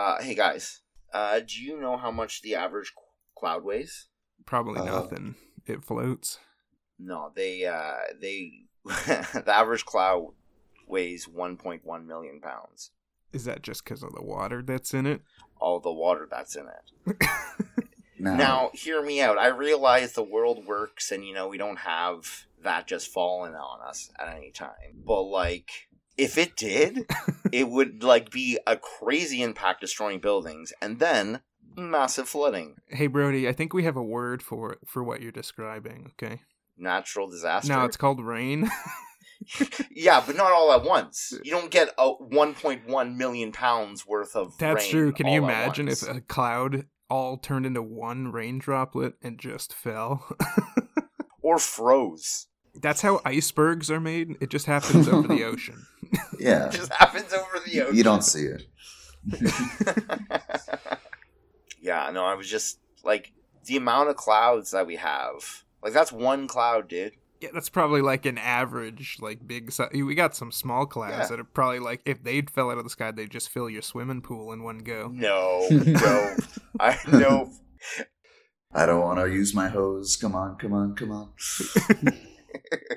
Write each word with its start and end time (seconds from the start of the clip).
Uh, 0.00 0.16
hey 0.22 0.34
guys, 0.34 0.80
uh, 1.12 1.40
do 1.40 1.62
you 1.62 1.78
know 1.78 1.94
how 1.98 2.10
much 2.10 2.40
the 2.40 2.54
average 2.54 2.94
cloud 3.36 3.62
weighs? 3.62 4.06
Probably 4.46 4.80
Uh, 4.80 4.84
nothing. 4.86 5.34
It 5.66 5.84
floats. 5.84 6.38
No, 6.98 7.30
they 7.36 7.66
uh, 7.66 7.96
they 8.18 8.62
the 8.86 9.44
average 9.54 9.84
cloud 9.84 10.32
weighs 10.86 11.26
1.1 11.26 12.06
million 12.06 12.40
pounds. 12.40 12.92
Is 13.34 13.44
that 13.44 13.60
just 13.60 13.84
because 13.84 14.02
of 14.02 14.14
the 14.14 14.22
water 14.22 14.62
that's 14.62 14.94
in 14.94 15.04
it? 15.04 15.20
All 15.60 15.80
the 15.80 15.92
water 15.92 16.26
that's 16.30 16.56
in 16.56 16.66
it. 16.66 17.16
Now, 18.22 18.36
Now, 18.36 18.70
hear 18.74 19.02
me 19.02 19.22
out. 19.22 19.38
I 19.38 19.46
realize 19.46 20.12
the 20.12 20.22
world 20.22 20.66
works, 20.66 21.10
and 21.10 21.24
you 21.24 21.32
know 21.34 21.48
we 21.48 21.56
don't 21.56 21.78
have 21.78 22.46
that 22.62 22.86
just 22.86 23.08
falling 23.08 23.54
on 23.54 23.80
us 23.86 24.10
at 24.18 24.34
any 24.36 24.50
time. 24.50 25.02
But 25.06 25.22
like, 25.22 25.88
if 26.20 26.36
it 26.38 26.56
did, 26.56 27.06
it 27.52 27.68
would 27.68 28.02
like 28.02 28.30
be 28.30 28.58
a 28.66 28.76
crazy 28.76 29.42
impact, 29.42 29.80
destroying 29.80 30.20
buildings, 30.20 30.72
and 30.80 30.98
then 30.98 31.40
massive 31.76 32.28
flooding, 32.28 32.76
Hey 32.88 33.06
Brody, 33.06 33.48
I 33.48 33.52
think 33.52 33.72
we 33.72 33.84
have 33.84 33.96
a 33.96 34.02
word 34.02 34.42
for 34.42 34.76
for 34.86 35.02
what 35.02 35.20
you're 35.22 35.32
describing. 35.32 36.12
Okay. 36.20 36.40
natural 36.76 37.28
disaster. 37.28 37.72
No, 37.72 37.84
it's 37.84 37.96
called 37.96 38.20
rain. 38.24 38.70
yeah, 39.90 40.22
but 40.24 40.36
not 40.36 40.52
all 40.52 40.72
at 40.72 40.82
once. 40.82 41.32
You 41.44 41.52
don't 41.52 41.70
get 41.70 41.88
a 41.98 42.12
1.1 42.12 43.16
million 43.16 43.52
pounds 43.52 44.06
worth 44.06 44.36
of. 44.36 44.56
That's 44.58 44.88
true. 44.88 45.12
Can 45.12 45.26
you 45.26 45.42
imagine 45.42 45.88
if 45.88 46.06
a 46.06 46.20
cloud 46.20 46.86
all 47.08 47.38
turned 47.38 47.66
into 47.66 47.82
one 47.82 48.30
rain 48.30 48.58
droplet 48.58 49.14
and 49.22 49.38
just 49.38 49.72
fell? 49.72 50.36
or 51.42 51.58
froze? 51.58 52.46
That's 52.74 53.00
how 53.02 53.20
icebergs 53.24 53.90
are 53.90 54.00
made. 54.00 54.36
It 54.40 54.50
just 54.50 54.66
happens 54.66 55.08
over 55.08 55.26
the 55.26 55.44
ocean. 55.44 55.86
Yeah, 56.38 56.66
It 56.66 56.72
just 56.76 56.92
happens 56.92 57.32
over 57.32 57.60
the 57.64 57.82
ocean. 57.82 57.96
you 57.96 58.02
don't 58.02 58.22
see 58.24 58.44
it. 58.46 58.62
yeah, 61.80 62.10
no, 62.12 62.24
I 62.24 62.34
was 62.34 62.48
just 62.48 62.78
like 63.04 63.32
the 63.66 63.76
amount 63.76 64.08
of 64.10 64.16
clouds 64.16 64.70
that 64.72 64.86
we 64.86 64.96
have. 64.96 65.64
Like 65.82 65.92
that's 65.92 66.12
one 66.12 66.48
cloud, 66.48 66.88
dude. 66.88 67.12
Yeah, 67.40 67.48
that's 67.54 67.70
probably 67.70 68.02
like 68.02 68.26
an 68.26 68.36
average, 68.36 69.16
like 69.20 69.46
big. 69.46 69.72
Si- 69.72 70.02
we 70.02 70.14
got 70.14 70.36
some 70.36 70.52
small 70.52 70.84
clouds 70.84 71.16
Yeah. 71.18 71.26
that 71.28 71.40
are 71.40 71.44
probably 71.44 71.78
like 71.78 72.02
if 72.04 72.22
they 72.22 72.42
fell 72.42 72.70
out 72.70 72.76
of 72.78 72.84
the 72.84 72.90
sky, 72.90 73.10
they'd 73.12 73.30
just 73.30 73.48
fill 73.48 73.70
your 73.70 73.80
swimming 73.82 74.20
pool 74.20 74.52
in 74.52 74.62
one 74.62 74.78
go. 74.78 75.10
No, 75.12 75.66
no, 75.70 76.36
I 76.78 76.98
no. 77.10 77.50
I 78.72 78.86
don't 78.86 79.00
want 79.00 79.18
to 79.18 79.26
use 79.32 79.54
my 79.54 79.68
hose. 79.68 80.16
Come 80.16 80.34
on, 80.36 80.56
come 80.56 80.72
on, 80.74 80.94
come 80.94 81.10
on. 81.12 81.30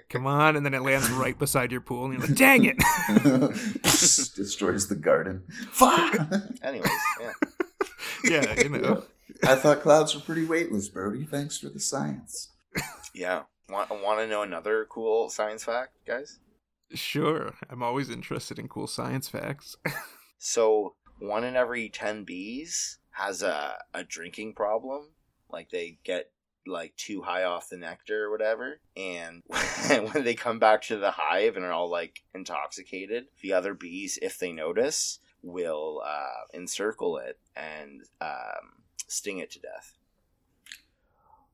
Come 0.10 0.28
on, 0.28 0.56
and 0.56 0.66
then 0.66 0.74
it 0.74 0.82
lands 0.82 1.10
right 1.12 1.38
beside 1.38 1.72
your 1.72 1.82
pool, 1.82 2.06
and 2.06 2.14
you're 2.14 2.28
like, 2.28 2.38
"Dang 2.38 2.66
it!" 2.66 2.78
Destroys 3.84 4.88
the 4.88 4.96
garden. 4.96 5.44
Fuck! 5.72 6.16
Anyways, 6.62 6.92
yeah. 7.20 7.32
yeah, 8.24 8.62
you 8.62 8.70
know. 8.70 9.04
I 9.44 9.56
thought 9.56 9.82
clouds 9.82 10.14
were 10.16 10.22
pretty 10.22 10.46
weightless, 10.46 10.90
Brody. 10.90 11.26
Thanks 11.26 11.58
for 11.58 11.70
the 11.70 11.80
science. 11.80 12.50
Yeah. 13.14 13.44
Want, 13.70 13.90
want 13.90 14.20
to 14.20 14.28
know 14.28 14.42
another 14.42 14.86
cool 14.90 15.30
science 15.30 15.64
fact, 15.64 15.94
guys? 16.06 16.40
Sure, 16.94 17.54
I'm 17.70 17.82
always 17.82 18.10
interested 18.10 18.60
in 18.60 18.68
cool 18.68 18.88
science 18.88 19.30
facts. 19.30 19.76
So, 20.38 20.96
one 21.20 21.44
in 21.46 21.56
every 21.56 21.88
10 21.90 22.26
bees 22.26 23.00
has 23.12 23.42
a, 23.42 23.76
a 23.94 24.04
drinking 24.04 24.54
problem. 24.56 25.12
Like, 25.50 25.70
they 25.70 25.98
get, 26.04 26.32
like, 26.68 26.96
too 26.98 27.22
high 27.22 27.44
off 27.44 27.70
the 27.70 27.78
nectar 27.78 28.26
or 28.26 28.32
whatever. 28.32 28.80
And 28.96 29.44
when 30.12 30.24
they 30.24 30.34
come 30.36 30.60
back 30.60 30.82
to 30.84 30.98
the 30.98 31.12
hive 31.12 31.56
and 31.56 31.66
are 31.66 31.72
all, 31.72 31.90
like, 31.90 32.24
intoxicated, 32.34 33.26
the 33.42 33.54
other 33.54 33.74
bees, 33.74 34.18
if 34.22 34.40
they 34.40 34.52
notice, 34.52 35.20
will 35.42 36.02
uh, 36.06 36.46
encircle 36.54 37.18
it 37.18 37.38
and 37.56 38.02
um, 38.22 38.84
sting 39.08 39.40
it 39.40 39.52
to 39.52 39.60
death. 39.60 39.94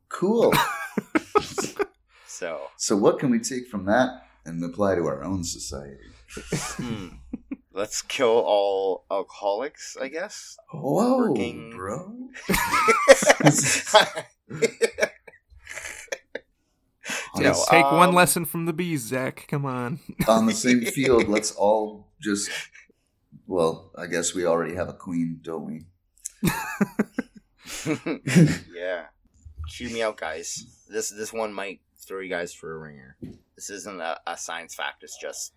Cool. 0.10 0.54
So, 2.32 2.68
so, 2.78 2.96
what 2.96 3.19
can 3.19 3.31
we 3.31 3.40
take 3.40 3.68
from 3.68 3.84
that 3.86 4.25
and 4.46 4.64
apply 4.64 4.96
to 4.96 5.06
our 5.08 5.24
own 5.25 5.44
society? 5.44 6.06
hmm, 6.78 7.08
let's 7.74 8.02
kill 8.02 8.30
all 8.46 9.03
alcoholics, 9.12 9.98
I 10.00 10.08
guess. 10.08 10.56
Whoa, 10.72 11.18
Working- 11.31 11.72
bro. 11.75 12.30
No, 17.50 17.58
Yes, 17.58 17.68
take 17.70 17.92
one 17.92 18.10
um, 18.10 18.16
lesson 18.16 18.46
from 18.46 18.66
the 18.66 18.74
bees, 18.74 19.02
Zach. 19.02 19.46
Come 19.48 19.66
on. 19.66 20.00
On 20.28 20.46
the 20.46 20.54
same 20.54 20.82
field, 20.82 21.28
let's 21.28 21.52
all 21.52 22.08
just. 22.22 22.50
Well, 23.48 23.92
I 23.98 24.06
guess 24.06 24.36
we 24.36 24.46
already 24.46 24.76
have 24.76 24.90
a 24.90 24.94
queen, 24.94 25.40
don't 25.42 25.66
we? 25.66 25.86
yeah. 28.76 29.06
Hear 29.68 29.90
me 29.90 30.04
out, 30.04 30.18
guys. 30.18 30.66
This 30.90 31.10
this 31.10 31.34
one 31.34 31.54
might 31.54 31.82
throw 31.98 32.20
you 32.20 32.30
guys 32.30 32.54
for 32.54 32.74
a 32.74 32.78
ringer. 32.78 33.18
This 33.56 33.70
isn't 33.70 34.02
a, 34.02 34.20
a 34.28 34.38
science 34.38 34.76
fact. 34.76 35.04
It's 35.04 35.18
just 35.20 35.54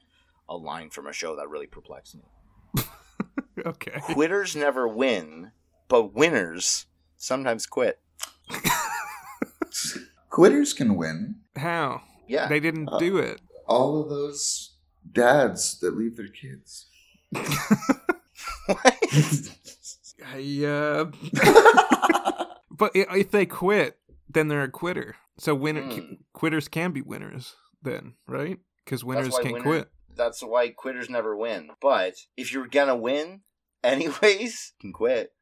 a 0.49 0.57
line 0.57 0.91
from 0.91 1.07
a 1.07 1.13
show 1.13 1.37
that 1.37 1.49
really 1.49 1.67
perplexed 1.67 2.17
me. 2.17 2.85
okay. 3.67 4.01
Quitters 4.01 4.57
never 4.57 4.89
win, 4.89 5.53
but 5.89 6.15
winners 6.15 6.87
sometimes 7.17 7.67
quit. 7.67 8.01
Quitters 10.32 10.72
can 10.72 10.97
win. 10.97 11.37
How? 11.56 12.03
Yeah. 12.26 12.48
They 12.48 12.59
didn't 12.60 12.88
Uh, 12.91 12.98
do 12.98 13.19
it. 13.19 13.41
All 13.66 14.00
of 14.03 14.09
those 14.09 14.76
dads 15.12 15.78
that 15.81 15.97
leave 15.97 16.16
their 16.16 16.28
kids. 16.28 16.87
I, 20.25 20.65
uh, 20.65 21.10
but 22.70 22.93
if 22.94 23.31
they 23.31 23.47
quit, 23.47 23.98
then 24.28 24.48
they're 24.48 24.62
a 24.62 24.70
quitter. 24.70 25.16
So 25.38 25.54
winner 25.54 25.82
Hmm. 25.82 26.15
quitters 26.32 26.69
can 26.69 26.93
be 26.93 27.03
winners 27.03 27.54
then, 27.82 28.14
right? 28.26 28.59
Because 28.84 29.04
winners 29.04 29.31
why 29.32 29.43
can 29.43 29.53
winner- 29.53 29.64
quit. 29.64 29.88
That's 30.14 30.43
why 30.43 30.69
quitters 30.70 31.09
never 31.10 31.37
win. 31.37 31.70
But 31.81 32.14
if 32.37 32.53
you're 32.53 32.66
gonna 32.69 32.97
win, 32.97 33.41
anyways, 33.84 34.72
you 34.78 34.81
can 34.81 34.93
quit. 34.93 35.32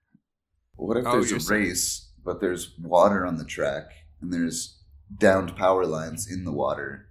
What 0.77 0.97
if 0.97 1.07
Oh, 1.07 1.13
there's 1.13 1.31
you're 1.31 1.39
a 1.39 1.43
saying- 1.43 1.63
race, 1.63 2.11
but 2.25 2.41
there's 2.41 2.75
water 2.79 3.27
on 3.27 3.37
the 3.37 3.45
track 3.45 3.85
and 4.21 4.33
there's 4.33 4.79
downed 5.19 5.57
power 5.57 5.85
lines 5.87 6.31
in 6.31 6.45
the 6.45 6.53
water, 6.53 7.07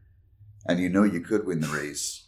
and 0.68 0.80
you 0.80 0.90
know 0.90 1.04
you 1.04 1.20
could 1.22 1.46
win 1.46 1.60
the 1.62 1.68
race, 1.68 2.28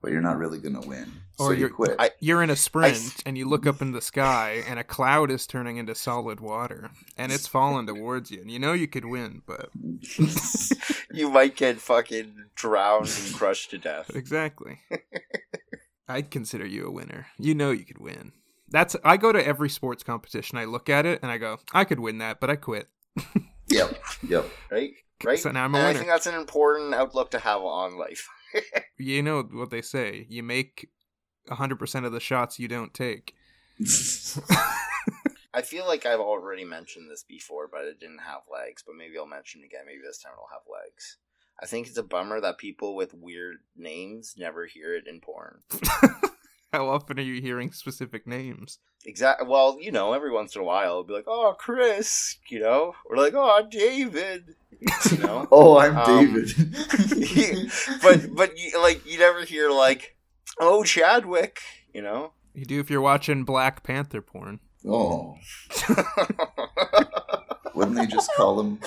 but 0.00 0.10
you're 0.12 0.20
not 0.20 0.38
really 0.38 0.58
going 0.58 0.80
to 0.80 0.86
win, 0.88 1.10
so 1.36 1.44
Or 1.46 1.52
you 1.54 1.60
you're- 1.60 1.72
quit. 1.72 1.96
I- 1.98 2.10
You're 2.20 2.42
in 2.42 2.50
a 2.50 2.56
sprint 2.56 2.94
s- 2.96 3.22
and 3.26 3.36
you 3.36 3.48
look 3.48 3.66
up 3.66 3.82
in 3.82 3.92
the 3.92 4.00
sky 4.00 4.62
and 4.68 4.78
a 4.78 4.84
cloud 4.84 5.30
is 5.30 5.46
turning 5.46 5.76
into 5.76 5.94
solid 5.94 6.38
water 6.40 6.90
and 7.16 7.32
it's 7.32 7.46
falling 7.48 7.86
towards 7.86 8.30
you 8.30 8.40
and 8.40 8.50
you 8.50 8.58
know 8.58 8.72
you 8.72 8.86
could 8.88 9.04
win, 9.04 9.42
but 9.46 9.70
you 11.12 11.30
might 11.30 11.56
get 11.56 11.80
fucking 11.80 12.44
drowned 12.54 13.10
and 13.24 13.34
crushed 13.34 13.70
to 13.70 13.78
death. 13.78 14.10
exactly. 14.14 14.78
I'd 16.08 16.30
consider 16.30 16.66
you 16.66 16.86
a 16.86 16.90
winner. 16.90 17.26
You 17.38 17.54
know 17.54 17.70
you 17.70 17.84
could 17.84 17.98
win. 17.98 18.32
That's 18.70 18.96
I 19.04 19.16
go 19.16 19.32
to 19.32 19.44
every 19.46 19.68
sports 19.68 20.02
competition. 20.02 20.58
I 20.58 20.64
look 20.64 20.88
at 20.88 21.06
it 21.06 21.20
and 21.22 21.30
I 21.30 21.38
go, 21.38 21.58
I 21.72 21.84
could 21.84 22.00
win 22.00 22.18
that, 22.18 22.38
but 22.40 22.50
I 22.50 22.56
quit. 22.56 22.88
yep, 23.68 23.98
yep. 24.26 24.46
Right? 24.70 24.92
Right? 25.24 25.38
So 25.38 25.50
now 25.50 25.64
I'm 25.64 25.74
a 25.74 25.78
and 25.78 25.86
I 25.88 25.94
think 25.94 26.06
that's 26.06 26.26
an 26.26 26.34
important 26.34 26.94
outlook 26.94 27.30
to 27.32 27.38
have 27.38 27.60
on 27.62 27.98
life. 27.98 28.28
You 29.00 29.22
know 29.22 29.42
what 29.42 29.70
they 29.70 29.82
say. 29.82 30.26
You 30.28 30.42
make 30.42 30.88
100% 31.48 32.04
of 32.04 32.12
the 32.12 32.18
shots 32.18 32.58
you 32.58 32.66
don't 32.66 32.92
take. 32.92 33.34
I 35.54 35.62
feel 35.62 35.86
like 35.86 36.04
I've 36.04 36.20
already 36.20 36.64
mentioned 36.64 37.08
this 37.10 37.22
before, 37.22 37.68
but 37.70 37.84
it 37.84 38.00
didn't 38.00 38.22
have 38.26 38.40
legs. 38.52 38.82
But 38.84 38.96
maybe 38.96 39.16
I'll 39.16 39.26
mention 39.26 39.62
it 39.62 39.66
again. 39.66 39.82
Maybe 39.86 40.00
this 40.04 40.18
time 40.18 40.32
it'll 40.32 40.48
have 40.52 40.62
legs. 40.68 41.18
I 41.60 41.66
think 41.66 41.86
it's 41.86 41.96
a 41.96 42.02
bummer 42.02 42.40
that 42.40 42.58
people 42.58 42.94
with 42.94 43.14
weird 43.14 43.58
names 43.76 44.34
never 44.36 44.66
hear 44.66 44.94
it 44.94 45.06
in 45.06 45.20
porn. 45.20 45.62
How 46.72 46.88
often 46.88 47.18
are 47.18 47.22
you 47.22 47.40
hearing 47.40 47.72
specific 47.72 48.26
names? 48.26 48.78
Exactly. 49.06 49.46
Well, 49.48 49.78
you 49.80 49.90
know, 49.90 50.12
every 50.12 50.30
once 50.30 50.54
in 50.54 50.60
a 50.60 50.64
while, 50.64 50.90
it'll 50.90 51.04
be 51.04 51.14
like, 51.14 51.24
"Oh, 51.26 51.54
Chris," 51.58 52.36
you 52.50 52.60
know, 52.60 52.94
or 53.06 53.16
like, 53.16 53.32
"Oh, 53.34 53.66
David," 53.70 54.54
you 55.10 55.18
know. 55.18 55.48
oh, 55.52 55.78
I'm 55.78 55.96
Um, 55.96 56.04
David. 56.34 56.50
but 58.02 58.34
but 58.34 58.58
you, 58.58 58.78
like 58.82 59.06
you 59.06 59.18
never 59.18 59.44
hear 59.44 59.70
like, 59.70 60.16
"Oh, 60.60 60.82
Chadwick," 60.84 61.60
you 61.94 62.02
know. 62.02 62.32
You 62.54 62.64
do 62.66 62.80
if 62.80 62.90
you're 62.90 63.00
watching 63.00 63.44
Black 63.44 63.82
Panther 63.82 64.20
porn. 64.20 64.60
oh, 64.86 65.36
wouldn't 67.74 67.96
they 67.96 68.06
just 68.06 68.30
call 68.36 68.60
him? 68.60 68.78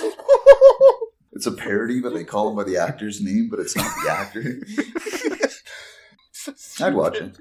It's 1.32 1.48
a 1.48 1.52
parody, 1.52 2.00
but 2.02 2.14
they 2.14 2.26
call 2.26 2.50
him 2.50 2.58
by 2.58 2.64
the 2.64 2.78
actor's 2.78 3.22
name, 3.22 3.48
but 3.50 3.60
it's 3.60 3.76
not 3.76 3.92
the 4.04 4.12
actor. 4.12 4.60
I'd 6.82 6.96
watch 6.96 7.18
it. 7.18 7.38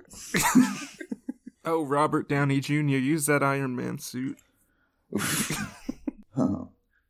Oh, 1.65 1.85
Robert 1.85 2.29
Downey 2.29 2.61
Jr. 2.61 2.75
Use 2.75 3.27
that 3.27 3.43
Iron 3.43 3.77
Man 3.77 3.99
suit. 3.99 4.39
Huh. 6.37 6.67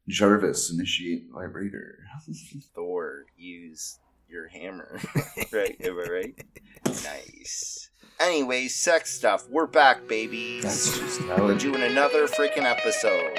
Jarvis, 0.09 0.73
initiate 0.73 1.27
vibrator. 1.31 1.99
Thor, 2.75 3.27
use 3.37 3.99
your 4.29 4.49
hammer. 4.49 4.99
right? 5.53 5.77
Am 5.81 5.99
I 5.99 6.11
right? 6.11 6.45
Nice. 6.87 7.91
Anyways, 8.19 8.75
sex 8.75 9.15
stuff. 9.15 9.47
We're 9.49 9.67
back, 9.67 10.09
babies. 10.09 10.65
That's 10.65 10.99
just 10.99 11.21
how 11.23 11.45
We're 11.45 11.53
it 11.53 11.61
doing 11.61 11.83
another 11.83 12.27
freaking 12.27 12.65
episode. 12.65 13.39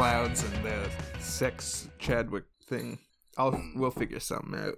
Clouds 0.00 0.42
and 0.44 0.64
the 0.64 0.90
sex 1.18 1.90
Chadwick 1.98 2.44
thing, 2.64 2.98
I'll 3.36 3.62
we'll 3.76 3.90
figure 3.90 4.18
something 4.18 4.58
out. 4.58 4.76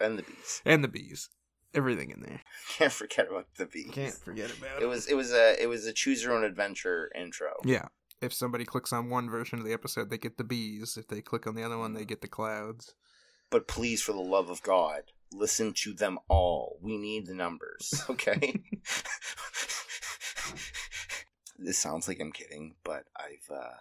And 0.00 0.18
the 0.18 0.24
bees. 0.24 0.62
and 0.66 0.82
the 0.82 0.88
bees, 0.88 1.28
everything 1.74 2.10
in 2.10 2.20
there. 2.20 2.40
Can't 2.76 2.90
forget 2.90 3.28
about 3.30 3.46
the 3.56 3.66
bees. 3.66 3.92
Can't 3.92 4.12
forget 4.12 4.50
about 4.50 4.82
It 4.82 4.82
It 4.82 4.86
was 4.86 5.06
it 5.06 5.14
was 5.14 5.32
a 5.32 5.62
it 5.62 5.68
was 5.68 5.86
a 5.86 5.92
choose 5.92 6.24
your 6.24 6.32
own 6.32 6.42
adventure 6.42 7.08
intro. 7.16 7.52
Yeah. 7.64 7.86
If 8.20 8.34
somebody 8.34 8.64
clicks 8.64 8.92
on 8.92 9.10
one 9.10 9.30
version 9.30 9.60
of 9.60 9.64
the 9.64 9.72
episode, 9.72 10.10
they 10.10 10.18
get 10.18 10.38
the 10.38 10.44
bees. 10.44 10.96
If 10.96 11.06
they 11.06 11.20
click 11.20 11.46
on 11.46 11.54
the 11.54 11.62
other 11.62 11.78
one, 11.78 11.94
they 11.94 12.04
get 12.04 12.20
the 12.20 12.26
clouds. 12.26 12.96
But 13.48 13.68
please, 13.68 14.02
for 14.02 14.10
the 14.10 14.18
love 14.18 14.50
of 14.50 14.60
God, 14.64 15.02
listen 15.32 15.72
to 15.84 15.92
them 15.92 16.18
all. 16.28 16.80
We 16.82 16.96
need 16.98 17.26
the 17.26 17.34
numbers, 17.34 18.02
okay? 18.10 18.60
this 21.58 21.78
sounds 21.78 22.08
like 22.08 22.20
I'm 22.20 22.32
kidding, 22.32 22.74
but 22.84 23.04
I've 23.16 23.50
uh, 23.54 23.74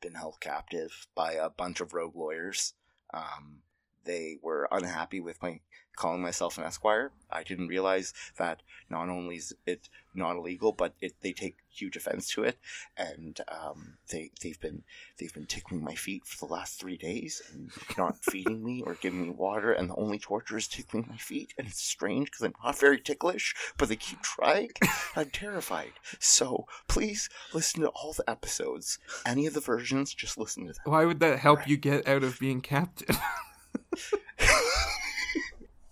been 0.00 0.14
held 0.14 0.40
captive 0.40 1.06
by 1.14 1.32
a 1.32 1.50
bunch 1.50 1.80
of 1.80 1.94
rogue 1.94 2.16
lawyers. 2.16 2.74
Um, 3.12 3.62
they 4.06 4.38
were 4.42 4.68
unhappy 4.70 5.20
with 5.20 5.42
my 5.42 5.60
calling 5.96 6.22
myself 6.22 6.58
an 6.58 6.64
esquire. 6.64 7.10
I 7.30 7.42
didn't 7.42 7.68
realize 7.68 8.12
that 8.36 8.62
not 8.88 9.08
only 9.08 9.36
is 9.36 9.54
it 9.66 9.88
not 10.14 10.36
illegal, 10.36 10.72
but 10.72 10.94
it, 11.00 11.14
they 11.22 11.32
take 11.32 11.56
huge 11.68 11.96
offense 11.96 12.30
to 12.30 12.44
it, 12.44 12.58
and 12.96 13.40
um, 13.48 13.94
they 14.10 14.30
they've 14.42 14.60
been 14.60 14.84
they've 15.18 15.32
been 15.34 15.46
tickling 15.46 15.82
my 15.82 15.94
feet 15.94 16.24
for 16.24 16.46
the 16.46 16.52
last 16.52 16.78
three 16.78 16.96
days 16.96 17.42
and 17.52 17.70
not 17.98 18.16
feeding 18.24 18.64
me 18.64 18.82
or 18.86 18.94
giving 18.94 19.22
me 19.22 19.30
water, 19.30 19.72
and 19.72 19.90
the 19.90 19.96
only 19.96 20.18
torture 20.18 20.56
is 20.56 20.68
tickling 20.68 21.06
my 21.08 21.16
feet, 21.16 21.52
and 21.58 21.66
it's 21.66 21.82
strange 21.82 22.30
because 22.30 22.42
I'm 22.42 22.54
not 22.62 22.78
very 22.78 23.00
ticklish, 23.00 23.54
but 23.76 23.88
they 23.88 23.96
keep 23.96 24.22
trying. 24.22 24.70
I'm 25.16 25.30
terrified. 25.30 25.92
So 26.20 26.66
please 26.88 27.28
listen 27.52 27.80
to 27.80 27.88
all 27.88 28.12
the 28.12 28.28
episodes, 28.30 28.98
any 29.24 29.46
of 29.46 29.54
the 29.54 29.60
versions, 29.60 30.14
just 30.14 30.38
listen 30.38 30.66
to 30.66 30.72
them. 30.74 30.82
Why 30.84 31.04
would 31.04 31.20
that 31.20 31.38
help 31.40 31.66
you 31.66 31.76
get 31.76 32.06
out 32.06 32.22
of 32.22 32.38
being 32.38 32.60
captive? 32.60 33.18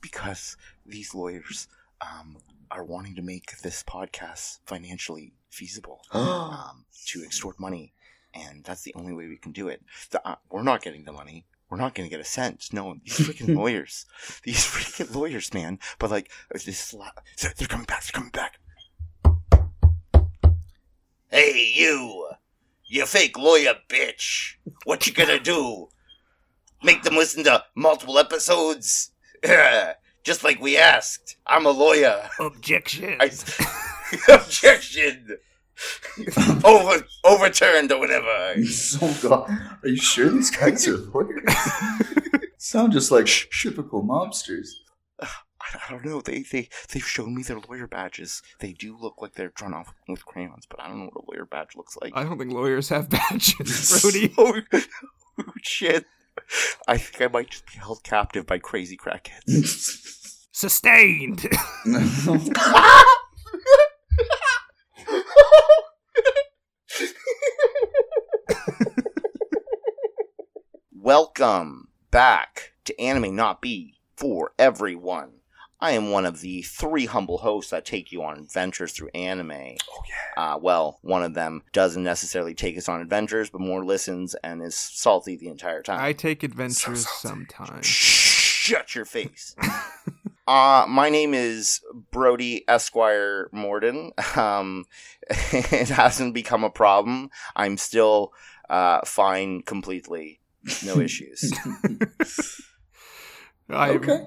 because 0.01 0.57
these 0.87 1.15
lawyers 1.15 1.69
um, 2.01 2.37
are 2.71 2.85
wanting 2.85 3.15
to 3.17 3.23
make 3.23 3.59
this 3.63 3.83
podcast 3.83 4.59
financially 4.67 5.33
feasible 5.51 6.01
um, 6.13 6.85
to 7.07 7.23
extort 7.23 7.59
money, 7.61 7.93
and 8.35 8.65
that's 8.65 8.83
the 8.83 8.95
only 8.97 9.13
way 9.13 9.29
we 9.29 9.37
can 9.37 9.53
do 9.53 9.69
it. 9.69 9.83
The, 10.11 10.27
uh, 10.27 10.37
we're 10.51 10.63
not 10.63 10.83
getting 10.83 11.05
the 11.05 11.13
money. 11.13 11.45
We're 11.71 11.79
not 11.79 11.95
going 11.95 12.09
to 12.09 12.15
get 12.15 12.21
a 12.21 12.29
cent. 12.29 12.69
No, 12.73 12.95
these 13.03 13.19
freaking 13.19 13.57
lawyers, 13.61 14.07
these 14.45 14.65
freaking 14.65 15.15
lawyers, 15.15 15.53
man. 15.55 15.79
But 15.99 16.11
like 16.11 16.31
this, 16.53 16.93
la- 16.93 17.11
they're, 17.41 17.53
they're 17.57 17.69
coming 17.69 17.87
back. 17.87 18.05
They're 18.05 18.13
coming 18.13 18.31
back. 18.31 18.59
Hey, 21.31 21.73
you, 21.75 22.29
you 22.85 23.07
fake 23.07 23.37
lawyer 23.37 23.75
bitch! 23.89 24.55
What 24.85 25.07
you 25.07 25.13
gonna 25.13 25.41
do? 25.41 25.89
Make 26.85 27.03
them 27.03 27.17
listen 27.17 27.45
to 27.45 27.65
multiple 27.75 28.19
episodes? 28.19 29.11
Just 30.25 30.45
like 30.45 30.61
we 30.61 30.77
asked. 30.77 31.37
I'm 31.47 31.65
a 31.65 31.71
lawyer. 31.71 32.29
Objection. 32.39 33.17
I, 33.21 33.31
objection. 34.29 35.39
Over 36.65 37.05
overturned 37.25 37.91
or 37.91 37.99
whatever. 37.99 38.63
so 38.65 38.99
oh, 39.03 39.19
god. 39.23 39.51
Are 39.83 39.89
you 39.89 39.97
sure 39.97 40.31
these 40.31 40.51
guys 40.51 40.87
are 40.87 40.97
lawyers? 40.97 41.43
Sound 42.59 42.93
just 42.93 43.11
like 43.11 43.27
typical 43.27 44.05
mobsters. 44.05 44.69
I, 45.21 45.27
I 45.61 45.91
don't 45.91 46.05
know. 46.05 46.21
They 46.21 46.43
they 46.43 46.69
they've 46.93 47.05
shown 47.05 47.35
me 47.35 47.43
their 47.43 47.59
lawyer 47.59 47.89
badges. 47.89 48.41
They 48.61 48.73
do 48.73 48.97
look 48.97 49.21
like 49.21 49.35
they're 49.35 49.53
drawn 49.57 49.75
off 49.75 49.93
with 50.07 50.25
crayons, 50.25 50.65
but 50.71 50.81
I 50.81 50.87
don't 50.87 51.01
know 51.01 51.11
what 51.13 51.25
a 51.25 51.31
lawyer 51.31 51.45
badge 51.45 51.75
looks 51.77 51.97
like. 52.01 52.13
I 52.15 52.23
don't 52.23 52.39
think 52.39 52.53
lawyers 52.53 52.89
have 52.91 53.11
badges, 53.11 54.01
Brody. 54.01 54.33
oh, 54.39 54.63
oh, 55.41 55.45
shit! 55.61 56.07
I 56.89 56.99
think 56.99 57.23
I 57.23 57.33
might 57.33 57.51
just 57.51 57.67
be 57.67 57.79
held 57.79 58.03
captive 58.03 58.47
by 58.47 58.59
crazy 58.59 58.97
crackheads. 58.97 60.47
Sustained. 60.53 61.49
Welcome 70.93 71.89
back 72.11 72.73
to 72.85 72.99
Anime 73.01 73.35
Not 73.37 73.61
Be 73.61 73.99
for 74.17 74.53
Everyone. 74.59 75.41
I 75.85 75.91
am 75.91 76.11
one 76.11 76.25
of 76.25 76.41
the 76.41 76.63
three 76.63 77.05
humble 77.05 77.37
hosts 77.39 77.71
that 77.71 77.85
take 77.85 78.11
you 78.11 78.23
on 78.23 78.39
adventures 78.39 78.93
through 78.93 79.11
anime. 79.15 79.51
oh 79.53 80.03
yeah. 80.09 80.55
Uh, 80.55 80.59
well, 80.59 80.99
one 81.03 81.23
of 81.23 81.35
them 81.35 81.63
doesn't 81.75 82.03
necessarily 82.03 82.55
take 82.55 82.79
us 82.79 82.89
on 82.89 83.03
adventures, 83.03 83.51
but 83.51 83.61
more 83.61 83.85
listens 83.85 84.35
and 84.37 84.63
is 84.63 84.75
salty 84.75 85.37
the 85.37 85.49
entire 85.49 85.83
time. 85.83 86.01
I 86.01 86.15
take 86.15 86.43
adventures 86.43 87.07
So 87.07 87.29
salty. 87.29 87.47
sometimes. 87.57 87.87
Shut 87.87 88.95
your 88.95 89.05
face. 89.05 89.55
uh, 90.49 90.87
my 90.89 91.11
name 91.11 91.35
is 91.35 91.83
Brody 92.11 92.65
Esquire 92.67 93.51
Morden. 93.53 94.13
Um, 94.37 94.87
it 95.29 95.91
hasn't 95.91 96.33
become 96.33 96.65
a 96.65 96.71
problem. 96.71 97.29
I'm 97.55 97.77
still 97.77 98.33
uh, 98.71 99.01
fine 99.05 99.61
completely. 99.61 100.41
No 100.87 100.99
issues. 100.99 101.53
I'm 103.69 103.97
Okay. 103.99 104.27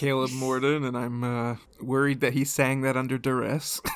Caleb 0.00 0.30
Morden, 0.32 0.82
and 0.82 0.96
I'm 0.96 1.22
uh, 1.22 1.56
worried 1.78 2.22
that 2.22 2.32
he 2.32 2.42
sang 2.42 2.80
that 2.80 2.96
under 2.96 3.18
duress. 3.18 3.82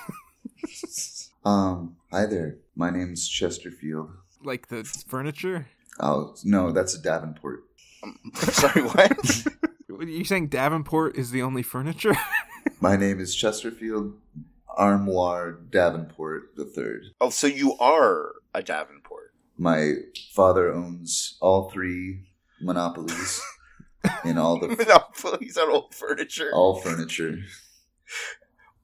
Um, 1.46 1.96
hi 2.10 2.24
there. 2.24 2.56
My 2.74 2.88
name's 2.88 3.28
Chesterfield. 3.28 4.10
like 4.42 4.68
the 4.68 4.82
furniture. 4.84 5.66
Oh 6.00 6.34
no, 6.42 6.72
that's 6.72 6.94
a 6.94 7.02
Davenport. 7.02 7.64
Sorry, 8.34 8.80
what? 8.82 9.44
You're 10.00 10.24
saying 10.24 10.48
Davenport 10.48 11.16
is 11.16 11.32
the 11.32 11.42
only 11.42 11.62
furniture? 11.62 12.16
My 12.80 12.96
name 12.96 13.20
is 13.20 13.34
Chesterfield 13.34 14.14
Armoire 14.74 15.52
Davenport 15.52 16.56
the 16.56 16.64
Third. 16.64 17.02
Oh, 17.20 17.28
so 17.28 17.46
you 17.46 17.76
are 17.76 18.32
a 18.54 18.62
Davenport. 18.62 19.34
My 19.58 19.96
father 20.32 20.72
owns 20.72 21.36
all 21.42 21.68
three 21.70 22.20
monopolies 22.62 23.42
in 24.24 24.38
all 24.38 24.58
the 24.58 24.68
Monopolies 24.78 25.56
on 25.56 25.70
old 25.70 25.94
furniture. 25.94 26.50
all 26.52 26.76
furniture. 26.80 27.38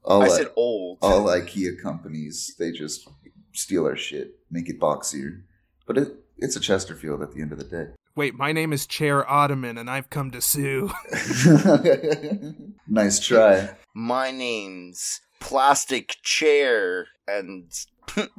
All 0.02 0.22
I 0.22 0.26
I 0.26 0.28
said 0.28 0.48
old. 0.56 0.98
all 1.02 1.26
IKEA 1.26 1.80
companies, 1.82 2.54
they 2.58 2.72
just 2.72 3.08
steal 3.52 3.86
our 3.86 3.96
shit, 3.96 4.38
make 4.50 4.68
it 4.68 4.80
boxier. 4.80 5.42
But 5.86 5.98
it, 5.98 6.08
it's 6.38 6.56
a 6.56 6.60
Chesterfield 6.60 7.22
at 7.22 7.32
the 7.32 7.42
end 7.42 7.52
of 7.52 7.58
the 7.58 7.64
day. 7.64 7.86
Wait, 8.16 8.34
my 8.34 8.52
name 8.52 8.72
is 8.72 8.86
Chair 8.86 9.28
Ottoman, 9.30 9.78
and 9.78 9.88
I've 9.90 10.10
come 10.10 10.30
to 10.32 10.40
sue. 10.40 10.90
nice 12.88 13.20
try. 13.20 13.70
My 13.94 14.30
name's 14.30 15.20
Plastic 15.38 16.16
Chair, 16.22 17.06
and 17.28 17.70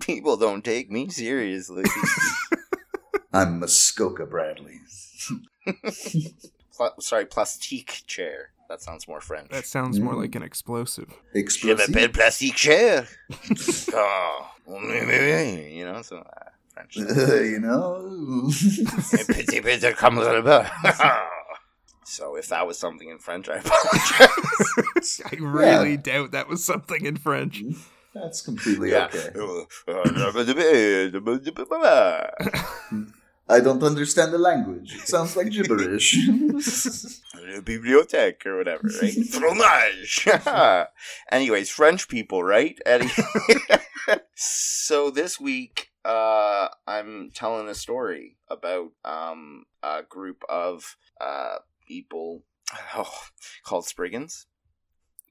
people 0.01 0.35
don't 0.37 0.63
take 0.65 0.91
me 0.91 1.09
seriously. 1.09 1.83
I'm 3.33 3.59
Muskoka 3.59 4.25
Bradley. 4.25 4.79
Pla- 6.81 6.99
sorry, 6.99 7.25
Plastique 7.25 8.03
Chair. 8.07 8.49
That 8.67 8.81
sounds 8.81 9.07
more 9.07 9.21
French. 9.21 9.49
That 9.51 9.67
sounds 9.67 9.99
more 9.99 10.13
Mm. 10.15 10.21
like 10.21 10.35
an 10.35 10.41
explosive. 10.43 11.09
Je 11.33 11.39
Explosive. 11.39 11.89
m'appelle 11.89 12.09
Plastique 12.11 12.55
Chair. 12.55 13.07
oh, 13.93 14.47
you 14.67 15.85
know, 15.85 16.01
so 16.01 16.17
uh, 16.17 16.49
French. 16.73 16.95
you 16.95 17.59
know? 17.59 18.49
Petit 19.27 19.61
petit 19.61 19.93
comme 19.95 20.15
là-bas. 20.15 20.69
So 22.03 22.35
if 22.35 22.47
that 22.47 22.65
was 22.65 22.79
something 22.79 23.09
in 23.09 23.19
French, 23.19 23.47
I 23.47 23.57
apologize. 23.57 25.21
I 25.25 25.35
really 25.39 25.97
doubt 25.97 26.31
that 26.31 26.47
was 26.47 26.63
something 26.65 27.05
in 27.05 27.15
French. 27.17 27.61
That's 28.15 28.41
completely 28.41 28.91
yeah. 28.91 29.05
okay. 29.13 29.29
I 33.51 33.59
don't 33.59 33.83
understand 33.83 34.31
the 34.33 34.37
language. 34.37 34.95
It 34.95 35.07
sounds 35.07 35.35
like 35.35 35.49
gibberish. 35.51 36.15
bibliothèque 37.61 38.45
or 38.45 38.57
whatever, 38.57 38.89
right? 39.01 39.13
Fromage. 39.29 40.27
Anyways, 41.31 41.69
French 41.69 42.07
people, 42.07 42.43
right? 42.43 42.79
Any- 42.85 43.11
so 44.35 45.11
this 45.11 45.39
week, 45.39 45.89
uh, 46.05 46.69
I'm 46.87 47.31
telling 47.33 47.67
a 47.67 47.75
story 47.75 48.37
about 48.47 48.91
um 49.05 49.65
a 49.83 50.03
group 50.07 50.43
of 50.49 50.95
uh 51.19 51.57
people 51.87 52.43
oh, 52.95 53.13
called 53.63 53.85
Spriggans. 53.85 54.47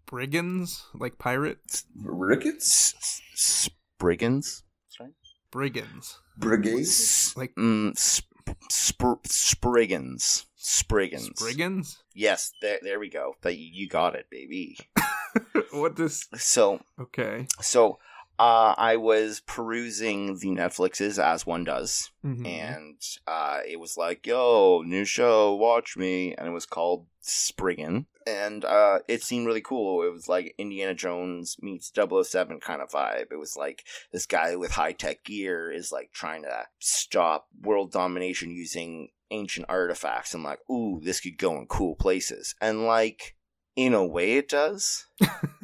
Brigands, 0.07 0.85
like 0.95 1.19
pirates. 1.19 1.85
Rickets? 1.97 2.95
S- 2.95 3.23
Spriggans. 3.35 4.65
Sorry. 4.89 5.11
Brigands, 5.50 6.20
Brigades? 6.37 7.35
like 7.37 7.55
Mm, 7.57 7.97
sp- 7.99 8.29
sp- 8.71 9.27
Spriggans. 9.27 10.47
Spriggans. 10.57 11.31
Spriggans. 11.37 12.03
Yes, 12.15 12.53
there, 12.61 12.79
there 12.83 12.99
we 13.01 13.09
go. 13.09 13.35
That 13.43 13.57
you 13.59 13.89
got 13.89 14.15
it, 14.15 14.27
baby. 14.31 14.79
what 15.73 15.97
does? 15.97 16.27
So, 16.37 16.81
Okay. 17.01 17.47
so 17.61 17.99
uh, 18.40 18.75
I 18.78 18.97
was 18.97 19.40
perusing 19.47 20.38
the 20.38 20.49
Netflixes 20.49 21.23
as 21.23 21.44
one 21.47 21.62
does, 21.64 22.11
Mhm. 22.25 22.47
and 22.47 23.00
uh, 23.26 23.59
it 23.68 23.78
was 23.78 23.97
like, 23.99 24.26
"Yo, 24.26 24.82
new 24.85 25.04
show, 25.04 25.54
watch 25.54 25.97
me," 25.97 26.35
and 26.35 26.49
it 26.49 26.52
was 26.52 26.64
called 26.66 27.06
Spriggan, 27.20 28.06
and 28.26 28.64
uh, 28.64 29.00
it 29.09 29.23
seemed 29.23 29.47
really 29.47 29.61
cool. 29.61 30.02
It 30.02 30.12
was 30.12 30.26
like 30.26 30.54
Indiana 30.56 30.94
Jones 30.94 31.56
meets 31.61 31.90
007 31.90 32.61
kind 32.61 32.80
of 32.80 32.90
vibe. 32.90 33.30
It 33.30 33.38
was 33.38 33.56
like 33.56 33.85
this 34.11 34.25
guy 34.26 34.56
with 34.56 34.73
high 34.73 34.92
tech 34.92 35.23
gear 35.25 35.70
is 35.70 35.92
like 35.92 36.11
trying 36.12 36.42
to 36.44 36.66
stop 36.78 37.47
world 37.61 37.92
domination 37.92 38.50
using 38.50 39.11
ancient 39.30 39.66
artifacts, 39.68 40.32
and 40.35 40.42
like, 40.42 40.61
ooh, 40.70 40.99
this 41.02 41.20
could 41.20 41.37
go 41.38 41.59
in 41.59 41.66
cool 41.66 41.94
places, 41.94 42.54
and 42.61 42.87
like, 42.87 43.37
in 43.76 43.92
a 43.94 44.04
way, 44.04 44.32
it 44.38 44.49
does. 44.49 45.06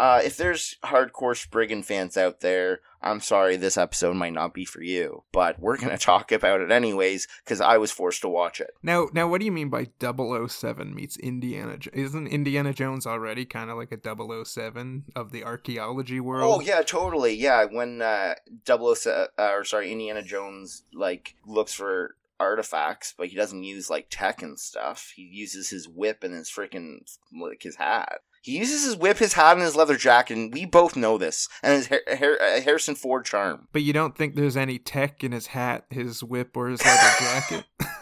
Uh, 0.00 0.22
if 0.24 0.38
there's 0.38 0.76
hardcore 0.82 1.36
Spriggan 1.36 1.82
fans 1.82 2.16
out 2.16 2.40
there, 2.40 2.80
I'm 3.02 3.20
sorry 3.20 3.56
this 3.58 3.76
episode 3.76 4.16
might 4.16 4.32
not 4.32 4.54
be 4.54 4.64
for 4.64 4.82
you, 4.82 5.24
but 5.30 5.60
we're 5.60 5.76
going 5.76 5.90
to 5.96 5.98
talk 5.98 6.32
about 6.32 6.62
it 6.62 6.70
anyways 6.70 7.28
because 7.44 7.60
I 7.60 7.76
was 7.76 7.90
forced 7.90 8.22
to 8.22 8.28
watch 8.30 8.62
it. 8.62 8.70
Now, 8.82 9.08
now, 9.12 9.28
what 9.28 9.40
do 9.40 9.44
you 9.44 9.52
mean 9.52 9.68
by 9.68 9.88
007 10.00 10.94
meets 10.94 11.18
Indiana? 11.18 11.76
Isn't 11.92 12.28
Indiana 12.28 12.72
Jones 12.72 13.06
already 13.06 13.44
kind 13.44 13.68
of 13.68 13.76
like 13.76 13.92
a 13.92 14.44
007 14.44 15.04
of 15.14 15.32
the 15.32 15.44
archaeology 15.44 16.18
world? 16.18 16.50
Oh 16.50 16.60
yeah, 16.62 16.80
totally. 16.80 17.34
Yeah, 17.34 17.66
when 17.66 18.00
uh, 18.00 18.36
007, 18.66 19.28
uh, 19.38 19.50
or 19.52 19.64
sorry, 19.64 19.92
Indiana 19.92 20.22
Jones 20.22 20.82
like 20.94 21.34
looks 21.44 21.74
for 21.74 22.16
artifacts, 22.38 23.12
but 23.18 23.28
he 23.28 23.36
doesn't 23.36 23.64
use 23.64 23.90
like 23.90 24.06
tech 24.08 24.40
and 24.40 24.58
stuff. 24.58 25.12
He 25.14 25.24
uses 25.24 25.68
his 25.68 25.86
whip 25.86 26.24
and 26.24 26.34
his 26.34 26.48
freaking 26.48 27.00
like 27.38 27.62
his 27.62 27.76
hat. 27.76 28.20
He 28.42 28.56
uses 28.58 28.84
his 28.84 28.96
whip, 28.96 29.18
his 29.18 29.34
hat, 29.34 29.54
and 29.54 29.62
his 29.62 29.76
leather 29.76 29.96
jacket, 29.96 30.36
and 30.36 30.52
we 30.52 30.64
both 30.64 30.96
know 30.96 31.18
this. 31.18 31.46
And 31.62 31.74
his 31.76 31.88
Har- 31.88 32.16
Har- 32.16 32.40
uh, 32.40 32.60
Harrison 32.62 32.94
Ford 32.94 33.24
charm. 33.24 33.68
But 33.72 33.82
you 33.82 33.92
don't 33.92 34.16
think 34.16 34.34
there's 34.34 34.56
any 34.56 34.78
tech 34.78 35.22
in 35.22 35.32
his 35.32 35.48
hat, 35.48 35.84
his 35.90 36.24
whip, 36.24 36.56
or 36.56 36.68
his 36.68 36.84
leather 36.84 37.10
jacket? 37.20 37.64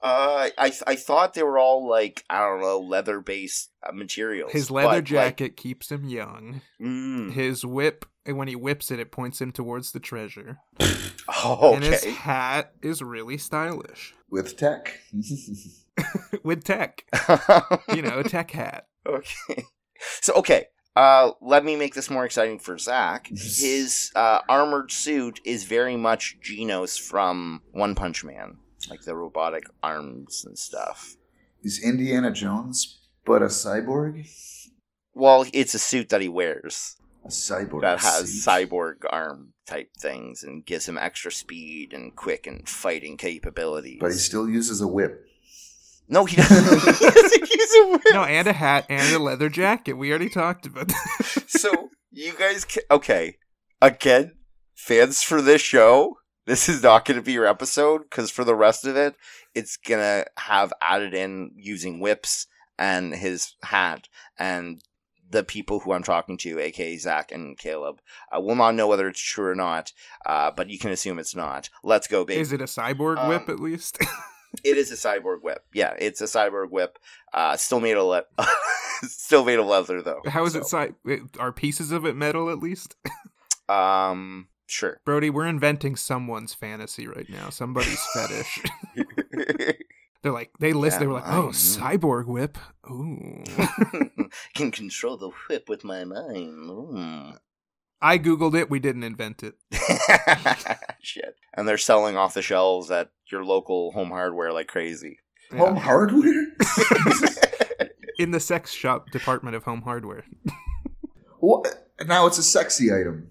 Uh, 0.00 0.48
I 0.56 0.72
I 0.86 0.94
thought 0.94 1.34
they 1.34 1.42
were 1.42 1.58
all 1.58 1.86
like 1.86 2.24
I 2.30 2.38
don't 2.38 2.60
know 2.62 2.78
leather 2.78 3.20
based 3.20 3.70
uh, 3.86 3.92
materials. 3.92 4.52
His 4.52 4.68
but, 4.68 4.74
leather 4.74 4.88
like, 4.98 5.04
jacket 5.04 5.56
keeps 5.56 5.90
him 5.90 6.04
young. 6.08 6.62
mm. 6.80 7.30
His 7.32 7.62
whip, 7.66 8.06
and 8.24 8.38
when 8.38 8.48
he 8.48 8.56
whips 8.56 8.90
it, 8.90 9.00
it 9.00 9.10
points 9.10 9.38
him 9.40 9.52
towards 9.52 9.92
the 9.92 10.00
treasure. 10.00 10.58
Oh, 11.28 11.74
And 11.74 11.82
his 11.82 12.04
hat 12.04 12.72
is 12.82 13.02
really 13.02 13.36
stylish 13.36 14.14
With 14.30 14.56
tech? 14.56 15.00
with 16.44 16.62
tech. 16.62 17.04
You 17.92 18.02
know, 18.02 18.20
a 18.20 18.24
tech 18.24 18.52
hat. 18.52 18.86
Okay. 19.06 19.64
So 20.20 20.34
okay. 20.34 20.66
Uh, 20.94 21.32
let 21.42 21.64
me 21.64 21.74
make 21.76 21.94
this 21.94 22.08
more 22.10 22.24
exciting 22.24 22.58
for 22.58 22.76
Zach. 22.78 23.26
His 23.28 24.10
uh, 24.14 24.40
armored 24.48 24.90
suit 24.92 25.40
is 25.44 25.64
very 25.64 25.96
much 25.96 26.36
Genos 26.42 26.98
from 27.00 27.62
One 27.72 27.94
Punch 27.94 28.22
Man, 28.24 28.58
like 28.90 29.02
the 29.02 29.14
robotic 29.14 29.64
arms 29.82 30.44
and 30.46 30.58
stuff. 30.58 31.16
Is 31.62 31.82
Indiana 31.82 32.30
Jones 32.30 33.00
but 33.24 33.42
a 33.42 33.46
cyborg? 33.46 34.26
Well, 35.14 35.46
it's 35.52 35.74
a 35.74 35.78
suit 35.78 36.10
that 36.10 36.20
he 36.20 36.28
wears 36.28 36.96
A 37.24 37.28
cyborg. 37.28 37.80
that 37.82 38.00
has 38.00 38.30
suit. 38.42 38.48
cyborg 38.50 38.96
arm 39.10 39.52
type 39.66 39.90
things 39.98 40.42
and 40.42 40.64
gives 40.64 40.86
him 40.88 40.96
extra 40.98 41.32
speed 41.32 41.92
and 41.92 42.14
quick 42.14 42.46
and 42.46 42.68
fighting 42.68 43.16
capabilities. 43.16 43.98
But 44.00 44.12
he 44.12 44.18
still 44.18 44.48
uses 44.48 44.80
a 44.80 44.86
whip. 44.86 45.25
No, 46.08 46.24
he 46.24 46.36
doesn't. 46.36 46.94
he 46.98 47.10
doesn't 47.10 47.50
use 47.50 47.74
a 47.74 47.88
whip. 47.90 48.02
No, 48.12 48.24
and 48.24 48.46
a 48.46 48.52
hat 48.52 48.86
and 48.88 49.14
a 49.14 49.18
leather 49.18 49.48
jacket. 49.48 49.94
We 49.94 50.10
already 50.10 50.28
talked 50.30 50.66
about 50.66 50.88
that. 50.88 51.42
So 51.48 51.90
you 52.10 52.32
guys, 52.38 52.64
ca- 52.64 52.82
okay? 52.90 53.38
Again, 53.80 54.32
fans 54.74 55.22
for 55.22 55.40
this 55.40 55.62
show, 55.62 56.18
this 56.44 56.68
is 56.68 56.82
not 56.82 57.04
going 57.04 57.16
to 57.18 57.22
be 57.24 57.32
your 57.32 57.46
episode 57.46 58.02
because 58.02 58.30
for 58.30 58.44
the 58.44 58.54
rest 58.54 58.84
of 58.84 58.96
it, 58.96 59.14
it's 59.54 59.76
gonna 59.76 60.26
have 60.38 60.72
added 60.82 61.14
in 61.14 61.50
using 61.56 61.98
whips 62.00 62.46
and 62.78 63.14
his 63.14 63.54
hat 63.62 64.08
and. 64.38 64.82
The 65.28 65.42
people 65.42 65.80
who 65.80 65.92
I'm 65.92 66.04
talking 66.04 66.36
to, 66.38 66.60
aka 66.60 66.96
Zach 66.98 67.32
and 67.32 67.58
Caleb, 67.58 67.98
I 68.30 68.38
will 68.38 68.54
not 68.54 68.76
know 68.76 68.86
whether 68.86 69.08
it's 69.08 69.20
true 69.20 69.46
or 69.50 69.56
not, 69.56 69.92
uh, 70.24 70.52
but 70.52 70.70
you 70.70 70.78
can 70.78 70.92
assume 70.92 71.18
it's 71.18 71.34
not. 71.34 71.68
Let's 71.82 72.06
go, 72.06 72.24
baby. 72.24 72.40
Is 72.40 72.52
it 72.52 72.60
a 72.60 72.66
cyborg 72.66 73.18
Um, 73.18 73.28
whip 73.30 73.48
at 73.48 73.58
least? 73.58 73.98
It 74.64 74.76
is 74.76 74.90
a 74.90 74.94
cyborg 74.94 75.42
whip. 75.42 75.64
Yeah, 75.72 75.94
it's 75.98 76.20
a 76.20 76.24
cyborg 76.24 76.70
whip. 76.70 76.98
Uh, 77.32 77.56
still 77.56 77.80
made 77.80 77.96
of 77.96 78.04
le- 78.06 78.24
still 79.02 79.44
made 79.44 79.58
of 79.58 79.66
leather 79.66 80.02
though. 80.02 80.20
How 80.26 80.44
is 80.44 80.54
it? 80.54 80.64
So, 80.66 80.92
Cy- 81.06 81.20
are 81.38 81.52
pieces 81.52 81.92
of 81.92 82.04
it 82.06 82.16
metal 82.16 82.50
at 82.50 82.58
least? 82.58 82.96
Um, 83.68 84.48
sure. 84.66 85.00
Brody, 85.04 85.30
we're 85.30 85.46
inventing 85.46 85.96
someone's 85.96 86.54
fantasy 86.54 87.06
right 87.06 87.28
now. 87.28 87.50
Somebody's 87.50 88.04
fetish. 88.14 88.62
They're 90.22 90.32
like 90.32 90.50
they 90.58 90.72
list. 90.72 90.96
Yeah, 90.96 91.00
they 91.00 91.06
were 91.06 91.12
like, 91.14 91.28
oh, 91.28 91.48
cyborg 91.48 92.26
whip. 92.26 92.58
Ooh. 92.90 93.44
Can 94.54 94.70
control 94.72 95.16
the 95.16 95.30
whip 95.48 95.68
with 95.68 95.84
my 95.84 96.04
mind. 96.04 96.68
Mm. 96.68 97.38
I 98.00 98.18
googled 98.18 98.54
it. 98.54 98.70
We 98.70 98.78
didn't 98.78 99.04
invent 99.04 99.42
it. 99.42 99.54
Shit. 101.00 101.36
And 101.54 101.66
they're 101.66 101.78
selling 101.78 102.16
off 102.16 102.34
the 102.34 102.42
shelves 102.42 102.90
at 102.90 103.10
your 103.30 103.44
local 103.44 103.92
home 103.92 104.10
hardware 104.10 104.52
like 104.52 104.68
crazy. 104.68 105.18
Yeah. 105.52 105.58
Home 105.58 105.76
hardware? 105.76 106.46
In 108.18 108.30
the 108.30 108.40
sex 108.40 108.72
shop 108.72 109.10
department 109.10 109.56
of 109.56 109.64
home 109.64 109.82
hardware. 109.82 110.24
what? 111.38 111.88
Now 112.06 112.26
it's 112.26 112.38
a 112.38 112.42
sexy 112.42 112.92
item. 112.92 113.28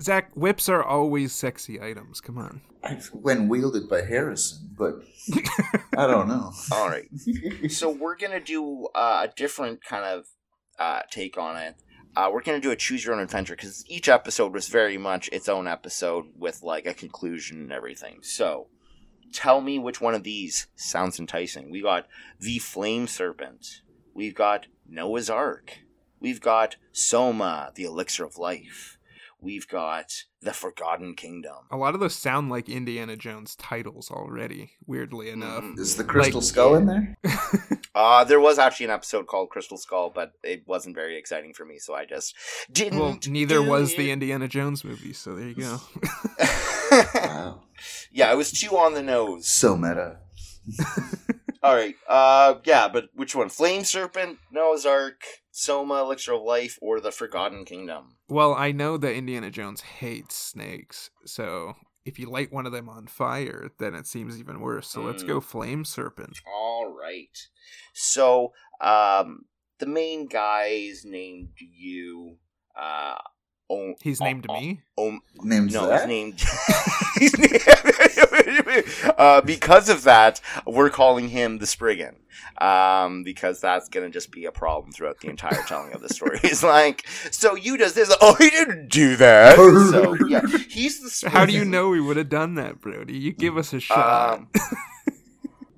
Zach, 0.00 0.30
whips 0.34 0.68
are 0.68 0.82
always 0.82 1.32
sexy 1.32 1.80
items. 1.80 2.20
Come 2.20 2.38
on. 2.38 2.60
when 3.12 3.48
wielded 3.48 3.88
by 3.88 4.02
Harrison, 4.02 4.70
but 4.76 4.96
I 5.96 6.06
don't 6.06 6.28
know. 6.28 6.52
All 6.72 6.88
right. 6.88 7.08
So 7.70 7.90
we're 7.90 8.16
gonna 8.16 8.40
do 8.40 8.88
uh, 8.94 9.26
a 9.28 9.32
different 9.34 9.84
kind 9.84 10.04
of 10.04 10.26
uh, 10.78 11.02
take 11.10 11.38
on 11.38 11.56
it. 11.56 11.76
Uh, 12.16 12.30
we're 12.32 12.42
gonna 12.42 12.60
do 12.60 12.70
a 12.70 12.76
choose 12.76 13.04
your 13.04 13.14
own 13.14 13.20
adventure 13.20 13.56
because 13.56 13.84
each 13.88 14.08
episode 14.08 14.52
was 14.52 14.68
very 14.68 14.96
much 14.96 15.28
its 15.32 15.48
own 15.48 15.66
episode 15.66 16.26
with 16.38 16.62
like 16.62 16.86
a 16.86 16.94
conclusion 16.94 17.62
and 17.62 17.72
everything. 17.72 18.18
So, 18.22 18.68
tell 19.32 19.60
me 19.60 19.78
which 19.78 20.00
one 20.00 20.14
of 20.14 20.22
these 20.22 20.68
sounds 20.76 21.18
enticing. 21.18 21.70
We 21.70 21.82
got 21.82 22.06
the 22.38 22.58
Flame 22.60 23.08
Serpent. 23.08 23.80
We've 24.14 24.34
got 24.34 24.66
Noah's 24.88 25.28
Ark. 25.28 25.78
We've 26.20 26.40
got 26.40 26.76
Soma, 26.92 27.72
the 27.74 27.84
Elixir 27.84 28.24
of 28.24 28.38
Life. 28.38 28.98
We've 29.44 29.68
got 29.68 30.10
the 30.40 30.52
Forgotten 30.52 31.14
Kingdom. 31.14 31.54
A 31.70 31.76
lot 31.76 31.94
of 31.94 32.00
those 32.00 32.14
sound 32.14 32.48
like 32.50 32.68
Indiana 32.68 33.14
Jones 33.16 33.54
titles 33.56 34.10
already, 34.10 34.72
weirdly 34.86 35.28
enough. 35.30 35.62
Mhm. 35.62 35.78
Is 35.78 35.96
the 35.96 36.04
crystal 36.04 36.40
Like- 36.40 36.48
skull 36.48 36.74
in 36.74 36.86
there? 36.86 37.16
Uh, 37.96 38.24
there 38.24 38.40
was 38.40 38.58
actually 38.58 38.86
an 38.86 38.90
episode 38.90 39.28
called 39.28 39.50
Crystal 39.50 39.76
Skull, 39.78 40.10
but 40.12 40.32
it 40.42 40.64
wasn't 40.66 40.96
very 40.96 41.16
exciting 41.16 41.54
for 41.54 41.64
me, 41.64 41.78
so 41.78 41.94
I 41.94 42.04
just 42.04 42.34
didn't. 42.72 42.98
well, 42.98 43.16
neither 43.28 43.62
do 43.62 43.70
was 43.70 43.92
it. 43.92 43.98
the 43.98 44.10
Indiana 44.10 44.48
Jones 44.48 44.82
movie, 44.82 45.12
so 45.12 45.36
there 45.36 45.46
you 45.46 45.54
go. 45.54 45.78
Wow. 47.14 47.62
yeah, 48.10 48.32
it 48.32 48.36
was 48.36 48.50
too 48.50 48.76
on 48.76 48.94
the 48.94 49.02
nose. 49.02 49.46
So 49.46 49.76
meta. 49.76 50.18
All 51.64 51.74
right, 51.74 51.94
uh, 52.08 52.56
yeah, 52.66 52.88
but 52.88 53.06
which 53.14 53.34
one? 53.34 53.48
Flame 53.48 53.84
Serpent, 53.84 54.38
Noah's 54.52 54.84
Ark, 54.84 55.22
Soma, 55.50 56.02
Elixir 56.02 56.34
of 56.34 56.42
Life, 56.42 56.78
or 56.82 57.00
the 57.00 57.10
Forgotten 57.10 57.64
Kingdom? 57.64 58.16
well, 58.28 58.52
I 58.54 58.70
know 58.70 58.98
that 58.98 59.14
Indiana 59.14 59.50
Jones 59.50 59.80
hates 59.80 60.36
snakes, 60.36 61.08
so 61.24 61.72
if 62.04 62.18
you 62.18 62.28
light 62.28 62.52
one 62.52 62.66
of 62.66 62.72
them 62.72 62.90
on 62.90 63.06
fire, 63.06 63.70
then 63.78 63.94
it 63.94 64.06
seems 64.06 64.38
even 64.38 64.60
worse. 64.60 64.88
So 64.88 65.00
let's 65.00 65.22
Mm. 65.22 65.26
go 65.26 65.40
Flame 65.40 65.86
Serpent. 65.86 66.38
All 66.46 66.86
right. 66.92 67.48
So, 67.94 68.52
um, 68.82 69.46
the 69.78 69.86
main 69.86 70.26
guy 70.26 70.66
is 70.66 71.06
named 71.06 71.54
you. 71.58 72.36
Uh, 72.76 73.16
Om- 73.70 73.94
He's 74.02 74.20
named 74.20 74.46
Om- 74.48 74.56
me. 74.60 74.80
Om- 74.98 75.20
Name's 75.42 75.72
no, 75.72 75.86
that? 75.88 76.08
he's 77.18 77.38
named. 77.38 77.54
uh, 79.18 79.40
because 79.40 79.88
of 79.88 80.02
that, 80.04 80.40
we're 80.66 80.90
calling 80.90 81.28
him 81.28 81.58
the 81.58 81.66
Spriggan. 81.66 82.16
Um, 82.58 83.24
because 83.24 83.60
that's 83.60 83.88
gonna 83.88 84.10
just 84.10 84.30
be 84.30 84.44
a 84.44 84.52
problem 84.52 84.92
throughout 84.92 85.18
the 85.20 85.28
entire 85.28 85.62
telling 85.66 85.92
of 85.92 86.02
the 86.02 86.08
story. 86.08 86.38
He's 86.42 86.62
like, 86.62 87.04
so 87.32 87.56
you 87.56 87.76
does 87.76 87.94
this? 87.94 88.14
Oh, 88.20 88.34
he 88.38 88.48
didn't 88.50 88.88
do 88.90 89.16
that. 89.16 89.56
so 89.56 90.14
yeah, 90.26 90.40
he's 90.68 91.00
the. 91.00 91.10
Spriggan. 91.10 91.36
How 91.38 91.46
do 91.46 91.52
you 91.52 91.64
know 91.64 91.88
we 91.88 92.00
would 92.00 92.16
have 92.16 92.28
done 92.28 92.54
that, 92.56 92.80
Brody? 92.80 93.18
You 93.18 93.32
give 93.32 93.56
us 93.56 93.72
a 93.72 93.80
shot. 93.80 94.38
Um, 94.38 94.48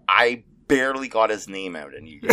I 0.08 0.44
barely 0.68 1.08
got 1.08 1.30
his 1.30 1.48
name 1.48 1.76
out, 1.76 1.94
and 1.94 2.08
you. 2.08 2.20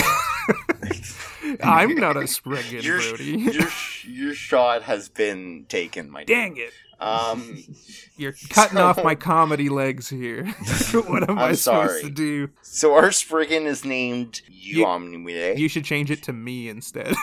I'm 1.64 1.96
not 1.96 2.18
a 2.18 2.28
Spriggan, 2.28 2.82
your, 2.84 3.00
Brody. 3.00 3.32
your 3.40 3.70
your 4.06 4.34
shot 4.34 4.84
has 4.84 5.10
been 5.10 5.66
taken, 5.68 6.10
my 6.10 6.24
dude. 6.24 6.36
Dang 6.36 6.58
it. 6.58 6.72
Um, 7.00 7.64
You're 8.18 8.34
cutting 8.50 8.78
So- 8.78 8.86
off 8.86 9.04
my 9.04 9.16
comedy 9.16 9.68
legs 9.70 10.10
here. 10.10 10.46
what 11.08 11.30
am 11.30 11.38
I 11.38 11.50
I'm 11.50 11.56
supposed 11.56 12.04
to 12.06 12.10
do? 12.10 12.50
so 12.62 12.94
our 12.94 13.12
Spriggan 13.12 13.66
is 13.66 13.84
named 13.84 14.42
You- 14.50 14.86
You 15.58 15.68
should 15.68 15.84
change 15.84 16.12
it 16.12 16.24
to 16.24 16.34
me 16.34 16.70
instead. 16.70 17.14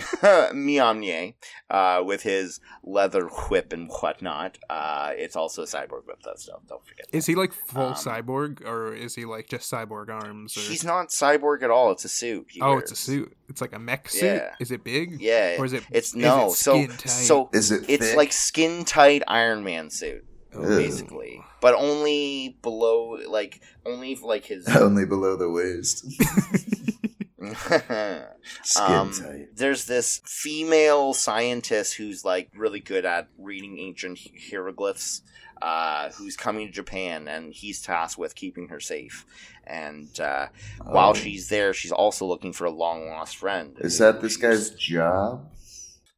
Miomnie, 0.52 1.34
uh, 1.70 2.02
with 2.04 2.22
his 2.22 2.60
leather 2.82 3.26
whip 3.26 3.72
and 3.72 3.88
whatnot. 4.00 4.58
Uh, 4.68 5.10
it's 5.14 5.36
also 5.36 5.62
a 5.62 5.66
cyborg 5.66 6.06
whip, 6.06 6.20
though, 6.24 6.34
so 6.36 6.60
don't 6.68 6.84
forget. 6.86 7.06
is 7.12 7.26
he 7.26 7.34
like 7.34 7.52
full 7.52 7.88
Um, 7.88 7.94
cyborg, 7.94 8.64
or 8.64 8.94
is 8.94 9.14
he 9.14 9.24
like 9.24 9.48
just 9.48 9.70
cyborg 9.70 10.08
arms? 10.08 10.56
Or... 10.56 10.60
He's 10.60 10.84
not 10.84 11.08
cyborg 11.08 11.62
at 11.62 11.70
all. 11.70 11.90
It's 11.92 12.04
a 12.04 12.08
suit. 12.08 12.46
he 12.50 12.60
oh, 12.60 12.70
wears. 12.70 12.82
it's 12.82 12.92
a 12.92 12.96
suit. 12.96 13.36
It's 13.48 13.60
like 13.60 13.72
a 13.72 13.78
mech 13.78 14.08
suit. 14.08 14.22
Yeah. 14.24 14.54
Is 14.60 14.70
it 14.70 14.84
big? 14.84 15.20
Yeah, 15.20 15.56
Or 15.58 15.64
is 15.64 15.72
it? 15.72 15.84
it's 15.90 16.08
is 16.10 16.14
no. 16.16 16.48
it 16.48 16.52
so 16.52 16.86
tight? 16.86 17.08
so 17.08 17.50
Is 17.52 17.70
it? 17.72 17.84
it's 17.88 18.06
thick? 18.08 18.16
like 18.16 18.32
skin 18.32 18.84
tight 18.84 19.22
Iron 19.26 19.64
Man 19.64 19.90
suit, 19.90 20.24
Oh. 20.54 20.76
basically, 20.76 21.40
but 21.60 21.74
only 21.74 22.56
below, 22.62 23.18
like 23.28 23.60
only 23.86 24.14
like 24.16 24.44
his. 24.46 24.66
only 24.76 25.04
below 25.04 25.36
the 25.36 25.50
waist. 25.50 26.04
Skin 28.62 28.84
Um, 28.84 29.12
tight. 29.12 29.48
there's 29.56 29.86
this 29.86 30.20
female 30.26 31.14
scientist 31.14 31.94
who's 31.94 32.24
like 32.24 32.50
really 32.54 32.80
good 32.80 33.04
at 33.04 33.28
reading 33.38 33.78
ancient 33.78 34.18
hieroglyphs 34.50 35.22
uh, 35.62 36.10
who's 36.12 36.36
coming 36.36 36.66
to 36.66 36.72
japan 36.72 37.28
and 37.28 37.52
he's 37.52 37.80
tasked 37.82 38.18
with 38.18 38.34
keeping 38.34 38.68
her 38.68 38.80
safe 38.80 39.24
and 39.66 40.18
uh, 40.20 40.46
while 40.84 41.10
Oh. 41.10 41.14
she's 41.14 41.48
there 41.48 41.72
she's 41.74 41.92
also 41.92 42.26
looking 42.26 42.52
for 42.52 42.64
a 42.66 42.70
long 42.70 43.08
lost 43.08 43.36
friend 43.36 43.76
Is 43.80 43.98
that 43.98 44.20
this 44.20 44.36
guy's 44.36 44.70
job? 44.70 45.50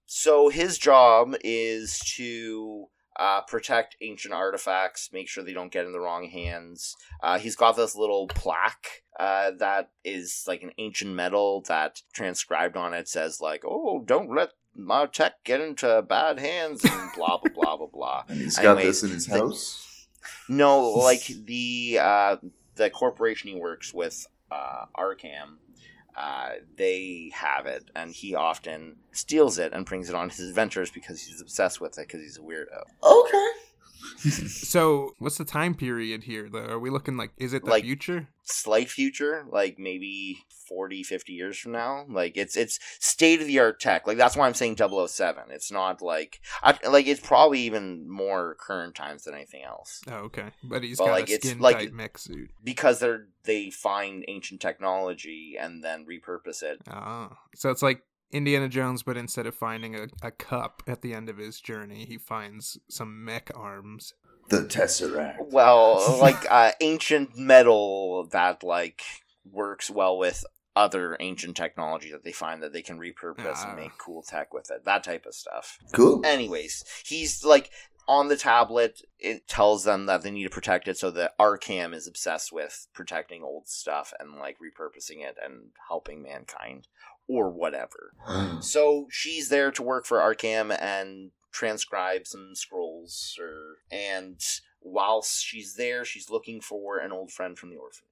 so 0.06 0.48
his 0.48 0.76
job 0.78 1.34
is 1.44 1.98
to 2.16 2.86
uh, 3.18 3.42
protect 3.42 3.96
ancient 4.00 4.32
artifacts, 4.34 5.10
make 5.12 5.28
sure 5.28 5.44
they 5.44 5.52
don't 5.52 5.72
get 5.72 5.84
in 5.84 5.92
the 5.92 6.00
wrong 6.00 6.28
hands. 6.28 6.96
Uh, 7.22 7.38
he's 7.38 7.56
got 7.56 7.76
this 7.76 7.94
little 7.94 8.26
plaque 8.28 9.02
uh, 9.20 9.50
that 9.58 9.90
is 10.04 10.44
like 10.48 10.62
an 10.62 10.72
ancient 10.78 11.12
metal 11.12 11.62
that 11.68 12.00
transcribed 12.12 12.76
on 12.76 12.94
it 12.94 13.08
says 13.08 13.40
like, 13.40 13.62
"Oh, 13.66 14.02
don't 14.04 14.34
let 14.34 14.50
my 14.74 15.06
tech 15.06 15.44
get 15.44 15.60
into 15.60 16.02
bad 16.02 16.38
hands," 16.38 16.84
and 16.84 17.10
blah 17.16 17.38
blah 17.38 17.52
blah 17.54 17.76
blah 17.76 17.86
blah. 17.92 18.22
And 18.28 18.38
he's 18.40 18.56
got 18.58 18.78
Anyways, 18.78 19.02
this 19.02 19.10
in 19.10 19.14
his 19.14 19.26
the- 19.26 19.38
house. 19.38 20.06
No, 20.48 20.90
like 20.90 21.26
the 21.44 21.98
uh, 22.00 22.36
the 22.76 22.88
corporation 22.90 23.50
he 23.50 23.56
works 23.56 23.92
with, 23.92 24.26
uh, 24.50 24.86
ARCAM, 24.96 25.58
uh, 26.16 26.50
they 26.76 27.30
have 27.34 27.66
it, 27.66 27.90
and 27.94 28.12
he 28.12 28.34
often 28.34 28.96
steals 29.12 29.58
it 29.58 29.72
and 29.72 29.86
brings 29.86 30.08
it 30.08 30.14
on 30.14 30.30
his 30.30 30.40
adventures 30.40 30.90
because 30.90 31.22
he's 31.22 31.40
obsessed 31.40 31.80
with 31.80 31.98
it 31.98 32.06
because 32.06 32.20
he's 32.20 32.38
a 32.38 32.40
weirdo. 32.40 32.82
Okay. 33.02 33.48
So, 34.22 35.14
what's 35.18 35.38
the 35.38 35.44
time 35.44 35.74
period 35.74 36.24
here? 36.24 36.48
Though, 36.50 36.64
are 36.66 36.78
we 36.78 36.90
looking 36.90 37.16
like? 37.16 37.32
Is 37.38 37.52
it 37.52 37.64
the 37.64 37.70
Like- 37.70 37.84
future? 37.84 38.28
Slight 38.44 38.90
future, 38.90 39.44
like 39.48 39.78
maybe 39.78 40.38
40, 40.68 41.04
50 41.04 41.32
years 41.32 41.56
from 41.58 41.70
now. 41.72 42.04
Like 42.08 42.36
it's 42.36 42.56
it's 42.56 42.80
state 42.98 43.40
of 43.40 43.46
the 43.46 43.60
art 43.60 43.78
tech. 43.78 44.04
Like 44.04 44.16
that's 44.16 44.36
why 44.36 44.46
I'm 44.48 44.54
saying 44.54 44.76
007. 44.78 45.44
It's 45.50 45.70
not 45.70 46.02
like 46.02 46.40
I, 46.60 46.76
like 46.88 47.06
it's 47.06 47.20
probably 47.20 47.60
even 47.60 48.10
more 48.10 48.56
current 48.58 48.96
times 48.96 49.22
than 49.24 49.34
anything 49.34 49.62
else. 49.62 50.00
Oh, 50.08 50.14
okay. 50.26 50.46
But 50.64 50.82
he's 50.82 50.98
But, 50.98 51.06
got 51.06 51.12
like, 51.12 51.30
a 51.30 51.34
skin 51.36 51.60
like- 51.60 51.76
tight 51.76 51.92
mech 51.92 52.18
suit. 52.18 52.50
because 52.64 52.98
they're 52.98 53.28
they 53.44 53.70
find 53.70 54.24
ancient 54.26 54.60
technology 54.60 55.56
and 55.58 55.82
then 55.84 56.04
repurpose 56.04 56.62
it. 56.64 56.80
Ah, 56.88 57.38
so 57.54 57.70
it's 57.70 57.82
like 57.82 58.02
Indiana 58.32 58.68
Jones, 58.68 59.02
but 59.02 59.16
instead 59.16 59.46
of 59.46 59.54
finding 59.54 59.94
a, 59.94 60.06
a 60.22 60.30
cup 60.30 60.82
at 60.86 61.02
the 61.02 61.14
end 61.14 61.28
of 61.28 61.36
his 61.38 61.60
journey, 61.60 62.06
he 62.06 62.16
finds 62.18 62.78
some 62.88 63.24
mech 63.24 63.50
arms. 63.54 64.14
The 64.48 64.62
Tesseract. 64.62 65.36
Well, 65.50 66.18
like 66.20 66.50
uh, 66.50 66.72
ancient 66.80 67.36
metal 67.38 68.26
that 68.32 68.62
like 68.64 69.02
works 69.50 69.90
well 69.90 70.18
with 70.18 70.44
other 70.74 71.16
ancient 71.20 71.54
technology 71.56 72.10
that 72.10 72.24
they 72.24 72.32
find 72.32 72.62
that 72.62 72.72
they 72.72 72.80
can 72.82 72.98
repurpose 72.98 73.56
Ah. 73.58 73.68
and 73.68 73.76
make 73.78 73.98
cool 73.98 74.22
tech 74.22 74.54
with 74.54 74.70
it. 74.70 74.84
That 74.84 75.04
type 75.04 75.26
of 75.26 75.34
stuff. 75.34 75.78
Cool. 75.92 76.24
Anyways, 76.24 76.84
he's 77.04 77.44
like 77.44 77.70
on 78.08 78.28
the 78.28 78.36
tablet. 78.36 79.02
It 79.18 79.46
tells 79.46 79.84
them 79.84 80.06
that 80.06 80.22
they 80.22 80.30
need 80.30 80.44
to 80.44 80.50
protect 80.50 80.88
it, 80.88 80.96
so 80.96 81.10
that 81.12 81.38
ARCAM 81.38 81.94
is 81.94 82.06
obsessed 82.08 82.52
with 82.52 82.88
protecting 82.94 83.42
old 83.42 83.68
stuff 83.68 84.12
and 84.18 84.36
like 84.38 84.56
repurposing 84.58 85.20
it 85.22 85.36
and 85.44 85.70
helping 85.88 86.22
mankind 86.22 86.88
or 87.28 87.50
whatever. 87.50 88.12
So 88.62 89.06
she's 89.10 89.48
there 89.48 89.70
to 89.72 89.82
work 89.82 90.06
for 90.06 90.18
ARCAM 90.18 90.76
and 90.80 91.30
transcribe 91.50 92.26
some 92.26 92.54
scrolls 92.54 93.36
or 93.40 93.76
and 93.90 94.40
whilst 94.80 95.44
she's 95.44 95.74
there 95.74 96.04
she's 96.04 96.30
looking 96.30 96.60
for 96.60 96.98
an 96.98 97.12
old 97.12 97.30
friend 97.32 97.58
from 97.58 97.70
the 97.70 97.76
orphanage. 97.76 98.08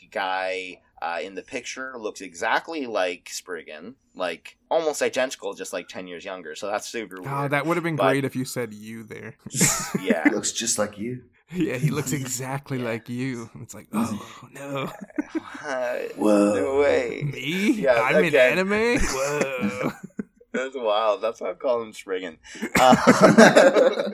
The 0.00 0.08
guy 0.08 0.80
uh, 1.00 1.18
in 1.22 1.34
the 1.34 1.42
picture 1.42 1.92
looks 1.98 2.20
exactly 2.20 2.86
like 2.86 3.28
Spriggan, 3.30 3.94
like 4.16 4.56
almost 4.70 5.00
identical, 5.02 5.52
just 5.54 5.72
like 5.72 5.86
ten 5.88 6.06
years 6.08 6.24
younger. 6.24 6.54
So 6.56 6.66
that's 6.68 6.88
super 6.88 7.20
weird. 7.20 7.32
Oh, 7.32 7.48
that 7.48 7.66
would 7.66 7.76
have 7.76 7.84
been 7.84 7.96
But- 7.96 8.08
great 8.10 8.24
if 8.24 8.34
you 8.34 8.44
said 8.44 8.74
you 8.74 9.04
there. 9.04 9.36
yeah. 10.02 10.28
Looks 10.32 10.50
just 10.52 10.78
like 10.78 10.98
you. 10.98 11.22
Yeah, 11.54 11.76
he 11.76 11.90
looks 11.90 12.12
exactly 12.12 12.78
Yeah. 12.78 12.84
like 12.84 13.08
you. 13.08 13.50
It's 13.60 13.74
like, 13.74 13.88
oh 13.92 14.18
no, 14.52 14.86
Whoa. 16.16 16.54
no 16.54 16.78
way. 16.80 17.22
me? 17.24 17.72
Yeah, 17.72 18.00
I'm 18.02 18.16
again. 18.24 18.58
in 18.58 18.72
anime. 18.72 18.98
Whoa. 19.02 19.92
That's 20.52 20.74
wild. 20.76 21.22
That's 21.22 21.40
why 21.40 21.50
I 21.50 21.54
call 21.54 21.80
him 21.82 21.92
Spriggan. 21.94 22.36
Uh, 22.78 24.12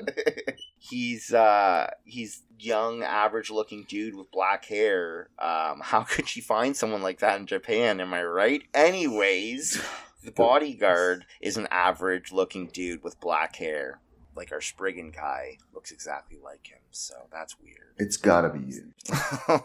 he's 0.79 1.33
uh 1.35 1.90
he's 2.05 2.42
young, 2.61 3.03
average 3.03 3.51
looking 3.51 3.85
dude 3.88 4.14
with 4.14 4.31
black 4.31 4.64
hair. 4.66 5.31
Um, 5.38 5.81
how 5.83 6.03
could 6.03 6.29
she 6.29 6.40
find 6.40 6.77
someone 6.77 7.03
like 7.03 7.18
that 7.20 7.40
in 7.40 7.46
Japan? 7.46 8.01
Am 8.01 8.14
I 8.14 8.22
right? 8.22 8.62
Anyways, 8.74 9.83
the 10.24 10.31
bodyguard 10.31 11.24
is 11.40 11.57
an 11.57 11.66
average 11.70 12.31
looking 12.33 12.68
dude 12.68 13.03
with 13.03 13.20
black 13.20 13.57
hair. 13.57 14.01
Like 14.37 14.53
our 14.53 14.61
Spriggan 14.61 15.11
guy 15.11 15.59
looks 15.74 15.90
exactly 15.90 16.38
like 16.42 16.68
him, 16.68 16.79
so 16.90 17.14
that's 17.33 17.59
weird. 17.61 17.77
It's 17.98 18.16
gotta 18.16 18.48
be 18.51 18.61
you. 18.61 18.92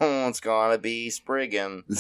it's 0.02 0.40
gotta 0.40 0.78
be 0.78 1.10
Spriggan. 1.10 1.84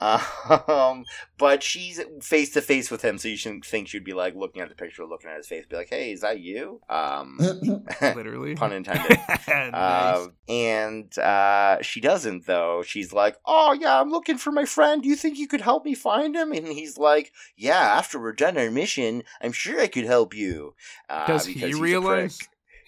Um, 0.00 1.04
but 1.38 1.60
she's 1.64 2.00
face 2.22 2.50
to 2.50 2.62
face 2.62 2.88
with 2.88 3.02
him, 3.02 3.18
so 3.18 3.26
you 3.26 3.36
shouldn't 3.36 3.66
think 3.66 3.88
she'd 3.88 4.04
be 4.04 4.12
like 4.12 4.36
looking 4.36 4.62
at 4.62 4.68
the 4.68 4.76
picture, 4.76 5.04
looking 5.04 5.28
at 5.28 5.38
his 5.38 5.48
face, 5.48 5.66
be 5.66 5.74
like, 5.74 5.88
"Hey, 5.90 6.12
is 6.12 6.20
that 6.20 6.38
you?" 6.38 6.80
Um, 6.88 7.36
Literally. 8.00 8.54
pun 8.54 8.72
intended. 8.72 9.18
nice. 9.48 10.16
Um, 10.18 10.34
and 10.48 11.18
uh, 11.18 11.82
she 11.82 12.00
doesn't 12.00 12.46
though. 12.46 12.84
She's 12.86 13.12
like, 13.12 13.38
"Oh 13.44 13.72
yeah, 13.72 14.00
I'm 14.00 14.10
looking 14.10 14.38
for 14.38 14.52
my 14.52 14.64
friend. 14.64 15.02
Do 15.02 15.08
you 15.08 15.16
think 15.16 15.36
you 15.36 15.48
could 15.48 15.62
help 15.62 15.84
me 15.84 15.94
find 15.96 16.36
him?" 16.36 16.52
And 16.52 16.68
he's 16.68 16.96
like, 16.96 17.32
"Yeah, 17.56 17.80
after 17.80 18.20
we're 18.20 18.32
done 18.34 18.56
our 18.56 18.70
mission, 18.70 19.24
I'm 19.42 19.52
sure 19.52 19.80
I 19.80 19.88
could 19.88 20.04
help 20.06 20.32
you." 20.32 20.74
Uh, 21.10 21.26
Does 21.26 21.46
he 21.46 21.74
realize? 21.74 22.38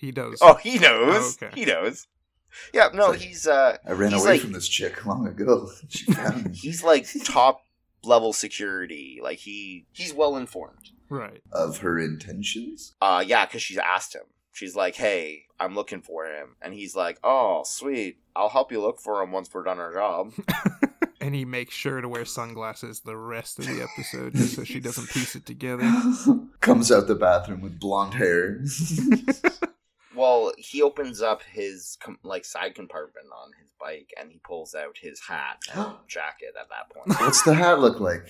Prick. 0.00 0.16
He 0.16 0.20
knows. 0.20 0.38
Oh, 0.40 0.54
he 0.54 0.78
knows. 0.78 1.38
Oh, 1.42 1.46
okay. 1.46 1.60
He 1.60 1.64
knows. 1.66 2.06
Yeah, 2.74 2.88
no, 2.92 3.08
like- 3.10 3.20
he's 3.20 3.46
uh, 3.46 3.76
I 3.86 3.92
ran 3.92 4.12
away 4.12 4.24
like- 4.32 4.40
from 4.40 4.52
this 4.52 4.68
chick 4.68 5.04
long 5.06 5.26
ago. 5.26 5.70
She 5.88 6.12
found 6.12 6.46
me. 6.46 6.52
he's 6.54 6.82
like 6.82 7.06
top 7.24 7.62
level 8.02 8.32
security. 8.32 9.20
Like 9.22 9.38
he 9.38 9.86
he's 9.92 10.12
well 10.12 10.36
informed. 10.36 10.90
Right. 11.08 11.42
Of 11.52 11.78
her 11.78 11.98
intentions? 11.98 12.94
Uh, 13.00 13.22
yeah, 13.26 13.44
because 13.46 13.62
she's 13.62 13.78
asked 13.78 14.14
him. 14.14 14.22
She's 14.52 14.74
like, 14.76 14.94
"Hey, 14.96 15.44
I'm 15.60 15.74
looking 15.76 16.02
for 16.02 16.26
him," 16.26 16.56
and 16.60 16.74
he's 16.74 16.94
like, 16.96 17.18
"Oh, 17.24 17.62
sweet. 17.64 18.18
I'll 18.36 18.48
help 18.48 18.70
you 18.72 18.80
look 18.80 19.00
for 19.00 19.22
him 19.22 19.30
once 19.32 19.48
we're 19.52 19.62
done 19.62 19.78
our 19.78 19.92
job." 19.92 20.32
And 21.20 21.34
he 21.34 21.44
makes 21.44 21.74
sure 21.74 22.00
to 22.00 22.08
wear 22.08 22.24
sunglasses 22.24 23.00
the 23.00 23.16
rest 23.16 23.58
of 23.58 23.66
the 23.66 23.82
episode 23.82 24.34
just 24.34 24.56
so 24.56 24.64
she 24.64 24.80
doesn't 24.80 25.08
piece 25.10 25.36
it 25.36 25.44
together. 25.46 25.82
Comes 26.60 26.90
out 26.90 27.06
the 27.08 27.14
bathroom 27.14 27.60
with 27.60 27.78
blonde 27.78 28.14
hair. 28.14 28.60
Well, 30.20 30.52
he 30.58 30.82
opens 30.82 31.22
up 31.22 31.42
his 31.42 31.96
com- 32.00 32.18
like 32.22 32.44
side 32.44 32.74
compartment 32.74 33.26
on 33.32 33.52
his 33.60 33.70
bike, 33.80 34.12
and 34.20 34.30
he 34.30 34.38
pulls 34.38 34.74
out 34.74 34.98
his 35.00 35.20
hat 35.20 35.58
and 35.74 35.94
jacket. 36.06 36.54
At 36.60 36.68
that 36.68 36.90
point, 36.94 37.18
What's 37.20 37.42
the 37.42 37.54
hat 37.54 37.80
look 37.80 38.00
like? 38.00 38.26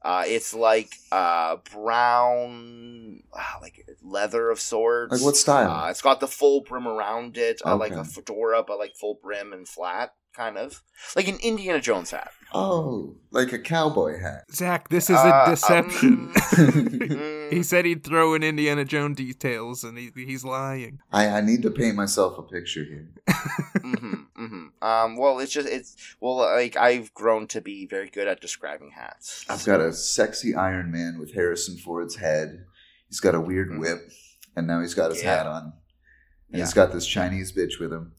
Uh, 0.00 0.22
it's 0.26 0.54
like 0.54 0.94
uh, 1.10 1.56
brown, 1.72 3.22
ah, 3.34 3.58
like 3.60 3.84
leather 4.02 4.48
of 4.48 4.60
sorts. 4.60 5.12
Like 5.12 5.22
what 5.22 5.36
style? 5.36 5.70
Uh, 5.70 5.90
it's 5.90 6.00
got 6.02 6.20
the 6.20 6.28
full 6.28 6.62
brim 6.62 6.86
around 6.86 7.36
it, 7.36 7.60
uh, 7.66 7.76
like 7.76 7.92
a 7.92 8.04
fedora, 8.04 8.62
but 8.66 8.78
like 8.78 8.94
full 8.94 9.18
brim 9.20 9.52
and 9.52 9.68
flat, 9.68 10.14
kind 10.38 10.56
of 10.56 10.82
like 11.16 11.26
an 11.28 11.36
Indiana 11.42 11.80
Jones 11.80 12.12
hat. 12.12 12.30
oh, 12.54 13.16
like 13.32 13.52
a 13.52 13.58
cowboy 13.58 14.18
hat. 14.20 14.44
Zach, 14.54 14.88
this 14.88 15.10
is 15.10 15.16
Uh, 15.16 15.44
a 15.46 15.50
deception. 15.50 16.32
Mm, 16.58 17.52
he 17.52 17.62
said 17.62 17.84
he'd 17.84 18.02
throw 18.04 18.34
in 18.34 18.42
Indiana 18.42 18.84
Jones 18.84 19.16
details, 19.16 19.84
and 19.84 19.96
he, 19.98 20.10
he's 20.14 20.44
lying. 20.44 20.98
I, 21.12 21.28
I 21.28 21.40
need 21.40 21.62
to 21.62 21.70
paint 21.70 21.94
myself 21.96 22.36
a 22.38 22.42
picture 22.42 22.84
here. 22.84 23.08
hmm 23.80 24.14
hmm 24.36 24.66
Um, 24.82 25.16
well, 25.16 25.38
it's 25.38 25.52
just 25.52 25.68
it's 25.68 25.96
well, 26.20 26.36
like 26.36 26.76
I've 26.76 27.12
grown 27.14 27.46
to 27.48 27.60
be 27.60 27.86
very 27.86 28.08
good 28.10 28.26
at 28.28 28.40
describing 28.40 28.90
hats. 28.90 29.44
I've 29.48 29.64
got 29.64 29.80
a 29.80 29.92
sexy 29.92 30.54
Iron 30.54 30.90
Man 30.90 31.18
with 31.18 31.34
Harrison 31.34 31.76
Ford's 31.78 32.16
head. 32.16 32.64
He's 33.08 33.20
got 33.20 33.34
a 33.34 33.40
weird 33.40 33.70
Mhm. 33.70 33.80
whip, 33.80 34.10
and 34.56 34.66
now 34.66 34.80
he's 34.80 34.94
got 34.94 35.10
his 35.10 35.22
Yeah. 35.22 35.36
hat 35.36 35.46
on. 35.46 35.72
And 36.52 36.60
he's 36.62 36.74
got 36.74 36.92
this 36.92 37.06
Chinese 37.06 37.52
bitch 37.52 37.78
with 37.78 37.92
him. 37.92 38.12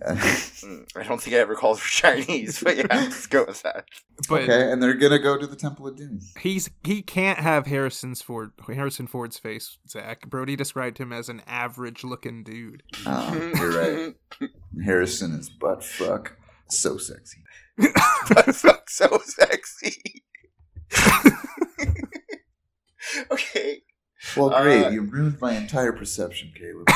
Mm, 0.00 0.86
I 0.96 1.02
don't 1.02 1.20
think 1.20 1.36
I 1.36 1.40
ever 1.40 1.54
called 1.54 1.78
her 1.78 1.86
Chinese, 1.86 2.62
but 2.62 2.76
yeah, 2.76 2.86
let's 2.90 3.26
go 3.26 3.44
with 3.46 3.62
that. 3.62 3.84
But 4.28 4.42
okay, 4.42 4.72
and 4.72 4.82
they're 4.82 4.94
gonna 4.94 5.18
go 5.18 5.36
to 5.36 5.46
the 5.46 5.54
Temple 5.56 5.86
of 5.86 5.96
Doom. 5.96 6.20
he's 6.40 6.70
he 6.82 7.02
can't 7.02 7.38
have 7.38 7.66
Harrison's 7.66 8.22
Ford 8.22 8.52
Harrison 8.66 9.06
Ford's 9.06 9.38
face. 9.38 9.78
Zach 9.88 10.28
Brody 10.28 10.56
described 10.56 10.98
him 10.98 11.12
as 11.12 11.28
an 11.28 11.42
average-looking 11.46 12.42
dude. 12.42 12.82
Oh, 13.06 13.52
you're 13.56 13.78
right. 13.78 14.50
Harrison 14.84 15.38
is 15.38 15.50
butt 15.50 15.84
fuck 15.84 16.36
so 16.72 16.96
sexy. 16.96 17.38
But 17.76 18.54
fuck, 18.54 18.88
so 18.90 19.20
sexy. 19.24 20.24
okay, 23.30 23.82
Well, 24.36 24.50
great. 24.62 24.84
Uh, 24.84 24.90
you 24.90 25.02
ruined 25.02 25.40
my 25.40 25.54
entire 25.54 25.92
perception, 25.92 26.52
Caleb. 26.56 26.88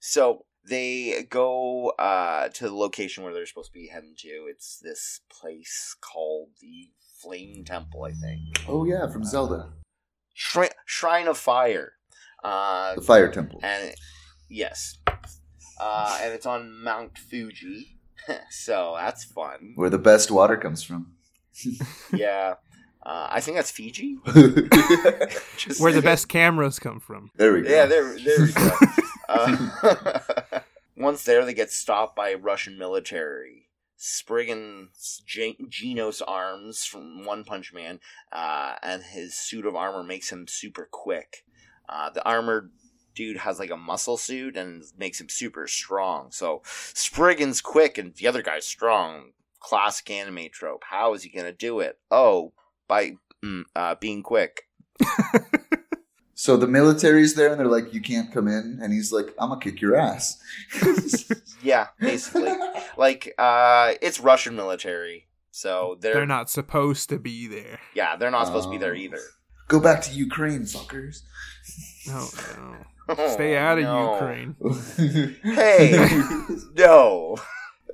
so 0.00 0.44
they 0.72 1.26
go 1.28 1.90
uh, 1.98 2.48
to 2.48 2.64
the 2.68 2.74
location 2.74 3.22
where 3.24 3.32
they're 3.34 3.46
supposed 3.46 3.72
to 3.72 3.78
be 3.78 3.88
heading 3.88 4.14
to. 4.18 4.46
It's 4.48 4.78
this 4.78 5.20
place 5.30 5.94
called 6.00 6.48
the 6.60 6.90
Flame 7.20 7.64
Temple, 7.64 8.04
I 8.04 8.12
think. 8.12 8.40
oh 8.68 8.84
yeah, 8.84 9.08
from 9.08 9.24
Zelda, 9.24 9.68
Shrine, 10.34 10.70
Shrine 10.86 11.28
of 11.28 11.38
Fire. 11.38 11.92
Uh, 12.42 12.94
the 12.96 13.00
Fire 13.02 13.30
Temple. 13.30 13.60
and 13.62 13.94
yes, 14.48 14.98
uh, 15.80 16.18
and 16.22 16.32
it's 16.32 16.46
on 16.46 16.82
Mount 16.82 17.16
Fuji, 17.18 17.98
so 18.50 18.94
that's 18.98 19.24
fun. 19.24 19.72
where 19.76 19.90
the 19.90 19.98
best 19.98 20.30
water 20.30 20.56
comes 20.56 20.82
from. 20.82 21.12
Yeah, 22.14 22.54
uh, 23.04 23.28
I 23.30 23.40
think 23.40 23.56
that's 23.56 23.70
Fiji. 23.70 24.18
Just 25.56 25.80
Where 25.80 25.92
the 25.92 26.02
best 26.02 26.28
cameras 26.28 26.78
come 26.78 27.00
from. 27.00 27.30
there 27.36 27.52
we 27.52 27.62
go. 27.62 27.70
Yeah, 27.70 27.86
there, 27.86 28.18
there 28.18 28.40
we 28.40 28.52
go. 28.52 28.70
uh, 29.28 30.18
once 30.96 31.24
there, 31.24 31.44
they 31.44 31.54
get 31.54 31.70
stopped 31.70 32.14
by 32.14 32.34
Russian 32.34 32.78
military. 32.78 33.68
Spriggan's 33.96 35.22
Ge- 35.26 35.56
Genos 35.68 36.22
arms 36.26 36.84
from 36.84 37.24
One 37.24 37.44
Punch 37.44 37.72
Man, 37.72 38.00
uh, 38.32 38.74
and 38.82 39.02
his 39.02 39.34
suit 39.36 39.64
of 39.64 39.76
armor 39.76 40.02
makes 40.02 40.30
him 40.30 40.46
super 40.48 40.88
quick. 40.90 41.44
Uh, 41.88 42.10
the 42.10 42.24
armored 42.24 42.70
dude 43.14 43.36
has 43.38 43.58
like 43.58 43.70
a 43.70 43.76
muscle 43.76 44.16
suit 44.16 44.56
and 44.56 44.82
makes 44.98 45.20
him 45.20 45.28
super 45.28 45.66
strong. 45.66 46.30
So 46.30 46.62
Spriggan's 46.64 47.60
quick 47.60 47.98
and 47.98 48.14
the 48.14 48.26
other 48.26 48.42
guy's 48.42 48.66
strong. 48.66 49.32
Classic 49.60 50.10
anime 50.10 50.48
trope. 50.52 50.82
How 50.88 51.14
is 51.14 51.22
he 51.22 51.28
gonna 51.30 51.52
do 51.52 51.78
it? 51.80 51.98
Oh, 52.10 52.52
by 52.88 53.16
mm, 53.44 53.64
uh, 53.76 53.94
being 53.96 54.22
quick. 54.22 54.68
So 56.34 56.56
the 56.56 56.66
military's 56.66 57.34
there, 57.36 57.52
and 57.52 57.60
they're 57.60 57.68
like, 57.68 57.94
"You 57.94 58.00
can't 58.00 58.32
come 58.32 58.48
in," 58.48 58.80
and 58.82 58.92
he's 58.92 59.12
like, 59.12 59.26
"I'm 59.38 59.50
gonna 59.50 59.60
kick 59.60 59.80
your 59.80 59.94
ass." 59.94 60.42
Yeah, 61.62 61.86
basically. 62.00 62.50
like 62.96 63.32
uh 63.38 63.92
it's 64.02 64.18
russian 64.18 64.56
military 64.56 65.28
so 65.52 65.96
they're, 66.00 66.14
They're 66.14 66.26
not 66.26 66.50
supposed 66.50 67.08
to 67.10 67.20
be 67.20 67.46
there. 67.46 67.78
yeah 67.94 68.16
they're 68.16 68.32
not 68.32 68.46
supposed 68.46 68.66
to 68.66 68.70
be 68.72 68.78
there 68.78 68.94
Oh. 68.94 68.96
either 68.96 69.20
Go 69.68 69.78
back 69.78 70.02
to 70.02 70.12
Ukraine, 70.12 70.62
fuckers. 70.62 71.22
No, 72.08 72.26
no. 73.14 73.28
Stay 73.34 73.56
out 73.56 73.78
of 73.78 73.84
Oh, 73.84 73.94
No. 73.94 74.12
Ukraine. 74.14 75.36
Hey. 75.44 76.08
no 76.74 77.36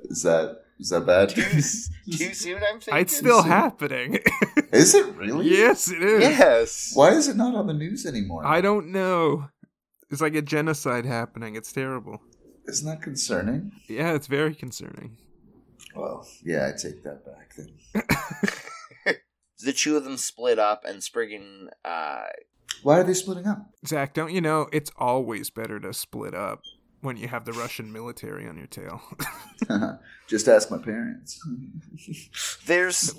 is 0.05 0.23
that 0.23 0.63
is 0.79 0.89
that 0.89 1.05
bad? 1.05 1.29
too, 1.29 1.41
s- 1.41 1.89
too 2.17 2.33
soon 2.33 2.57
i'm 2.57 2.79
thinking 2.79 3.01
It's 3.01 3.15
still 3.17 3.43
happening. 3.43 4.19
Is 4.71 4.93
it 4.95 5.15
really? 5.15 5.49
yes, 5.49 5.89
it 5.91 6.01
is. 6.01 6.21
yes 6.21 6.91
Why 6.93 7.09
is 7.11 7.27
it 7.27 7.35
not 7.35 7.55
on 7.55 7.65
the 7.67 7.73
news 7.73 8.05
anymore? 8.05 8.45
I 8.45 8.61
don't 8.61 8.91
know. 8.91 9.49
It's 10.11 10.21
like 10.21 10.35
a 10.35 10.41
genocide 10.43 11.05
happening. 11.05 11.55
It's 11.55 11.71
terrible. 11.71 12.21
Isn't 12.67 12.87
that 12.87 13.01
concerning? 13.01 13.71
Yeah, 13.87 14.13
it's 14.13 14.27
very 14.27 14.53
concerning. 14.53 15.17
Well, 15.95 16.27
yeah, 16.43 16.67
I 16.67 16.77
take 16.77 17.03
that 17.03 17.25
back 17.25 17.55
then. 17.57 19.15
the 19.59 19.73
two 19.73 19.97
of 19.97 20.03
them 20.03 20.17
split 20.17 20.59
up 20.59 20.83
and 20.85 21.03
spriggan 21.03 21.69
uh 21.83 22.25
Why 22.83 22.99
are 22.99 23.03
they 23.03 23.13
splitting 23.15 23.47
up? 23.47 23.65
Zach, 23.87 24.13
don't 24.13 24.31
you 24.31 24.41
know 24.41 24.67
it's 24.71 24.91
always 24.97 25.49
better 25.49 25.79
to 25.79 25.93
split 25.93 26.35
up 26.35 26.61
when 27.01 27.17
you 27.17 27.27
have 27.27 27.45
the 27.45 27.53
Russian 27.53 27.91
military 27.91 28.47
on 28.47 28.57
your 28.57 28.67
tail? 28.67 29.01
Just 30.27 30.47
ask 30.47 30.69
my 30.69 30.77
parents. 30.77 31.39
there's 32.65 33.13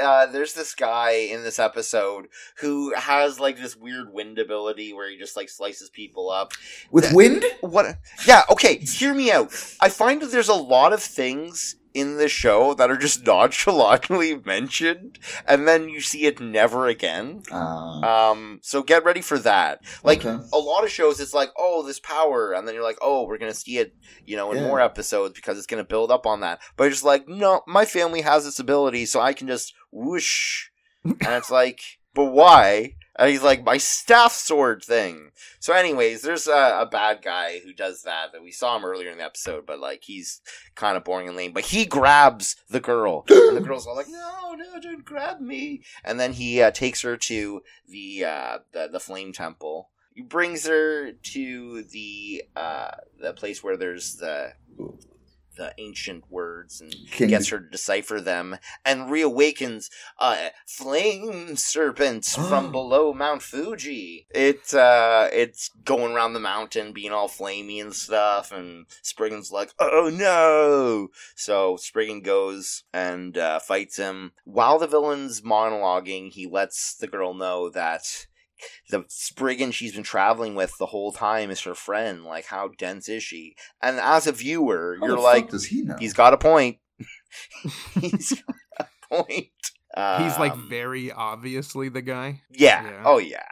uh, 0.00 0.26
there's 0.26 0.54
this 0.54 0.74
guy 0.74 1.10
in 1.10 1.42
this 1.42 1.58
episode 1.58 2.28
who 2.58 2.92
has 2.94 3.40
like 3.40 3.56
this 3.58 3.76
weird 3.76 4.12
wind 4.12 4.38
ability 4.38 4.92
where 4.92 5.10
he 5.10 5.16
just 5.16 5.36
like 5.36 5.48
slices 5.48 5.88
people 5.88 6.30
up 6.30 6.52
With 6.90 7.12
wind? 7.12 7.44
What? 7.60 7.96
Yeah. 8.26 8.42
Okay. 8.50 8.78
Hear 8.78 9.14
me 9.14 9.30
out. 9.30 9.52
I 9.80 9.88
find 9.88 10.20
that 10.22 10.30
there's 10.30 10.48
a 10.48 10.54
lot 10.54 10.92
of 10.92 11.02
things 11.02 11.76
in 11.94 12.16
the 12.16 12.28
show 12.28 12.74
that 12.74 12.90
are 12.90 12.96
just 12.96 13.24
nonchalantly 13.26 14.36
mentioned, 14.44 15.18
and 15.46 15.66
then 15.68 15.88
you 15.88 16.00
see 16.00 16.24
it 16.26 16.40
never 16.40 16.86
again. 16.86 17.42
Uh, 17.52 18.06
Um. 18.06 18.60
So 18.62 18.82
get 18.82 19.04
ready 19.04 19.20
for 19.20 19.38
that. 19.40 19.80
Like 20.04 20.24
Okay. 20.24 20.38
a 20.52 20.58
lot 20.58 20.84
of 20.84 20.90
shows, 20.90 21.20
it's 21.20 21.34
like, 21.34 21.50
oh, 21.58 21.82
this 21.82 22.00
power, 22.00 22.52
and 22.52 22.66
then 22.66 22.74
you're 22.74 22.84
like, 22.84 22.98
oh, 23.02 23.26
we're 23.26 23.38
gonna 23.38 23.52
see 23.54 23.78
it, 23.78 23.92
you 24.24 24.36
know, 24.36 24.50
in 24.52 24.58
Yeah. 24.58 24.64
more 24.64 24.80
episodes 24.80 25.34
because 25.34 25.58
it's 25.58 25.66
gonna 25.66 25.84
build 25.84 26.10
up 26.10 26.26
on 26.26 26.40
that. 26.40 26.60
But 26.76 26.88
just 26.90 27.04
like, 27.04 27.28
no, 27.28 27.62
my 27.66 27.84
family 27.84 28.22
has 28.22 28.44
this 28.44 28.58
ability, 28.58 29.04
so 29.06 29.20
I 29.20 29.32
can 29.34 29.48
just 29.48 29.74
whoosh, 29.92 30.68
and 31.04 31.18
it's 31.20 31.50
like, 31.50 31.80
but 32.14 32.26
why? 32.32 32.94
And 33.20 33.28
he's 33.28 33.42
like, 33.42 33.62
my 33.62 33.76
staff 33.76 34.32
sword 34.32 34.82
thing. 34.82 35.32
So, 35.58 35.74
anyways, 35.74 36.22
there's 36.22 36.48
a, 36.48 36.78
a 36.80 36.88
bad 36.90 37.20
guy 37.22 37.60
who 37.60 37.74
does 37.74 38.02
that. 38.04 38.32
That 38.32 38.42
we 38.42 38.50
saw 38.50 38.78
him 38.78 38.84
earlier 38.86 39.10
in 39.10 39.18
the 39.18 39.24
episode, 39.24 39.66
but 39.66 39.78
like 39.78 40.04
he's 40.04 40.40
kind 40.74 40.96
of 40.96 41.04
boring 41.04 41.28
and 41.28 41.36
lame. 41.36 41.52
But 41.52 41.66
he 41.66 41.84
grabs 41.84 42.56
the 42.70 42.80
girl, 42.80 43.26
and 43.28 43.54
the 43.54 43.60
girl's 43.60 43.86
all 43.86 43.94
like, 43.94 44.08
"No, 44.08 44.54
no, 44.54 44.80
don't 44.80 45.04
grab 45.04 45.38
me!" 45.38 45.82
And 46.02 46.18
then 46.18 46.32
he 46.32 46.62
uh, 46.62 46.70
takes 46.70 47.02
her 47.02 47.18
to 47.18 47.60
the 47.86 48.24
uh, 48.24 48.58
the 48.72 48.88
the 48.90 49.00
flame 49.00 49.34
temple. 49.34 49.90
He 50.14 50.22
brings 50.22 50.66
her 50.66 51.12
to 51.12 51.82
the 51.82 52.44
uh, 52.56 52.92
the 53.20 53.34
place 53.34 53.62
where 53.62 53.76
there's 53.76 54.14
the 54.14 54.54
the 55.60 55.74
ancient 55.76 56.24
words 56.30 56.80
and 56.80 56.94
King- 57.10 57.28
gets 57.28 57.48
her 57.48 57.60
to 57.60 57.68
decipher 57.68 58.18
them 58.18 58.56
and 58.82 59.10
reawakens 59.10 59.90
uh, 60.18 60.48
flame 60.66 61.54
serpents 61.54 62.34
from 62.48 62.72
below 62.72 63.12
Mount 63.12 63.42
Fuji. 63.42 64.26
It 64.30 64.72
uh, 64.72 65.28
it's 65.30 65.68
going 65.84 66.14
around 66.14 66.32
the 66.32 66.40
mountain, 66.40 66.92
being 66.92 67.12
all 67.12 67.28
flamey 67.28 67.78
and 67.78 67.94
stuff, 67.94 68.52
and 68.52 68.86
Spriggan's 69.02 69.52
like, 69.52 69.74
"Oh 69.78 70.10
no!" 70.10 71.08
So 71.36 71.76
Spriggan 71.76 72.22
goes 72.22 72.84
and 72.94 73.36
uh, 73.36 73.58
fights 73.58 73.98
him. 73.98 74.32
While 74.44 74.78
the 74.78 74.86
villain's 74.86 75.42
monologuing, 75.42 76.30
he 76.30 76.46
lets 76.46 76.94
the 76.94 77.06
girl 77.06 77.34
know 77.34 77.68
that 77.68 78.26
the 78.90 79.04
Spriggan 79.08 79.70
she's 79.72 79.94
been 79.94 80.02
traveling 80.02 80.54
with 80.54 80.76
the 80.78 80.86
whole 80.86 81.12
time 81.12 81.50
is 81.50 81.60
her 81.62 81.74
friend. 81.74 82.24
Like, 82.24 82.46
how 82.46 82.68
dense 82.78 83.08
is 83.08 83.22
she? 83.22 83.56
And 83.82 83.98
as 83.98 84.26
a 84.26 84.32
viewer, 84.32 84.96
How 85.00 85.06
you're 85.06 85.20
like, 85.20 85.48
does 85.50 85.66
he 85.66 85.82
know? 85.82 85.96
He's 85.98 86.14
got 86.14 86.32
a 86.34 86.38
point. 86.38 86.78
He's 88.00 88.32
got 88.32 88.56
a 88.78 88.86
point. 89.08 89.46
He's 89.96 90.38
like 90.38 90.52
Um, 90.52 90.68
very 90.68 91.10
obviously 91.10 91.88
the 91.88 92.02
guy. 92.02 92.42
yeah. 92.50 92.84
Yeah. 92.84 93.02
Oh 93.04 93.18
yeah. 93.18 93.42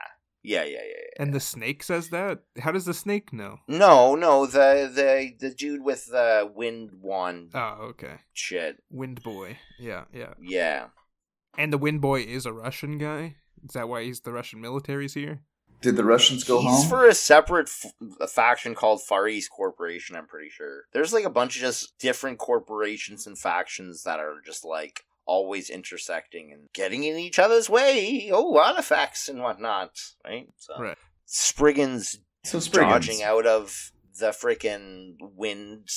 Yeah, 0.45 0.63
yeah, 0.63 0.71
yeah, 0.71 0.83
yeah. 0.87 1.23
And 1.23 1.35
the 1.35 1.41
snake 1.41 1.83
says 1.83 2.11
that? 2.11 2.39
How 2.61 2.71
does 2.71 2.85
the 2.85 2.95
snake 2.95 3.33
know? 3.33 3.59
No, 3.67 4.15
no, 4.15 4.47
the 4.47 4.89
the 4.95 5.33
the 5.39 5.53
dude 5.55 5.83
with 5.83 6.07
the 6.07 6.51
wind 6.55 6.91
wand 7.03 7.51
Oh, 7.55 7.89
okay. 7.91 8.19
shit. 8.33 8.83
Wind 8.89 9.23
Boy. 9.23 9.59
Yeah, 9.81 10.05
yeah. 10.13 10.35
Yeah. 10.41 10.87
And 11.59 11.73
the 11.73 11.79
Wind 11.79 12.01
Boy 12.01 12.21
is 12.23 12.47
a 12.47 12.53
Russian 12.53 12.99
guy? 12.99 13.35
Is 13.65 13.73
that 13.75 13.89
why 13.89 14.05
he's 14.05 14.21
the 14.21 14.33
Russian 14.33 14.61
military's 14.61 15.15
here? 15.15 15.41
Did 15.81 15.95
the 15.97 16.05
Russians 16.05 16.43
go 16.43 16.61
He's 16.61 16.69
home? 16.71 16.89
for 16.89 17.07
a 17.07 17.15
separate 17.15 17.69
f- 17.69 17.93
a 18.21 18.27
faction 18.27 18.75
called 18.75 19.01
Far 19.03 19.29
East 19.29 19.51
Corporation. 19.51 20.17
I'm 20.17 20.27
pretty 20.27 20.49
sure. 20.51 20.83
There's 20.93 21.13
like 21.13 21.25
a 21.25 21.31
bunch 21.31 21.55
of 21.55 21.61
just 21.63 21.97
different 22.01 22.39
corporations 22.39 23.27
and 23.29 23.39
factions 23.39 24.03
that 24.03 24.19
are 24.19 24.41
just 24.45 24.65
like 24.65 25.05
always 25.25 25.71
intersecting 25.71 26.51
and 26.53 26.69
getting 26.75 27.05
in 27.05 27.17
each 27.17 27.39
other's 27.39 27.71
way. 27.71 28.29
Oh, 28.33 28.59
artifacts 28.59 29.29
and 29.29 29.41
whatnot, 29.41 29.91
right? 30.27 30.49
So 30.57 30.75
Right. 30.81 30.99
Spriggan's 31.27 32.19
so 32.45 32.59
Spriggans. 32.59 32.93
dodging 33.07 33.23
out 33.23 33.47
of 33.47 33.93
the 34.19 34.31
freaking 34.31 35.15
wind 35.21 35.89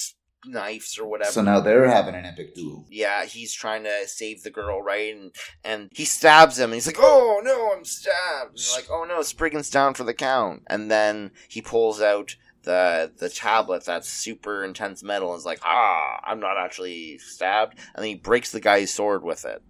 knives 0.46 0.98
or 0.98 1.08
whatever. 1.08 1.32
So 1.32 1.42
now 1.42 1.60
they're 1.60 1.88
having 1.88 2.16
an 2.16 2.26
epic 2.26 2.56
duel. 2.56 2.86
yeah, 2.90 3.26
he's 3.26 3.54
trying 3.54 3.84
to 3.84 4.08
save 4.08 4.44
the 4.44 4.50
girl, 4.52 4.82
right? 4.82 5.16
And 5.16 5.32
and 5.64 5.90
he 5.94 6.06
stabs 6.06 6.58
him, 6.58 6.66
and 6.66 6.74
he's 6.76 6.88
like, 6.88 6.98
"Oh 7.00 7.42
no, 7.44 7.74
I'm 7.76 7.86
stabbed!" 7.86 8.58
And 8.58 8.76
like, 8.76 8.88
"Oh 8.90 9.06
no, 9.08 9.22
Spriggan's 9.22 9.70
down 9.70 9.94
for 9.94 10.04
the 10.04 10.14
count." 10.14 10.64
And 10.68 10.90
then 10.90 11.32
he 11.48 11.62
pulls 11.62 12.02
out 12.02 12.36
the 12.64 13.12
the 13.18 13.30
tablet 13.30 13.86
that's 13.86 14.08
super 14.08 14.64
intense 14.64 15.04
metal, 15.04 15.32
and 15.32 15.40
is 15.40 15.46
like, 15.46 15.60
"Ah, 15.64 16.20
I'm 16.24 16.40
not 16.40 16.58
actually 16.58 17.18
stabbed." 17.20 17.78
And 17.96 18.04
then 18.04 18.10
he 18.10 18.16
breaks 18.16 18.52
the 18.52 18.60
guy's 18.60 18.94
sword 18.94 19.24
with 19.24 19.46
it. 19.46 19.62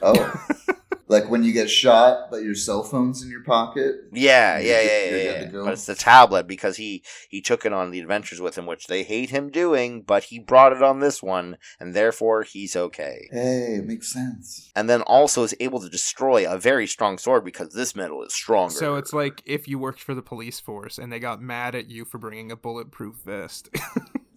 Oh, 0.00 0.46
like 1.12 1.30
when 1.30 1.44
you 1.44 1.52
get 1.52 1.70
shot, 1.70 2.30
but 2.30 2.42
your 2.42 2.54
cell 2.54 2.82
phone's 2.82 3.22
in 3.22 3.30
your 3.30 3.44
pocket. 3.44 3.96
Yeah, 4.12 4.58
You're 4.58 4.66
yeah, 4.68 4.82
good- 4.82 5.10
yeah, 5.12 5.32
yeah. 5.32 5.42
yeah. 5.42 5.64
But 5.64 5.72
it's 5.74 5.86
the 5.86 5.94
tablet 5.94 6.46
because 6.48 6.76
he 6.76 7.04
he 7.28 7.40
took 7.40 7.64
it 7.64 7.72
on 7.72 7.90
the 7.90 8.00
adventures 8.00 8.40
with 8.40 8.56
him, 8.58 8.66
which 8.66 8.86
they 8.86 9.02
hate 9.04 9.30
him 9.30 9.50
doing, 9.50 10.02
but 10.02 10.24
he 10.24 10.38
brought 10.38 10.72
it 10.72 10.82
on 10.82 11.00
this 11.00 11.22
one, 11.22 11.58
and 11.78 11.94
therefore 11.94 12.42
he's 12.42 12.74
okay. 12.74 13.28
Hey, 13.30 13.76
it 13.78 13.86
makes 13.86 14.12
sense. 14.12 14.70
and 14.74 14.88
then 14.90 15.02
also 15.02 15.44
is 15.44 15.54
able 15.60 15.80
to 15.80 15.88
destroy 15.88 16.50
a 16.50 16.58
very 16.58 16.86
strong 16.86 17.18
sword 17.18 17.44
because 17.44 17.72
this 17.74 17.94
metal 17.94 18.22
is 18.24 18.32
stronger. 18.34 18.74
So 18.74 18.96
it's 18.96 19.12
like 19.12 19.42
if 19.46 19.68
you 19.68 19.78
worked 19.78 20.00
for 20.02 20.14
the 20.14 20.22
police 20.22 20.58
force 20.60 20.98
and 20.98 21.12
they 21.12 21.18
got 21.18 21.40
mad 21.42 21.74
at 21.74 21.90
you 21.90 22.04
for 22.04 22.18
bringing 22.18 22.50
a 22.50 22.56
bulletproof 22.56 23.16
vest. 23.24 23.68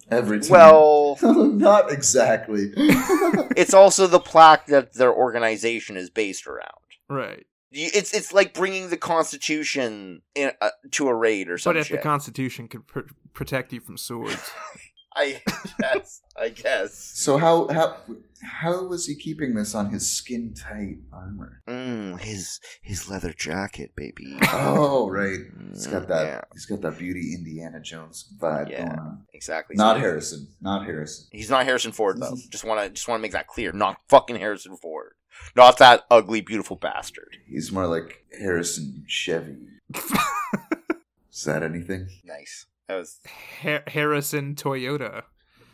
Every 0.09 0.39
time. 0.39 0.49
well, 0.51 1.17
not 1.23 1.91
exactly. 1.91 2.71
it's 2.75 3.73
also 3.73 4.07
the 4.07 4.19
plaque 4.19 4.67
that 4.67 4.93
their 4.93 5.13
organization 5.13 5.97
is 5.97 6.09
based 6.09 6.47
around. 6.47 6.69
right. 7.09 7.45
It's 7.77 8.13
it's 8.13 8.31
like 8.31 8.53
bringing 8.53 8.89
the 8.89 8.95
Constitution 8.95 10.21
in, 10.33 10.51
uh, 10.61 10.69
to 10.91 11.09
a 11.09 11.13
raid 11.13 11.49
or 11.49 11.57
something. 11.57 11.79
But 11.79 11.87
something. 11.87 11.97
if 11.97 12.01
the 12.01 12.07
Constitution 12.07 12.67
could 12.69 12.87
pr- 12.87 12.99
protect 13.33 13.73
you 13.73 13.81
from 13.81 13.97
swords. 13.97 14.51
I 15.17 15.41
guess, 15.80 16.21
I 16.38 16.49
guess. 16.49 16.93
so 17.15 17.38
how 17.38 17.67
how 17.69 17.97
how 18.43 18.86
was 18.86 19.06
he 19.08 19.15
keeping 19.15 19.56
this 19.56 19.73
on 19.73 19.89
his 19.89 20.12
skin 20.12 20.54
tight 20.54 20.97
armor? 21.13 21.62
Mm, 21.69 22.19
his 22.19 22.60
his 22.82 23.10
leather 23.10 23.32
jacket, 23.32 23.91
baby. 23.95 24.38
Oh, 24.51 25.10
right. 25.10 25.39
He's 25.71 25.88
got 25.88 26.08
that. 26.10 26.25
Yeah, 26.25 26.41
He's 26.54 26.65
got 26.65 26.82
that 26.82 26.97
beauty 26.97 27.34
Indiana 27.34 27.80
Jones 27.80 28.32
vibe 28.39 28.69
Yeah. 28.69 28.88
going 28.88 28.99
on. 28.99 29.21
exactly. 29.34 29.75
Not 29.78 29.95
So- 29.95 29.99
Harrison. 30.01 30.47
Not 30.62 30.86
Harrison. 30.86 31.28
He's 31.32 31.49
not 31.49 31.65
Harrison 31.65 31.91
Ford 31.93 32.19
though. 32.19 32.36
Just 32.49 32.65
want 32.65 32.82
to 32.82 32.89
just 32.89 33.08
want 33.08 33.19
to 33.19 33.21
make 33.21 33.32
that 33.32 33.47
clear. 33.47 33.71
Not 33.71 33.97
fucking 34.10 34.36
Harrison 34.36 34.75
Ford. 34.75 35.13
Not 35.56 35.78
that 35.80 36.04
ugly, 36.12 36.41
beautiful 36.41 36.75
bastard. 36.75 37.38
He's 37.47 37.71
more 37.71 37.88
like 37.88 38.25
Harrison 38.38 39.04
Chevy. 39.08 39.58
Is 41.32 41.43
that 41.45 41.63
anything? 41.63 42.08
Nice. 42.23 42.65
That 42.87 42.95
was 42.95 43.19
Ha- 43.61 43.83
Harrison 43.87 44.55
Toyota. 44.55 45.23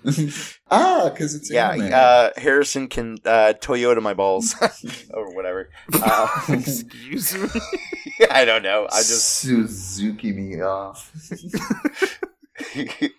ah, 0.71 1.09
because 1.09 1.35
it's 1.35 1.51
yeah. 1.51 1.71
anime. 1.71 1.91
Uh, 1.93 2.29
Harrison 2.37 2.87
can 2.87 3.17
uh, 3.25 3.53
Toyota 3.61 4.01
my 4.01 4.13
balls 4.13 4.55
or 5.13 5.35
whatever. 5.35 5.69
Uh, 5.93 6.27
Excuse 6.49 7.37
me. 7.37 7.49
I 8.31 8.45
don't 8.45 8.63
know. 8.63 8.87
I 8.91 8.97
just 8.97 9.41
Suzuki 9.41 10.31
me 10.31 10.61
off. 10.61 11.11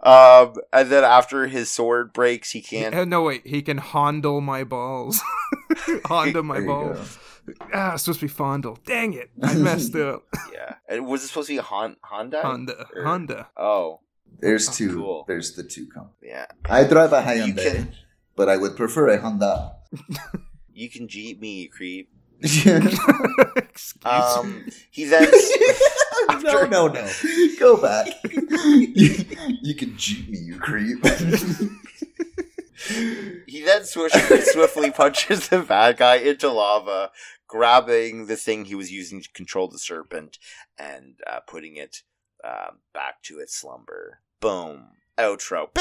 um, 0.02 0.54
and 0.72 0.90
then 0.90 1.04
after 1.04 1.46
his 1.46 1.70
sword 1.70 2.12
breaks, 2.12 2.50
he 2.50 2.62
can't. 2.62 2.94
Uh, 2.94 3.04
no, 3.04 3.22
wait. 3.22 3.46
He 3.46 3.62
can 3.62 3.78
handle 3.78 4.40
my 4.40 4.64
balls. 4.64 5.20
Honda 6.06 6.42
my 6.42 6.54
There 6.54 6.62
you 6.62 6.68
balls. 6.68 7.18
Ah, 7.74 7.94
it's 7.94 8.04
supposed 8.04 8.20
to 8.20 8.26
be 8.26 8.30
fondle. 8.32 8.78
Dang 8.86 9.14
it. 9.14 9.30
I 9.42 9.54
messed 9.54 9.94
up. 9.96 10.24
Yeah. 10.52 10.74
And 10.88 11.06
Was 11.06 11.24
it 11.24 11.28
supposed 11.28 11.48
to 11.48 11.54
be 11.54 11.58
a 11.58 11.62
Hon- 11.62 11.96
Honda? 12.02 12.42
Honda. 12.42 12.86
Or- 12.94 13.02
Honda. 13.04 13.48
Oh, 13.56 14.00
There's 14.38 14.68
Oh, 14.68 14.72
two. 14.72 14.94
cool. 14.96 15.24
There's 15.26 15.52
the 15.56 15.62
two 15.64 15.86
companies. 15.86 16.18
yeah. 16.22 16.46
I 16.66 16.84
drive 16.84 17.12
a 17.12 17.20
Hyundai, 17.22 17.62
can 17.62 17.92
but 18.36 18.48
I 18.48 18.56
would 18.56 18.76
prefer 18.76 19.08
a 19.08 19.18
Honda. 19.20 19.72
you 20.72 20.88
can 20.88 21.08
jeep 21.08 21.40
me, 21.40 21.62
you 21.62 21.68
creep. 21.70 22.10
Excuse 22.42 23.94
me. 24.04 24.10
Um, 24.10 24.66
he 24.90 25.04
then 25.04 25.30
no, 25.30 26.28
After- 26.28 26.66
no, 26.68 26.88
no. 26.88 27.10
Go 27.58 27.76
back. 27.80 28.06
you, 28.32 29.24
you 29.62 29.74
can 29.74 29.96
jeep 29.96 30.28
me, 30.28 30.38
you 30.38 30.58
creep. 30.58 30.98
He 32.88 33.62
then 33.64 33.84
swiftly, 33.84 34.40
swiftly 34.40 34.90
punches 34.96 35.48
the 35.48 35.60
bad 35.60 35.96
guy 35.98 36.16
into 36.16 36.50
lava, 36.50 37.10
grabbing 37.46 38.26
the 38.26 38.36
thing 38.36 38.64
he 38.64 38.74
was 38.74 38.90
using 38.90 39.20
to 39.22 39.30
control 39.32 39.68
the 39.68 39.78
serpent 39.78 40.38
and 40.78 41.20
uh, 41.30 41.40
putting 41.40 41.76
it 41.76 41.98
uh, 42.44 42.70
back 42.92 43.22
to 43.22 43.38
its 43.38 43.56
slumber. 43.56 44.20
Boom. 44.40 44.88
Outro. 45.18 45.72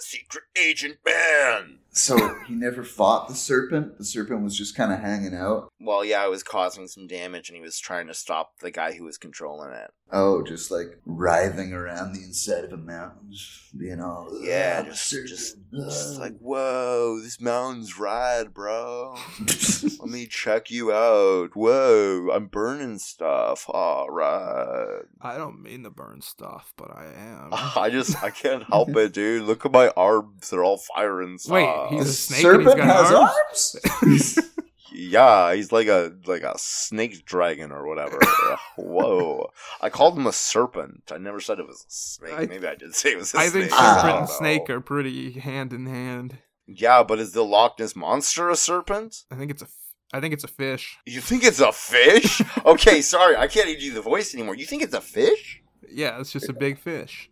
Secret 0.00 0.44
Agent 0.62 0.96
Man. 1.04 1.78
so 1.90 2.16
he 2.46 2.54
never 2.54 2.82
fought 2.84 3.28
the 3.28 3.34
serpent. 3.34 3.98
The 3.98 4.04
serpent 4.04 4.42
was 4.42 4.56
just 4.56 4.74
kind 4.76 4.92
of 4.92 5.00
hanging 5.00 5.34
out. 5.34 5.68
Well, 5.80 6.04
yeah, 6.04 6.24
it 6.24 6.30
was 6.30 6.42
causing 6.42 6.86
some 6.88 7.06
damage, 7.06 7.48
and 7.48 7.56
he 7.56 7.62
was 7.62 7.78
trying 7.78 8.06
to 8.08 8.14
stop 8.14 8.58
the 8.60 8.70
guy 8.70 8.92
who 8.92 9.04
was 9.04 9.18
controlling 9.18 9.72
it. 9.72 9.90
Oh, 10.12 10.42
just 10.44 10.70
like 10.70 11.00
writhing 11.04 11.72
around 11.72 12.12
the 12.12 12.22
inside 12.22 12.64
of 12.64 12.72
a 12.72 12.76
mountain, 12.76 13.32
just 13.32 13.76
being 13.76 14.00
all 14.00 14.28
Yeah, 14.40 14.82
"Ah, 14.82 14.88
just, 14.88 15.10
just, 15.10 15.56
ah." 15.74 15.84
just 15.84 16.20
like, 16.20 16.36
whoa, 16.38 17.18
this 17.20 17.40
mountain's 17.40 17.98
rad, 17.98 18.54
bro. 18.54 19.16
Let 19.40 20.08
me 20.08 20.26
check 20.26 20.70
you 20.70 20.92
out. 20.92 21.56
Whoa, 21.56 22.28
I'm 22.32 22.46
burning 22.46 22.98
stuff. 22.98 23.66
All 23.68 24.08
right. 24.08 25.02
I 25.20 25.36
don't 25.36 25.60
mean 25.62 25.82
to 25.82 25.90
burn 25.90 26.20
stuff, 26.20 26.72
but 26.76 26.90
I 26.92 27.06
am. 27.16 27.48
I 27.52 27.90
just, 27.90 28.22
I 28.22 28.30
can't 28.30 28.62
help 28.64 28.90
it, 28.96 29.05
dude. 29.08 29.44
Look 29.44 29.64
at 29.66 29.72
my 29.72 29.88
arms. 29.96 30.50
They're 30.50 30.64
all 30.64 30.78
firing 30.94 31.38
stuff. 31.38 31.52
Wait, 31.54 31.64
A 31.68 31.88
he's 31.90 32.08
a 32.08 32.12
snake 32.12 32.44
and 32.44 32.62
he's 32.62 32.66
serpent 32.72 32.76
got 32.78 32.96
has 32.96 33.12
arms? 33.12 33.76
arms. 34.02 34.38
Yeah, 34.98 35.52
he's 35.54 35.72
like 35.72 35.88
a 35.88 36.14
like 36.26 36.42
a 36.42 36.54
snake 36.58 37.26
dragon 37.26 37.70
or 37.70 37.86
whatever. 37.86 38.18
Whoa! 38.78 39.50
I 39.82 39.90
called 39.90 40.16
him 40.16 40.26
a 40.26 40.32
serpent. 40.32 41.10
I 41.12 41.18
never 41.18 41.38
said 41.38 41.58
it 41.58 41.66
was 41.66 41.80
a 41.82 41.84
snake. 41.88 42.32
I- 42.34 42.46
Maybe 42.46 42.66
I 42.66 42.76
did 42.76 42.94
say 42.94 43.12
it 43.12 43.18
was 43.18 43.34
a 43.34 43.38
I 43.38 43.48
snake. 43.48 43.64
I 43.64 43.68
think 43.68 43.72
serpent 43.72 44.02
don't 44.06 44.16
and 44.20 44.20
know. 44.28 44.34
snake 44.34 44.70
are 44.70 44.80
pretty 44.80 45.32
hand 45.32 45.74
in 45.74 45.84
hand. 45.86 46.38
Yeah, 46.66 47.02
but 47.02 47.18
is 47.18 47.32
the 47.32 47.44
Loch 47.44 47.78
Ness 47.78 47.94
monster 47.94 48.48
a 48.48 48.56
serpent? 48.56 49.24
I 49.30 49.34
think 49.34 49.50
it's 49.50 49.60
a. 49.62 49.66
f- 49.66 49.70
I 50.14 50.20
think 50.20 50.32
it's 50.32 50.44
a 50.44 50.48
fish. 50.48 50.96
You 51.04 51.20
think 51.20 51.44
it's 51.44 51.60
a 51.60 51.72
fish? 51.72 52.40
okay, 52.64 53.02
sorry, 53.02 53.36
I 53.36 53.48
can't 53.48 53.68
even 53.68 53.80
do 53.82 53.92
the 53.92 54.00
voice 54.00 54.32
anymore. 54.34 54.54
You 54.56 54.64
think 54.64 54.82
it's 54.82 54.94
a 54.94 55.00
fish? 55.02 55.60
Yeah, 55.90 56.18
it's 56.20 56.32
just 56.32 56.48
a 56.48 56.52
big 56.54 56.78
fish. 56.78 57.28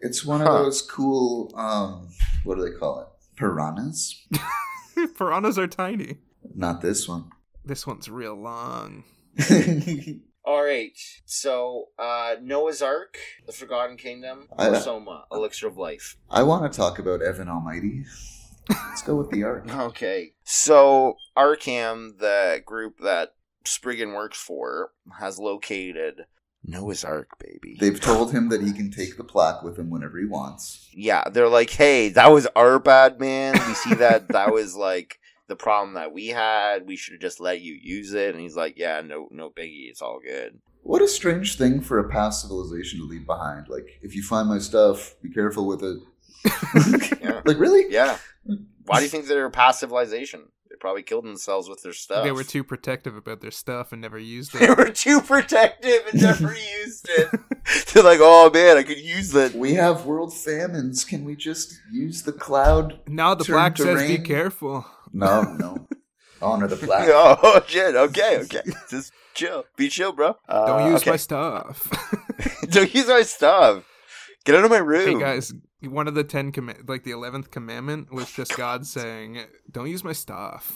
It's 0.00 0.24
one 0.24 0.40
of 0.42 0.46
Huh. 0.48 0.62
those 0.64 0.82
cool. 0.82 1.52
Um, 1.56 2.08
what 2.44 2.56
do 2.56 2.64
they 2.64 2.76
call 2.78 3.00
it? 3.00 3.06
Piranhas. 3.36 4.26
Piranhas 5.18 5.58
are 5.58 5.66
tiny. 5.66 6.18
Not 6.54 6.80
this 6.80 7.08
one. 7.08 7.30
This 7.64 7.86
one's 7.86 8.08
real 8.08 8.34
long. 8.34 9.04
All 10.44 10.64
right. 10.64 10.96
So, 11.24 11.86
uh, 11.98 12.36
Noah's 12.40 12.80
Ark, 12.82 13.18
The 13.46 13.52
Forgotten 13.52 13.96
Kingdom, 13.96 14.48
I- 14.56 14.78
Soma, 14.78 15.24
Elixir 15.32 15.66
of 15.66 15.76
Life. 15.76 16.16
I 16.30 16.42
want 16.44 16.70
to 16.70 16.76
talk 16.76 16.98
about 16.98 17.20
Evan 17.22 17.48
Almighty. 17.48 18.04
Let's 18.68 19.02
go 19.02 19.16
with 19.16 19.30
the 19.30 19.42
arc. 19.44 19.68
Okay. 19.74 20.32
So, 20.44 21.16
ARCAM, 21.36 22.18
the 22.18 22.62
group 22.64 22.98
that 23.00 23.34
Spriggan 23.64 24.12
works 24.14 24.38
for, 24.38 24.90
has 25.18 25.38
located 25.38 26.22
Noah's 26.66 27.04
Ark, 27.04 27.28
baby. 27.38 27.76
They've 27.78 28.00
told 28.00 28.32
him 28.32 28.48
that 28.48 28.60
he 28.62 28.72
can 28.72 28.90
take 28.90 29.16
the 29.16 29.24
plaque 29.24 29.62
with 29.62 29.78
him 29.78 29.88
whenever 29.90 30.18
he 30.18 30.26
wants. 30.26 30.88
yeah, 30.92 31.24
they're 31.30 31.48
like, 31.48 31.70
hey, 31.70 32.08
that 32.10 32.30
was 32.32 32.46
our 32.56 32.78
bad, 32.78 33.20
man. 33.20 33.54
We 33.66 33.74
see 33.74 33.94
that 33.94 34.28
that 34.30 34.52
was 34.52 34.74
like 34.76 35.20
the 35.46 35.56
problem 35.56 35.94
that 35.94 36.12
we 36.12 36.28
had. 36.28 36.86
We 36.86 36.96
should 36.96 37.12
have 37.14 37.20
just 37.20 37.40
let 37.40 37.60
you 37.60 37.74
use 37.80 38.12
it. 38.14 38.34
And 38.34 38.40
he's 38.40 38.56
like, 38.56 38.76
yeah, 38.76 39.00
no, 39.00 39.28
no 39.30 39.48
biggie. 39.50 39.88
It's 39.88 40.02
all 40.02 40.18
good. 40.20 40.58
What 40.82 41.02
a 41.02 41.08
strange 41.08 41.56
thing 41.58 41.80
for 41.80 41.98
a 41.98 42.08
past 42.08 42.42
civilization 42.42 43.00
to 43.00 43.06
leave 43.06 43.26
behind. 43.26 43.68
Like, 43.68 43.86
if 44.02 44.14
you 44.14 44.22
find 44.22 44.48
my 44.48 44.58
stuff, 44.58 45.14
be 45.22 45.30
careful 45.30 45.66
with 45.66 45.82
it. 45.82 45.98
Yeah. 47.22 47.40
Like, 47.44 47.58
really? 47.60 47.86
Yeah. 47.92 48.18
Why 48.86 48.98
do 48.98 49.02
you 49.04 49.08
think 49.08 49.26
they're 49.26 49.46
a 49.46 49.50
past 49.50 49.80
civilization? 49.80 50.48
They 50.68 50.76
probably 50.76 51.02
killed 51.02 51.24
themselves 51.24 51.68
with 51.68 51.82
their 51.82 51.92
stuff. 51.92 52.24
They 52.24 52.32
were 52.32 52.44
too 52.44 52.64
protective 52.64 53.16
about 53.16 53.40
their 53.40 53.50
stuff 53.50 53.92
and 53.92 54.00
never 54.00 54.18
used 54.18 54.54
it. 54.54 54.58
They 54.60 54.70
were 54.70 54.90
too 54.90 55.20
protective 55.20 56.02
and 56.12 56.20
never 56.20 56.54
used 56.84 57.08
it. 57.08 57.30
They're 57.92 58.02
like, 58.02 58.20
oh 58.20 58.50
man, 58.52 58.76
I 58.76 58.82
could 58.82 58.98
use 58.98 59.30
that. 59.30 59.54
We 59.54 59.74
have 59.74 60.06
world 60.06 60.34
famines. 60.34 61.04
Can 61.04 61.24
we 61.24 61.36
just 61.36 61.80
use 61.92 62.22
the 62.22 62.32
cloud? 62.32 63.00
now 63.06 63.34
the 63.34 63.44
black 63.44 63.76
plaque 63.76 63.94
to 63.94 63.98
says 63.98 64.08
be 64.08 64.18
careful. 64.18 64.84
No, 65.12 65.42
no. 65.42 65.86
Honor 66.42 66.66
the 66.66 66.76
black. 66.76 67.08
oh 67.10 67.62
shit! 67.66 67.94
Okay, 67.94 68.40
okay. 68.42 68.60
Just 68.90 69.12
chill. 69.34 69.64
Be 69.76 69.88
chill, 69.88 70.12
bro. 70.12 70.36
Uh, 70.48 70.66
Don't 70.66 70.92
use 70.92 71.00
okay. 71.00 71.10
my 71.10 71.16
stuff. 71.16 71.90
Don't 72.68 72.94
use 72.94 73.08
my 73.08 73.22
stuff. 73.22 73.84
Get 74.44 74.54
out 74.54 74.64
of 74.64 74.70
my 74.70 74.78
room. 74.78 75.08
hey 75.08 75.18
guys, 75.18 75.54
one 75.82 76.08
of 76.08 76.14
the 76.14 76.24
ten 76.24 76.52
comm- 76.52 76.88
like 76.88 77.04
the 77.04 77.10
eleventh 77.10 77.50
commandment 77.50 78.12
was 78.12 78.30
just 78.32 78.56
God 78.56 78.86
saying, 78.86 79.40
"Don't 79.70 79.88
use 79.90 80.02
my 80.04 80.12
stuff." 80.12 80.72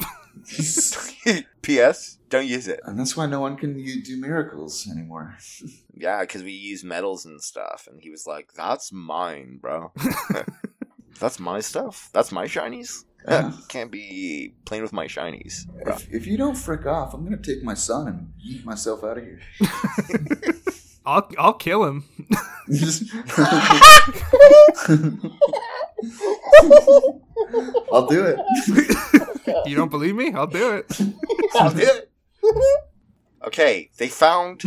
P.S. 1.63 2.19
Don't 2.29 2.47
use 2.47 2.69
it. 2.69 2.81
and 2.85 2.99
that's 2.99 3.17
why 3.17 3.27
no 3.27 3.41
one 3.41 3.57
can 3.57 3.77
u- 3.79 4.03
do 4.03 4.17
miracles 4.21 4.89
anymore. 4.91 5.37
Yeah, 5.93 6.23
because 6.23 6.43
we 6.43 6.53
use 6.53 6.83
metals 6.83 7.27
and 7.27 7.43
stuff. 7.43 7.87
And 7.91 8.01
he 8.01 8.09
was 8.09 8.27
like, 8.27 8.55
"That's 8.55 8.91
mine, 8.91 9.59
bro. 9.61 9.93
That's 11.19 11.39
my 11.39 11.61
stuff. 11.61 12.09
That's 12.15 12.33
my 12.33 12.47
shinies. 12.47 13.05
Yeah. 13.29 13.53
Can't 13.69 13.91
be 13.91 14.55
playing 14.65 14.83
with 14.83 14.95
my 14.95 15.07
shinies, 15.09 15.67
bro." 15.85 15.93
If, 15.97 16.09
if 16.11 16.27
you 16.27 16.39
don't 16.39 16.55
frick 16.57 16.87
off, 16.87 17.13
I'm 17.13 17.23
gonna 17.25 17.37
take 17.37 17.63
my 17.63 17.75
son 17.75 18.09
and 18.09 18.33
yeet 18.43 18.65
myself 18.65 19.05
out 19.05 19.19
of 19.19 19.25
here. 19.25 19.41
I'll 21.07 21.29
I'll 21.39 21.55
kill 21.55 21.85
him. 21.85 22.05
I'll 27.93 28.07
do 28.07 28.25
it. 28.25 28.39
You 29.67 29.75
don't 29.75 29.91
believe 29.91 30.15
me? 30.15 30.33
I'll 30.33 30.47
do 30.47 30.75
it. 30.75 30.87
I'll 31.55 31.73
do 31.73 31.81
it. 31.81 32.11
okay, 33.45 33.91
they 33.97 34.07
found 34.07 34.63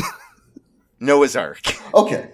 Noah's 0.99 1.37
Ark. 1.37 1.61
Okay. 1.93 2.31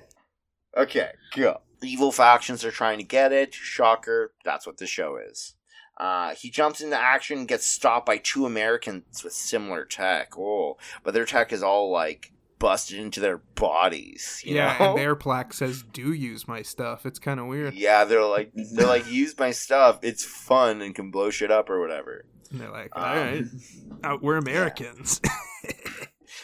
Okay, 0.76 1.12
go. 1.36 1.62
Evil 1.84 2.12
factions 2.12 2.66
are 2.66 2.72
trying 2.72 2.98
to 2.98 3.04
get 3.04 3.32
it. 3.32 3.54
Shocker. 3.54 4.34
That's 4.44 4.66
what 4.66 4.78
the 4.78 4.88
show 4.88 5.18
is. 5.18 5.54
Uh, 5.98 6.34
he 6.34 6.50
jumps 6.50 6.82
into 6.82 6.98
action 6.98 7.40
and 7.40 7.48
gets 7.48 7.68
stopped 7.68 8.06
by 8.06 8.18
two 8.18 8.46
Americans 8.46 9.24
with 9.24 9.34
similar 9.34 9.86
tech. 9.86 10.38
Oh, 10.38 10.78
but 11.04 11.14
their 11.14 11.26
tech 11.26 11.52
is 11.54 11.62
all 11.62 11.92
like 11.92 12.32
busted 12.60 13.00
into 13.00 13.20
their 13.20 13.38
bodies. 13.56 14.42
You 14.46 14.56
yeah, 14.56 14.76
know? 14.80 14.90
and 14.92 14.98
their 15.00 15.16
plaque 15.16 15.54
says, 15.54 15.84
"Do 15.92 16.14
use 16.14 16.48
my 16.48 16.62
stuff." 16.62 17.06
It's 17.06 17.20
kind 17.20 17.40
of 17.40 17.48
weird. 17.48 17.74
yeah, 17.74 18.04
they're 18.06 18.24
like 18.26 18.52
they're 18.74 18.88
like 18.88 19.10
use 19.10 19.38
my 19.40 19.52
stuff. 19.52 20.00
It's 20.04 20.24
fun 20.24 20.82
and 20.82 20.94
can 20.94 21.10
blow 21.12 21.30
shit 21.30 21.52
up 21.52 21.70
or 21.70 21.80
whatever. 21.80 22.26
And 22.52 22.60
they're 22.62 22.72
like, 22.72 22.92
Um, 22.96 23.04
"All 23.04 23.16
right, 23.16 23.44
uh, 24.04 24.18
we're 24.22 24.38
Americans." 24.38 25.22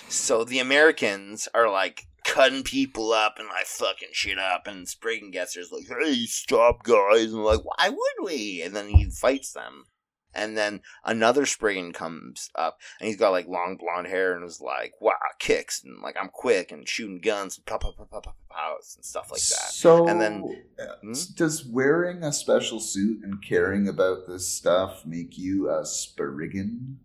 So 0.07 0.43
the 0.43 0.59
Americans 0.59 1.47
are 1.53 1.69
like 1.69 2.07
cutting 2.23 2.63
people 2.63 3.11
up 3.11 3.35
and 3.37 3.47
like 3.49 3.65
fucking 3.65 4.09
shit 4.13 4.39
up, 4.39 4.65
and 4.65 4.87
Spriggan 4.87 5.31
gets 5.31 5.53
there's 5.53 5.71
like, 5.71 5.85
"Hey, 5.87 6.25
stop, 6.25 6.83
guys!" 6.83 7.33
And 7.33 7.43
like, 7.43 7.59
"Why 7.63 7.89
would 7.89 8.25
we?" 8.25 8.61
And 8.61 8.75
then 8.75 8.89
he 8.89 9.09
fights 9.09 9.51
them, 9.51 9.85
and 10.35 10.57
then 10.57 10.81
another 11.03 11.45
Spriggan 11.45 11.93
comes 11.93 12.49
up, 12.55 12.79
and 12.99 13.07
he's 13.07 13.17
got 13.17 13.31
like 13.31 13.47
long 13.47 13.77
blonde 13.77 14.07
hair, 14.07 14.35
and 14.35 14.43
is 14.45 14.61
like, 14.61 14.93
"Wow, 15.01 15.13
kicks!" 15.39 15.83
and 15.83 16.01
like, 16.01 16.15
"I'm 16.19 16.29
quick," 16.29 16.71
and 16.71 16.87
shooting 16.87 17.19
guns, 17.19 17.57
and 17.57 17.65
pow 17.65 17.77
pow 17.77 17.91
pow 17.91 18.05
pow 18.05 18.19
pow 18.19 18.33
pow 18.49 18.75
and 18.95 19.05
stuff 19.05 19.31
like 19.31 19.41
that. 19.41 19.71
So, 19.71 20.07
And 20.07 20.21
then- 20.21 20.65
uh, 20.79 20.95
Hmm? 21.01 21.13
does 21.35 21.65
wearing 21.65 22.23
a 22.23 22.31
special 22.33 22.79
suit 22.79 23.23
and 23.23 23.43
caring 23.43 23.87
about 23.87 24.27
this 24.27 24.47
stuff 24.47 25.05
make 25.05 25.37
you 25.37 25.69
a 25.69 25.85
Spriggan? 25.85 26.99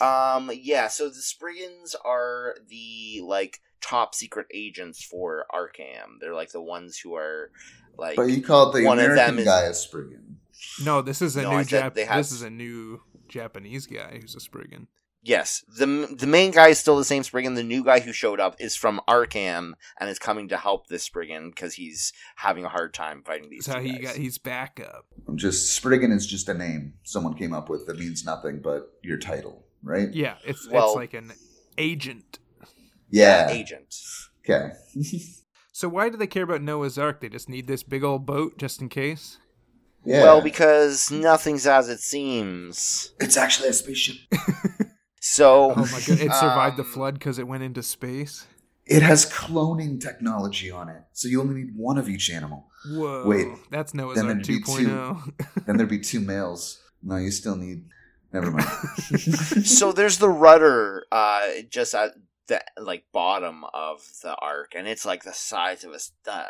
Um, 0.00 0.50
yeah. 0.54 0.88
So 0.88 1.08
the 1.08 1.14
Spriggans 1.14 1.94
are 2.04 2.56
the 2.68 3.22
like 3.24 3.60
top 3.80 4.14
secret 4.14 4.46
agents 4.52 5.02
for 5.02 5.46
ARCAM. 5.52 6.18
They're 6.20 6.34
like 6.34 6.52
the 6.52 6.60
ones 6.62 6.98
who 6.98 7.14
are 7.14 7.50
like 7.96 8.16
But 8.16 8.24
you 8.30 8.42
called 8.42 8.74
the 8.74 8.84
one 8.84 8.98
of 8.98 9.04
American 9.06 9.36
them 9.36 9.38
is- 9.40 9.44
guy 9.44 9.62
a 9.62 9.74
Spriggan. 9.74 10.39
No, 10.82 11.02
this 11.02 11.20
is 11.22 11.36
a 11.36 11.42
No, 11.42 11.56
new 11.58 11.64
said 11.64 11.82
Jap- 11.84 11.94
they 11.94 12.04
have- 12.04 12.18
This 12.18 12.32
is 12.32 12.42
a 12.42 12.50
new 12.50 13.00
Japanese 13.28 13.86
guy 13.86 14.18
who's 14.20 14.34
a 14.34 14.40
Spriggan. 14.40 14.86
Yes, 15.22 15.62
the 15.68 16.14
the 16.18 16.26
main 16.26 16.50
guy 16.50 16.68
is 16.68 16.78
still 16.78 16.96
the 16.96 17.04
same 17.04 17.22
Spriggan. 17.22 17.52
The 17.54 17.62
new 17.62 17.84
guy 17.84 18.00
who 18.00 18.10
showed 18.10 18.40
up 18.40 18.56
is 18.58 18.74
from 18.74 19.02
ARCAM 19.06 19.74
and 20.00 20.08
is 20.08 20.18
coming 20.18 20.48
to 20.48 20.56
help 20.56 20.86
this 20.86 21.02
Spriggan 21.02 21.50
because 21.50 21.74
he's 21.74 22.14
having 22.36 22.64
a 22.64 22.70
hard 22.70 22.94
time 22.94 23.22
fighting 23.22 23.50
these. 23.50 23.66
So 23.66 23.74
two 23.74 23.80
he 23.80 23.92
guys. 23.98 24.02
got 24.02 24.16
he's 24.16 24.38
backup. 24.38 25.04
I'm 25.28 25.36
just 25.36 25.74
Spriggan 25.74 26.10
is 26.10 26.26
just 26.26 26.48
a 26.48 26.54
name 26.54 26.94
someone 27.04 27.34
came 27.34 27.52
up 27.52 27.68
with 27.68 27.86
that 27.86 27.98
means 27.98 28.24
nothing 28.24 28.60
but 28.62 28.92
your 29.02 29.18
title, 29.18 29.66
right? 29.82 30.08
Yeah, 30.10 30.36
it's 30.44 30.66
Well- 30.70 30.86
it's 30.86 30.96
like 30.96 31.12
an 31.12 31.32
agent. 31.76 32.38
Yeah. 33.10 33.50
agent. 33.50 33.94
Okay. 34.48 34.70
So 35.72 35.88
why 35.88 36.10
do 36.10 36.18
they 36.18 36.26
care 36.26 36.42
about 36.42 36.60
Noah's 36.60 36.98
Ark? 36.98 37.22
They 37.22 37.30
just 37.30 37.48
need 37.48 37.66
this 37.66 37.82
big 37.82 38.04
old 38.04 38.26
boat 38.26 38.58
just 38.58 38.82
in 38.82 38.90
case. 38.90 39.38
Yeah. 40.04 40.22
Well, 40.22 40.40
because 40.40 41.10
nothing's 41.10 41.66
as 41.66 41.88
it 41.88 42.00
seems. 42.00 43.12
it's 43.20 43.36
actually 43.36 43.68
a 43.68 43.72
spaceship. 43.72 44.16
So, 45.22 45.72
Oh 45.72 45.74
my 45.76 46.00
god, 46.00 46.08
it 46.08 46.32
survived 46.32 46.78
the 46.78 46.82
Um, 46.82 46.88
flood 46.90 47.14
because 47.14 47.38
it 47.38 47.46
went 47.46 47.62
into 47.62 47.82
space. 47.82 48.46
It 48.86 49.02
has 49.02 49.30
cloning 49.30 50.00
technology 50.00 50.70
on 50.70 50.88
it, 50.88 51.02
so 51.12 51.28
you 51.28 51.40
only 51.42 51.62
need 51.62 51.76
one 51.76 51.98
of 51.98 52.08
each 52.08 52.30
animal. 52.30 52.66
Whoa, 52.90 53.26
Wait, 53.26 53.46
that's 53.70 53.92
Noah's 53.92 54.16
then 54.16 54.26
Ark 54.26 54.36
there'd 54.36 54.46
be 54.46 54.60
2.0. 54.60 55.32
Then 55.66 55.76
there'd 55.76 55.90
be 55.90 55.98
two 56.00 56.20
males. 56.20 56.82
No, 57.02 57.16
you 57.16 57.30
still 57.30 57.54
need. 57.54 57.84
Never 58.32 58.50
mind. 58.50 58.64
so 59.64 59.92
there's 59.92 60.16
the 60.18 60.28
rudder, 60.30 61.04
uh, 61.12 61.42
just 61.68 61.94
at 61.94 62.12
the 62.48 62.62
like 62.78 63.04
bottom 63.12 63.64
of 63.74 64.00
the 64.22 64.34
arc, 64.36 64.72
and 64.74 64.88
it's 64.88 65.04
like 65.04 65.22
the 65.22 65.34
size 65.34 65.84
of 65.84 65.92
a 65.92 66.30
uh, 66.30 66.44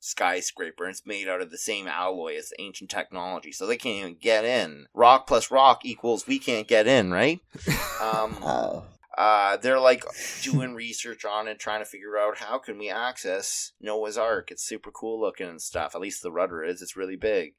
skyscraper. 0.00 0.84
And 0.84 0.92
it's 0.92 1.06
made 1.06 1.28
out 1.28 1.40
of 1.40 1.50
the 1.50 1.58
same 1.58 1.86
alloy 1.86 2.36
as 2.36 2.50
the 2.50 2.60
ancient 2.60 2.90
technology, 2.90 3.52
so 3.52 3.66
they 3.66 3.76
can't 3.76 3.98
even 4.00 4.16
get 4.20 4.44
in. 4.44 4.86
Rock 4.94 5.26
plus 5.26 5.50
rock 5.50 5.84
equals 5.84 6.26
we 6.26 6.38
can't 6.38 6.68
get 6.68 6.86
in, 6.86 7.10
right? 7.10 7.40
Um, 8.02 8.36
Oh. 8.42 8.84
Uh, 9.16 9.56
they're 9.58 9.80
like 9.80 10.04
doing 10.42 10.74
research 10.74 11.24
on 11.24 11.48
it, 11.48 11.58
trying 11.58 11.80
to 11.80 11.84
figure 11.84 12.16
out 12.16 12.38
how 12.38 12.58
can 12.58 12.78
we 12.78 12.88
access 12.88 13.72
Noah's 13.80 14.16
Ark. 14.16 14.50
It's 14.50 14.64
super 14.64 14.90
cool 14.90 15.20
looking 15.20 15.48
and 15.48 15.60
stuff. 15.60 15.94
At 15.94 16.00
least 16.00 16.22
the 16.22 16.32
rudder 16.32 16.64
is. 16.64 16.80
It's 16.80 16.96
really 16.96 17.16
big. 17.16 17.54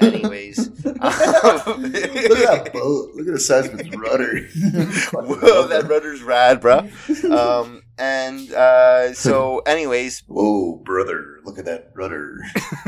Anyways, 0.00 0.58
look 0.84 0.96
at 0.96 1.02
that 1.02 2.70
boat. 2.72 3.10
Look 3.14 3.26
at 3.26 3.34
the 3.34 3.40
size 3.40 3.66
of 3.66 3.78
its 3.78 3.94
rudder. 3.96 4.46
whoa, 5.12 5.66
that 5.66 5.86
rudder's 5.88 6.22
rad, 6.22 6.60
bro. 6.60 6.88
Um, 7.30 7.82
and 7.98 8.50
uh, 8.52 9.12
so, 9.12 9.58
anyways, 9.60 10.22
Whoa, 10.26 10.76
brother! 10.76 11.40
Look 11.44 11.58
at 11.58 11.66
that 11.66 11.90
rudder. 11.94 12.40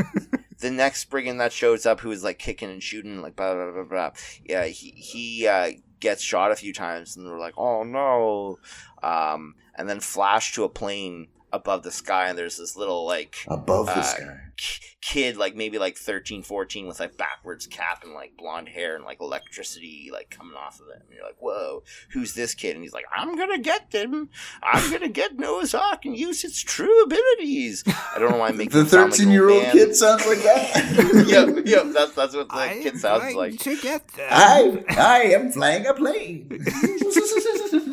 the 0.59 0.71
next 0.71 1.01
Spriggan 1.01 1.37
that 1.37 1.53
shows 1.53 1.85
up, 1.85 1.99
who 1.99 2.11
is 2.11 2.23
like 2.23 2.39
kicking 2.39 2.71
and 2.71 2.81
shooting, 2.81 3.21
like 3.21 3.35
blah 3.35 3.53
blah 3.53 3.71
blah 3.71 3.83
blah. 3.83 4.11
Yeah, 4.43 4.65
he 4.65 4.91
he 4.91 5.47
uh, 5.47 5.71
gets 6.03 6.21
shot 6.21 6.51
a 6.51 6.55
few 6.55 6.73
times, 6.73 7.15
and 7.17 7.25
they're 7.25 7.39
like, 7.39 7.55
"Oh 7.57 7.81
no!" 7.83 8.59
Um, 9.01 9.55
and 9.75 9.89
then 9.89 9.99
flash 9.99 10.53
to 10.53 10.63
a 10.63 10.69
plane 10.69 11.29
above 11.51 11.81
the 11.83 11.91
sky, 11.91 12.27
and 12.27 12.37
there's 12.37 12.57
this 12.57 12.75
little 12.75 13.05
like 13.07 13.37
Above 13.47 13.89
Uh, 13.89 13.95
this 13.95 14.13
guy. 14.13 14.37
K- 15.03 15.13
kid, 15.23 15.37
like 15.37 15.55
maybe 15.55 15.77
like 15.77 15.97
13, 15.97 16.43
14, 16.43 16.87
with 16.87 16.99
like 16.99 17.17
backwards 17.17 17.67
cap 17.67 18.03
and 18.03 18.13
like 18.13 18.35
blonde 18.37 18.69
hair 18.69 18.95
and 18.95 19.05
like 19.05 19.21
electricity 19.21 20.09
like 20.11 20.29
coming 20.29 20.55
off 20.55 20.79
of 20.79 20.87
it. 20.89 21.01
And 21.05 21.13
you're 21.15 21.23
like, 21.25 21.37
"Whoa, 21.39 21.83
who's 22.11 22.33
this 22.33 22.53
kid?" 22.53 22.75
And 22.75 22.83
he's 22.83 22.93
like, 22.93 23.05
"I'm 23.15 23.35
gonna 23.37 23.59
get 23.59 23.91
them. 23.91 24.29
I'm 24.63 24.91
gonna 24.91 25.09
get 25.09 25.37
Noah's 25.37 25.73
Ark 25.73 26.05
and 26.05 26.17
use 26.17 26.43
its 26.43 26.61
true 26.61 27.03
abilities." 27.03 27.83
I 28.15 28.19
don't 28.19 28.31
know 28.31 28.37
why 28.37 28.49
I'm 28.49 28.57
making 28.57 28.71
The 28.73 28.79
him 28.79 28.87
sound 28.87 29.11
like 29.11 29.19
an 29.19 29.27
old 29.27 29.51
thirteen-year-old 29.51 29.63
man. 29.63 29.71
kid 29.71 29.95
sounds 29.95 30.25
like 30.25 30.43
that. 30.43 31.25
yep, 31.27 31.65
yep. 31.65 31.93
That's 31.93 32.13
that's 32.13 32.35
what 32.35 32.49
the 32.49 32.55
I'm 32.55 32.81
kid 32.81 32.97
sounds 32.99 33.23
going 33.23 33.35
like. 33.35 33.59
to 33.59 33.77
get 33.81 34.07
them. 34.09 34.27
I 34.31 34.83
I 34.89 35.19
am 35.35 35.51
flying 35.51 35.85
a 35.85 35.93
plane. 35.93 36.47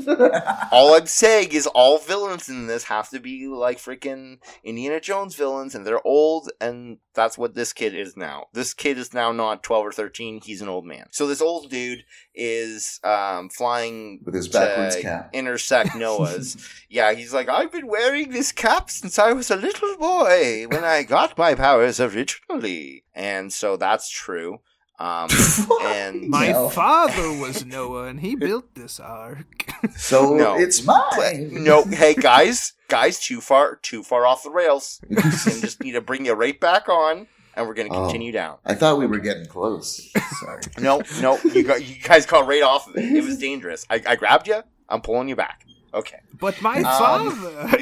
All 0.72 0.94
I'm 0.94 1.06
saying 1.06 1.52
is 1.52 1.66
all 1.66 1.98
villains 1.98 2.48
in 2.48 2.66
this 2.66 2.84
have 2.84 3.08
to 3.10 3.18
be 3.20 3.46
like 3.46 3.78
freaking 3.78 4.38
Indiana 4.64 5.00
Jones 5.00 5.34
villains, 5.34 5.74
and 5.74 5.86
they're 5.86 6.04
old, 6.06 6.50
and 6.60 6.98
that's 7.14 7.36
what 7.36 7.54
this 7.54 7.72
kid 7.72 7.94
is 7.94 8.16
now. 8.16 8.46
This 8.52 8.72
kid 8.74 8.98
is 8.98 9.12
now 9.12 9.32
not 9.32 9.62
12 9.62 9.86
or 9.86 9.92
13, 9.92 10.40
he's 10.44 10.62
an 10.62 10.68
old 10.68 10.84
man. 10.84 11.06
So 11.10 11.26
this 11.26 11.40
old 11.40 11.70
dude 11.70 12.04
is 12.34 13.00
um, 13.04 13.48
flying 13.48 14.20
With 14.24 14.34
his 14.34 14.48
backwards 14.48 14.96
cap. 14.96 15.30
intersect 15.32 15.94
Noah's. 15.96 16.56
yeah, 16.88 17.12
he's 17.12 17.34
like, 17.34 17.48
I've 17.48 17.72
been 17.72 17.88
wearing 17.88 18.30
this 18.30 18.52
cap 18.52 18.90
since 18.90 19.18
I 19.18 19.32
was 19.32 19.50
a 19.50 19.56
little 19.56 19.96
boy 19.96 20.66
when 20.68 20.84
I 20.84 21.02
got 21.02 21.36
my 21.36 21.54
powers 21.54 22.00
originally. 22.00 23.04
And 23.14 23.52
so 23.52 23.76
that's 23.76 24.08
true. 24.08 24.60
Um, 25.00 25.28
and 25.82 26.28
My 26.28 26.48
No. 26.52 26.68
father 26.68 27.32
was 27.40 27.64
Noah, 27.64 28.04
and 28.04 28.20
he 28.20 28.36
built 28.36 28.74
this 28.74 29.00
ark. 29.00 29.72
So 29.96 30.34
No. 30.36 30.56
it's 30.58 30.84
mine. 30.84 31.64
no, 31.64 31.84
hey 31.84 32.12
guys, 32.14 32.74
guys, 32.88 33.18
too 33.18 33.40
far, 33.40 33.76
too 33.76 34.02
far 34.02 34.26
off 34.26 34.42
the 34.42 34.50
rails. 34.50 35.00
and 35.08 35.18
just 35.62 35.82
need 35.82 35.92
to 35.92 36.02
bring 36.02 36.26
you 36.26 36.34
right 36.34 36.60
back 36.60 36.86
on, 36.90 37.28
and 37.56 37.66
we're 37.66 37.72
gonna 37.72 37.88
Oh. 37.90 38.02
continue 38.04 38.30
down. 38.30 38.58
I 38.66 38.74
thought 38.74 38.98
we 38.98 39.06
were 39.06 39.18
getting 39.20 39.46
close. 39.46 40.12
Sorry. 40.40 40.60
No, 40.78 41.00
no, 41.22 41.38
you 41.54 41.62
got 41.62 41.82
you 41.82 41.96
guys 42.02 42.26
got 42.26 42.46
right 42.46 42.62
off 42.62 42.88
of 42.88 42.96
it. 42.96 43.04
It 43.10 43.24
was 43.24 43.38
dangerous. 43.38 43.86
I, 43.88 44.02
I 44.06 44.16
grabbed 44.16 44.48
you. 44.48 44.62
I'm 44.88 45.00
pulling 45.00 45.28
you 45.30 45.36
back. 45.36 45.64
Okay, 45.94 46.20
but 46.38 46.60
my 46.60 46.76
Um, 46.82 47.30
father. 47.32 47.78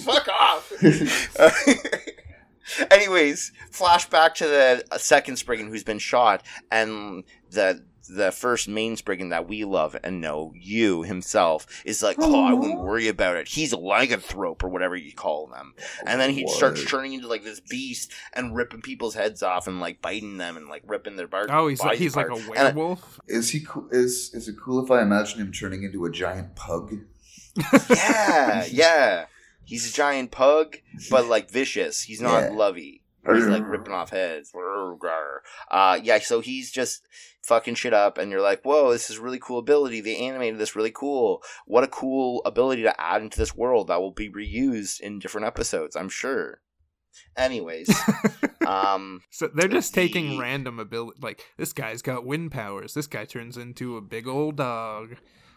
fuck 0.00 0.28
off. 0.28 0.72
Anyways, 2.90 3.52
flashback 3.72 4.34
to 4.34 4.44
the 4.46 4.98
second 4.98 5.36
Spriggan 5.36 5.68
who's 5.68 5.84
been 5.84 5.98
shot, 5.98 6.44
and 6.70 7.24
the 7.50 7.84
the 8.10 8.32
first 8.32 8.68
main 8.68 8.96
Spriggan 8.96 9.28
that 9.28 9.46
we 9.46 9.64
love 9.66 9.94
and 10.02 10.18
know, 10.22 10.50
you 10.56 11.02
himself, 11.02 11.66
is 11.84 12.02
like, 12.02 12.16
oh, 12.18 12.42
I 12.42 12.54
wouldn't 12.54 12.80
worry 12.80 13.06
about 13.08 13.36
it. 13.36 13.48
He's 13.48 13.74
a 13.74 13.76
lycanthrope 13.76 14.62
or 14.64 14.70
whatever 14.70 14.96
you 14.96 15.12
call 15.12 15.46
them. 15.46 15.74
And 16.06 16.18
then 16.18 16.30
he 16.30 16.48
starts 16.48 16.82
turning 16.86 17.12
into 17.12 17.28
like 17.28 17.44
this 17.44 17.60
beast 17.60 18.10
and 18.32 18.56
ripping 18.56 18.80
people's 18.80 19.14
heads 19.14 19.42
off 19.42 19.66
and 19.66 19.78
like 19.78 20.00
biting 20.00 20.38
them 20.38 20.56
and 20.56 20.68
like 20.68 20.84
ripping 20.86 21.16
their 21.16 21.28
bark. 21.28 21.50
Oh, 21.52 21.68
he's 21.68 21.80
like, 21.80 21.88
bodies 21.88 22.00
he's 22.00 22.16
like 22.16 22.28
apart. 22.28 22.40
a 22.40 22.50
And 22.52 22.58
I- 22.60 22.72
werewolf. 22.72 23.20
Is 23.28 23.50
he 23.50 23.60
cool? 23.60 23.86
Is 23.90 24.32
is 24.32 24.48
it 24.48 24.56
cool 24.58 24.82
if 24.82 24.90
I 24.90 25.02
imagine 25.02 25.42
him 25.42 25.52
turning 25.52 25.82
into 25.82 26.06
a 26.06 26.10
giant 26.10 26.56
pug? 26.56 26.94
yeah, 27.90 28.64
yeah. 28.70 29.26
He's 29.68 29.88
a 29.90 29.92
giant 29.94 30.30
pug, 30.30 30.78
but 31.10 31.26
like 31.34 31.50
vicious. 31.50 32.02
He's 32.02 32.20
not 32.20 32.44
Yeah. 32.44 32.50
lovey. 32.56 33.02
He's 33.30 33.44
like 33.46 33.68
ripping 33.68 33.92
off 33.92 34.08
heads. 34.08 34.52
Uh, 35.70 35.98
yeah, 36.02 36.18
so 36.18 36.40
he's 36.40 36.70
just 36.70 37.06
fucking 37.42 37.74
shit 37.74 37.92
up, 37.92 38.16
and 38.16 38.30
you're 38.30 38.40
like, 38.40 38.62
whoa, 38.62 38.90
this 38.92 39.10
is 39.10 39.18
really 39.18 39.38
cool 39.38 39.58
ability. 39.58 40.00
They 40.00 40.16
animated 40.16 40.58
this 40.58 40.74
really 40.74 40.92
cool. 40.92 41.42
What 41.66 41.84
a 41.84 41.88
cool 41.88 42.40
ability 42.46 42.82
to 42.84 42.98
add 43.00 43.20
into 43.20 43.36
this 43.38 43.54
world 43.54 43.88
that 43.88 44.00
will 44.00 44.12
be 44.12 44.30
reused 44.30 45.00
in 45.00 45.18
different 45.18 45.46
episodes, 45.46 45.94
I'm 45.94 46.08
sure. 46.08 46.62
Anyways, 47.36 47.90
um, 48.66 49.20
So 49.30 49.48
they're 49.52 49.68
just 49.68 49.92
taking 49.94 50.38
random 50.38 50.78
ability. 50.78 51.18
Like 51.20 51.44
this 51.58 51.72
guy's 51.72 52.00
got 52.00 52.24
wind 52.24 52.52
powers. 52.52 52.94
This 52.94 53.06
guy 53.06 53.24
turns 53.26 53.56
into 53.58 53.96
a 53.96 54.00
big 54.00 54.26
old 54.26 54.56
dog, 54.56 55.16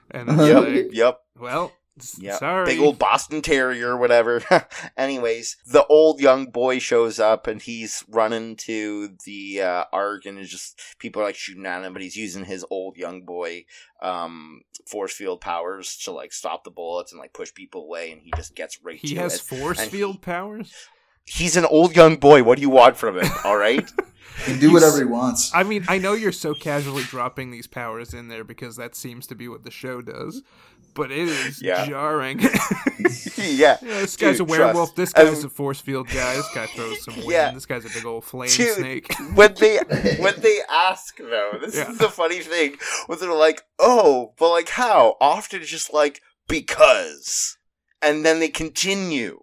and 0.10 0.28
Yep. 0.28 0.64
like, 0.64 0.88
yep, 0.94 1.20
well, 1.40 1.66
s- 1.66 1.72
Yeah, 2.20 2.38
sorry, 2.38 2.66
big 2.66 2.80
old 2.80 3.00
Boston 3.00 3.42
Terrier, 3.42 3.98
whatever. 3.98 4.42
Anyways, 4.98 5.58
the 5.66 5.86
old 5.86 6.20
young 6.20 6.48
boy 6.48 6.80
shows 6.80 7.20
up 7.20 7.48
and 7.48 7.62
he's 7.62 8.04
running 8.10 8.56
to 8.58 9.16
the 9.26 9.62
uh, 9.62 9.84
Ark, 9.92 10.26
and 10.26 10.38
it's 10.38 10.50
just 10.50 10.80
people 11.00 11.22
are 11.22 11.26
like 11.26 11.36
shooting 11.36 11.66
at 11.66 11.84
him, 11.84 11.94
but 11.94 12.02
he's 12.02 12.16
using 12.16 12.46
his 12.46 12.66
old 12.70 12.98
young 12.98 13.24
boy 13.24 13.66
um, 14.02 14.62
force 14.86 15.14
field 15.14 15.42
powers 15.42 15.98
to 16.04 16.12
like 16.12 16.34
stop 16.34 16.64
the 16.64 16.72
bullets 16.72 17.12
and 17.12 17.20
like 17.20 17.34
push 17.34 17.54
people 17.54 17.84
away, 17.84 18.12
and 18.12 18.22
he 18.22 18.32
just 18.36 18.56
gets 18.56 18.80
right 18.84 19.00
he 19.02 19.16
has 19.16 19.36
it. 19.36 19.42
force 19.42 19.80
and 19.80 19.90
he- 19.92 19.98
field 19.98 20.22
powers. 20.22 20.74
He's 21.24 21.56
an 21.56 21.66
old 21.66 21.96
young 21.96 22.18
boy. 22.18 22.44
What 22.44 22.56
do 22.56 22.62
you 22.64 22.70
want 22.72 22.98
from 22.98 23.18
him? 23.20 23.30
All 23.46 23.56
right. 23.56 23.90
He 24.46 24.52
can 24.54 24.60
do 24.60 24.72
whatever 24.74 24.98
he 24.98 25.06
wants. 25.06 25.52
I 25.54 25.64
mean, 25.64 25.86
I 25.88 25.98
know 25.98 26.14
you're 26.14 26.32
so 26.32 26.54
casually 26.54 27.04
dropping 27.04 27.52
these 27.52 27.68
powers 27.68 28.14
in 28.14 28.28
there 28.28 28.44
because 28.44 28.76
that 28.78 28.96
seems 28.96 29.28
to 29.28 29.36
be 29.36 29.48
what 29.48 29.64
the 29.64 29.72
show 29.72 30.02
does, 30.02 30.42
but 30.94 31.12
it 31.12 31.18
is 31.28 31.62
Yeah. 31.62 31.86
jarring. 31.86 32.40
yeah. 32.40 32.48
Yeah, 33.38 33.78
this 33.82 34.16
guy's 34.18 34.38
Dude, 34.38 34.42
a 34.42 34.44
werewolf. 34.52 34.74
trust. 34.94 34.96
This 34.96 35.14
guy's 35.14 35.40
Um, 35.40 35.46
a 35.46 35.50
force 35.50 35.80
field 35.82 36.08
guy. 36.08 36.36
This 36.36 36.50
guy 36.54 36.66
throws 36.68 37.04
some 37.04 37.16
wind. 37.18 37.30
Yeah. 37.32 37.52
This 37.52 37.66
guy's 37.66 37.86
a 37.86 37.90
big 37.90 38.06
old 38.06 38.24
flame 38.24 38.50
Dude. 38.50 38.76
snake. 38.76 39.14
when 39.36 39.54
they 39.60 39.78
when 40.20 40.40
they 40.40 40.60
ask 40.70 41.18
though, 41.18 41.52
this 41.62 41.76
Yeah. 41.76 41.92
is 41.92 41.98
the 41.98 42.10
funny 42.10 42.40
thing. 42.40 42.78
When 43.08 43.20
they're 43.20 43.34
like, 43.34 43.64
"Oh, 43.80 44.34
but 44.38 44.50
like 44.50 44.70
how?" 44.70 45.18
Often 45.22 45.62
it's 45.62 45.70
just 45.70 45.94
like 45.94 46.22
because, 46.48 47.58
and 48.02 48.26
then 48.26 48.40
they 48.40 48.50
continue. 48.50 49.40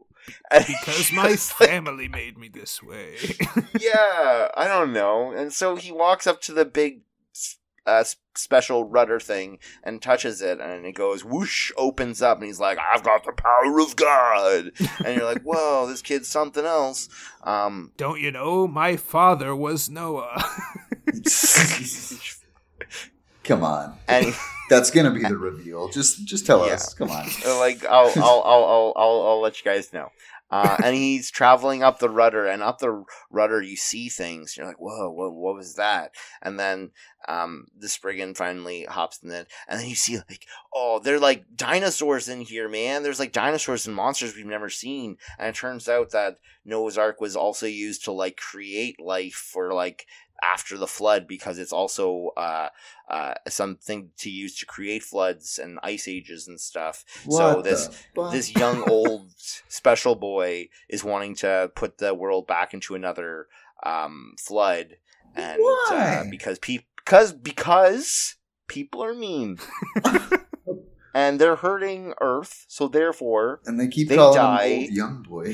And 0.50 0.64
Because 0.66 1.12
my 1.12 1.28
just 1.30 1.60
like, 1.60 1.70
family 1.70 2.08
made 2.08 2.38
me 2.38 2.48
this 2.48 2.82
way. 2.82 3.16
yeah, 3.80 4.48
I 4.56 4.66
don't 4.66 4.92
know. 4.92 5.32
And 5.32 5.52
so 5.52 5.76
he 5.76 5.92
walks 5.92 6.26
up 6.26 6.40
to 6.42 6.52
the 6.52 6.64
big 6.64 7.02
uh, 7.86 8.04
special 8.34 8.84
rudder 8.84 9.18
thing 9.18 9.58
and 9.82 10.02
touches 10.02 10.42
it, 10.42 10.60
and 10.60 10.84
it 10.84 10.92
goes 10.92 11.24
whoosh, 11.24 11.72
opens 11.78 12.20
up, 12.20 12.36
and 12.38 12.46
he's 12.46 12.60
like, 12.60 12.76
"I've 12.78 13.02
got 13.02 13.24
the 13.24 13.32
power 13.32 13.80
of 13.80 13.96
God," 13.96 14.72
and 15.04 15.16
you're 15.16 15.24
like, 15.24 15.40
"Whoa, 15.42 15.86
this 15.86 16.02
kid's 16.02 16.28
something 16.28 16.66
else." 16.66 17.08
Um, 17.44 17.92
Don't 17.96 18.20
you 18.20 18.30
know? 18.30 18.68
My 18.68 18.96
father 18.98 19.56
was 19.56 19.88
Noah. 19.88 20.44
Come 23.44 23.64
on, 23.64 23.94
and 24.06 24.26
he- 24.26 24.32
that's 24.68 24.90
gonna 24.90 25.10
be 25.10 25.22
the 25.22 25.36
reveal. 25.36 25.88
Just 25.88 26.24
just 26.26 26.46
tell 26.46 26.66
Yeah. 26.66 26.74
us. 26.74 26.94
Come 26.94 27.10
on. 27.10 27.28
Like 27.58 27.84
I'll 27.84 28.12
I'll 28.16 28.42
I'll 28.44 28.64
I'll 28.64 28.92
I'll, 28.96 29.22
I'll 29.28 29.40
let 29.40 29.58
you 29.58 29.70
guys 29.70 29.92
know. 29.92 30.08
Uh, 30.50 30.78
and 30.82 30.96
he's 30.96 31.30
traveling 31.30 31.82
up 31.82 31.98
the 31.98 32.08
rudder, 32.08 32.46
and 32.46 32.62
up 32.62 32.78
the 32.78 33.04
rudder 33.30 33.60
you 33.60 33.76
see 33.76 34.08
things. 34.08 34.56
You're 34.56 34.66
like, 34.66 34.80
whoa, 34.80 35.10
what, 35.10 35.34
what 35.34 35.54
was 35.54 35.74
that? 35.74 36.12
And 36.40 36.58
then 36.58 36.90
um, 37.28 37.66
the 37.78 37.86
Spriggan 37.86 38.34
finally 38.34 38.84
hops 38.84 39.18
in 39.22 39.30
it, 39.30 39.46
and 39.68 39.78
then 39.78 39.86
you 39.86 39.94
see 39.94 40.16
like, 40.16 40.46
oh, 40.74 41.00
they're 41.04 41.18
like 41.20 41.44
dinosaurs 41.54 42.30
in 42.30 42.40
here, 42.40 42.66
man. 42.66 43.02
There's 43.02 43.20
like 43.20 43.32
dinosaurs 43.32 43.86
and 43.86 43.94
monsters 43.94 44.34
we've 44.36 44.46
never 44.46 44.70
seen. 44.70 45.18
And 45.38 45.48
it 45.48 45.54
turns 45.54 45.86
out 45.86 46.12
that 46.12 46.38
Noah's 46.64 46.96
Ark 46.96 47.20
was 47.20 47.36
also 47.36 47.66
used 47.66 48.04
to 48.04 48.12
like 48.12 48.38
create 48.38 48.98
life 48.98 49.34
for 49.52 49.74
like 49.74 50.06
after 50.43 50.76
the 50.78 50.86
flood 50.86 51.26
because 51.26 51.59
it's 51.59 51.72
also 51.72 52.30
uh, 52.36 52.68
uh, 53.11 53.34
something 53.49 54.11
to 54.18 54.30
use 54.30 54.57
to 54.59 54.66
create 54.66 55.03
floods 55.03 55.59
and 55.59 55.78
ice 55.82 56.07
ages 56.09 56.47
and 56.49 56.61
stuff. 56.61 57.05
So 57.30 57.62
this- 57.62 57.89
this 58.32 58.55
young 58.55 58.82
old 58.82 59.32
special 59.68 60.14
boy 60.14 60.68
is 60.89 61.03
wanting 61.05 61.34
to 61.36 61.70
put 61.74 61.99
the 61.99 62.14
world 62.14 62.47
back 62.47 62.72
into 62.74 62.95
another 62.95 63.49
um, 63.82 64.34
flood, 64.39 64.97
and 65.34 65.61
uh, 65.91 66.24
because 66.30 66.59
people 66.59 66.86
because 66.97 67.32
because 67.32 68.36
people 68.66 69.03
are 69.03 69.14
mean. 69.14 69.59
And 71.14 71.41
they're 71.41 71.57
hurting 71.57 72.12
Earth, 72.20 72.64
so 72.68 72.86
therefore, 72.86 73.61
and 73.64 73.80
they 73.80 73.89
keep 73.89 74.09
they 74.09 74.14
calling 74.16 74.36
die. 74.36 74.66
him 74.66 74.82
old 74.82 74.91
young 74.91 75.22
boy. 75.22 75.53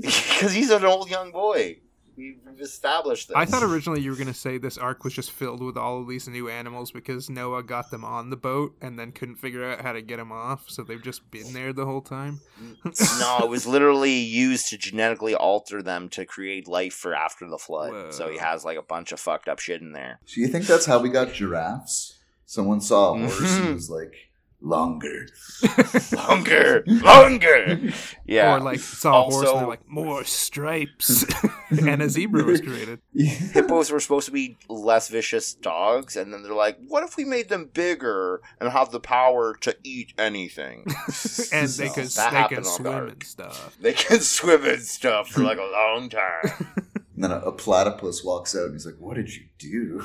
because 0.00 0.52
he's 0.58 0.70
an 0.70 0.84
old 0.84 1.08
young 1.08 1.30
boy, 1.30 1.78
we've 2.16 2.38
established 2.60 3.28
this. 3.28 3.36
I 3.36 3.44
thought 3.44 3.62
originally 3.62 4.00
you 4.00 4.10
were 4.10 4.16
going 4.16 4.28
to 4.28 4.34
say 4.34 4.58
this 4.58 4.78
arc 4.78 5.04
was 5.04 5.12
just 5.12 5.30
filled 5.30 5.62
with 5.62 5.76
all 5.76 6.00
of 6.00 6.08
these 6.08 6.28
new 6.28 6.48
animals 6.48 6.90
because 6.90 7.28
Noah 7.30 7.62
got 7.62 7.90
them 7.90 8.04
on 8.04 8.30
the 8.30 8.36
boat 8.36 8.74
and 8.80 8.98
then 8.98 9.12
couldn't 9.12 9.36
figure 9.36 9.64
out 9.64 9.80
how 9.80 9.92
to 9.92 10.02
get 10.02 10.16
them 10.18 10.32
off, 10.32 10.68
so 10.68 10.82
they've 10.82 11.02
just 11.02 11.30
been 11.30 11.52
there 11.52 11.72
the 11.72 11.86
whole 11.86 12.00
time. 12.00 12.40
no, 12.84 13.38
it 13.42 13.48
was 13.48 13.66
literally 13.66 14.14
used 14.14 14.68
to 14.68 14.78
genetically 14.78 15.34
alter 15.34 15.82
them 15.82 16.08
to 16.10 16.24
create 16.24 16.68
life 16.68 16.94
for 16.94 17.14
after 17.14 17.48
the 17.48 17.58
flood. 17.58 18.14
So 18.14 18.30
he 18.30 18.38
has 18.38 18.64
like 18.64 18.78
a 18.78 18.82
bunch 18.82 19.12
of 19.12 19.20
fucked 19.20 19.48
up 19.48 19.58
shit 19.58 19.80
in 19.80 19.92
there. 19.92 20.20
Do 20.26 20.40
you 20.40 20.48
think 20.48 20.66
that's 20.66 20.86
how 20.86 20.98
we 20.98 21.08
got 21.08 21.32
giraffes? 21.32 22.18
Someone 22.46 22.80
saw 22.80 23.14
a 23.14 23.18
horse 23.18 23.40
and 23.56 23.74
was 23.74 23.90
like, 23.90 24.14
longer. 24.64 25.26
Longer, 26.12 26.84
longer. 26.86 27.80
Yeah. 28.24 28.56
Or 28.56 28.60
like 28.60 28.80
saw 28.80 29.26
a 29.26 29.30
horse 29.30 29.48
and 29.48 29.60
they're 29.60 29.66
like, 29.66 29.88
more 29.88 30.24
stripes. 30.24 31.24
and 31.70 32.02
a 32.02 32.08
zebra 32.08 32.44
was 32.44 32.60
created. 32.60 33.00
hippos 33.14 33.90
were 33.90 34.00
supposed 34.00 34.26
to 34.26 34.32
be 34.32 34.56
less 34.68 35.08
vicious 35.08 35.54
dogs, 35.54 36.16
and 36.16 36.32
then 36.32 36.42
they're 36.42 36.54
like, 36.54 36.78
"What 36.88 37.04
if 37.04 37.16
we 37.16 37.24
made 37.24 37.48
them 37.48 37.70
bigger 37.72 38.40
and 38.60 38.70
have 38.70 38.90
the 38.90 39.00
power 39.00 39.54
to 39.60 39.76
eat 39.84 40.14
anything?" 40.18 40.86
and 41.52 41.68
they 41.68 41.88
could 41.90 42.06
they 42.06 42.46
can 42.48 42.64
swim 42.64 42.84
Dark. 42.84 43.12
and 43.12 43.22
stuff. 43.22 43.76
They 43.80 43.92
can 43.92 44.20
swim 44.20 44.64
and 44.64 44.82
stuff 44.82 45.28
for 45.28 45.42
like 45.42 45.58
a 45.58 45.70
long 45.70 46.08
time. 46.08 46.66
And 47.14 47.22
then 47.22 47.30
a, 47.30 47.38
a 47.38 47.52
platypus 47.52 48.24
walks 48.24 48.56
out 48.56 48.64
and 48.64 48.72
he's 48.72 48.86
like, 48.86 48.96
what 48.98 49.14
did 49.14 49.34
you 49.34 49.44
do? 49.58 50.02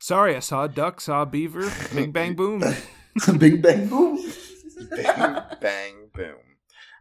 Sorry, 0.00 0.34
I 0.34 0.40
saw 0.40 0.64
a 0.64 0.68
duck, 0.68 1.00
saw 1.00 1.22
a 1.22 1.26
beaver. 1.26 1.70
Bing 1.94 2.12
bang 2.12 2.34
boom. 2.34 2.62
Bing 3.38 3.60
bang 3.60 3.88
boom. 3.88 4.32
bang, 4.90 5.42
bang, 5.60 6.10
boom. 6.14 6.36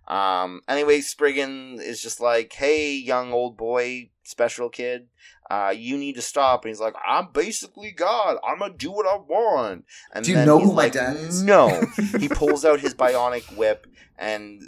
Um. 0.08 0.62
Anyway, 0.68 1.02
Spriggan 1.02 1.80
is 1.82 2.02
just 2.02 2.22
like, 2.22 2.54
"Hey, 2.54 2.94
young 2.94 3.34
old 3.34 3.58
boy, 3.58 4.10
special 4.24 4.70
kid, 4.70 5.08
uh, 5.52 5.74
you 5.76 5.98
need 5.98 6.16
to 6.16 6.22
stop." 6.22 6.64
And 6.64 6.70
he's 6.70 6.80
like, 6.80 6.96
"I'm 7.06 7.28
basically 7.34 7.92
God. 7.92 8.38
I'm 8.48 8.60
gonna 8.60 8.74
do 8.74 8.92
what 8.92 9.06
I 9.06 9.18
want." 9.18 9.86
And 10.14 10.24
Do 10.24 10.32
you 10.32 10.46
know 10.46 10.60
who 10.60 10.74
my 10.74 10.88
dad 10.88 11.18
is? 11.18 11.44
No. 11.44 11.82
he 12.20 12.30
pulls 12.30 12.64
out 12.64 12.80
his 12.80 12.94
bionic 12.94 13.58
whip 13.58 13.86
and 14.18 14.62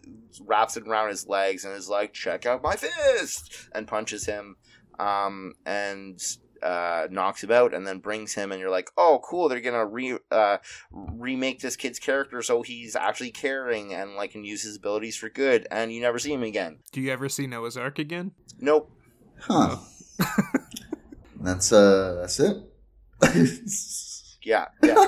wraps 0.46 0.76
it 0.76 0.86
around 0.88 1.10
his 1.10 1.26
legs 1.26 1.64
and 1.64 1.74
is 1.74 1.88
like, 1.90 2.14
"Check 2.14 2.46
out 2.46 2.62
my 2.62 2.76
fist!" 2.76 3.70
and 3.74 3.88
punches 3.88 4.26
him, 4.26 4.58
um, 5.00 5.54
and 5.66 6.22
uh, 6.64 7.08
knocks 7.10 7.44
him 7.44 7.52
out, 7.52 7.74
and 7.74 7.86
then 7.86 8.00
brings 8.00 8.34
him, 8.34 8.52
and 8.52 8.60
you're 8.60 8.70
like, 8.70 8.90
"Oh, 8.98 9.22
cool! 9.24 9.50
They're 9.50 9.62
gonna 9.62 9.86
re 9.86 10.18
uh, 10.32 10.58
remake 10.92 11.60
this 11.60 11.76
kid's 11.76 12.00
character 12.00 12.42
so 12.42 12.62
he's 12.62 12.96
actually 12.96 13.32
caring 13.32 13.94
and 13.94 14.16
like 14.16 14.32
can 14.32 14.44
use 14.44 14.64
his 14.64 14.78
abilities 14.78 15.18
for 15.18 15.30
good." 15.30 15.68
And 15.72 15.92
you 15.92 16.02
never 16.02 16.20
see 16.20 16.34
him 16.34 16.44
again. 16.44 16.80
Do 16.92 17.02
you 17.02 17.12
ever 17.12 17.30
see 17.30 17.48
Noah's 17.48 17.78
Ark 17.78 18.00
again? 18.00 18.32
Nope. 18.60 18.92
Huh. 19.42 19.78
that's 21.42 21.72
uh 21.72 22.18
that's 22.22 22.40
it. 22.40 22.58
Yeah. 24.42 24.68
Yeah. 24.84 24.96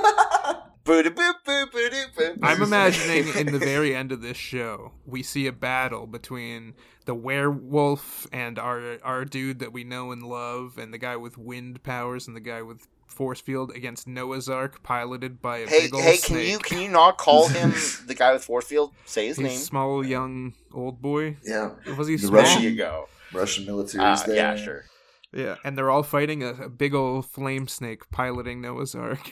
I'm 2.44 2.64
imagining 2.64 3.28
in 3.36 3.52
the 3.52 3.60
very 3.60 3.96
end 3.96 4.12
of 4.12 4.22
this 4.22 4.36
show, 4.36 4.92
we 5.06 5.24
see 5.24 5.48
a 5.48 5.52
battle 5.52 6.08
between 6.08 6.74
the 7.06 7.16
werewolf 7.16 8.28
and 8.32 8.58
our 8.60 8.98
our 9.04 9.26
dude 9.26 9.60
that 9.60 9.74
we 9.74 9.84
know 9.84 10.12
and 10.12 10.24
love, 10.24 10.78
and 10.78 10.94
the 10.94 10.98
guy 10.98 11.16
with 11.18 11.38
wind 11.38 11.84
powers 11.84 12.28
and 12.28 12.36
the 12.36 12.42
guy 12.42 12.62
with 12.62 12.88
force 13.08 13.42
field 13.42 13.72
against 13.76 14.08
Noah's 14.08 14.48
Ark, 14.48 14.82
piloted 14.84 15.42
by 15.42 15.58
a 15.58 15.68
Hey, 15.68 15.82
big 15.82 15.94
old 15.96 16.04
hey! 16.04 16.18
Can 16.18 16.40
you 16.40 16.60
can 16.60 16.80
you 16.82 16.90
not 16.90 17.18
call 17.18 17.48
him 17.48 17.72
the 18.08 18.16
guy 18.16 18.32
with 18.34 18.44
force 18.46 18.66
field? 18.66 18.94
Say 19.06 19.28
his 19.28 19.38
He's 19.38 19.46
name. 19.48 19.58
small, 19.60 20.06
young, 20.06 20.54
old 20.74 21.02
boy. 21.02 21.38
yeah. 21.44 21.72
Was 21.98 22.08
he 22.08 22.16
The 22.16 22.28
small? 22.28 22.32
There 22.34 22.44
Russian- 22.44 22.64
you 22.64 22.76
go. 22.78 23.08
Russian 23.34 23.66
military 23.66 24.04
Uh, 24.04 24.16
there. 24.26 24.36
yeah, 24.36 24.56
sure. 24.56 24.86
Yeah, 25.34 25.56
and 25.64 25.78
they're 25.78 25.90
all 25.90 26.04
fighting 26.04 26.44
a, 26.44 26.50
a 26.66 26.70
big 26.70 26.94
old 26.94 27.26
flame 27.26 27.68
snake 27.70 28.10
piloting 28.12 28.60
Noah's 28.62 28.94
Ark. 28.96 29.30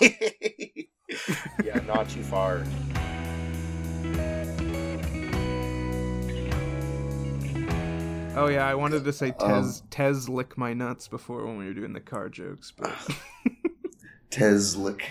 yeah, 1.64 1.80
not 1.86 2.08
too 2.08 2.22
far. 2.22 2.62
Oh 8.38 8.48
yeah, 8.48 8.66
I 8.66 8.74
wanted 8.74 9.04
to 9.04 9.12
say 9.12 9.34
Um, 9.40 9.62
Tez 9.62 9.82
Tez 9.90 10.28
lick 10.28 10.56
my 10.56 10.72
nuts 10.72 11.08
before 11.08 11.46
when 11.46 11.58
we 11.58 11.66
were 11.66 11.74
doing 11.74 11.92
the 11.92 12.00
car 12.00 12.28
jokes, 12.28 12.72
but 12.76 12.92
Tez 14.30 14.76
lick. 14.76 15.08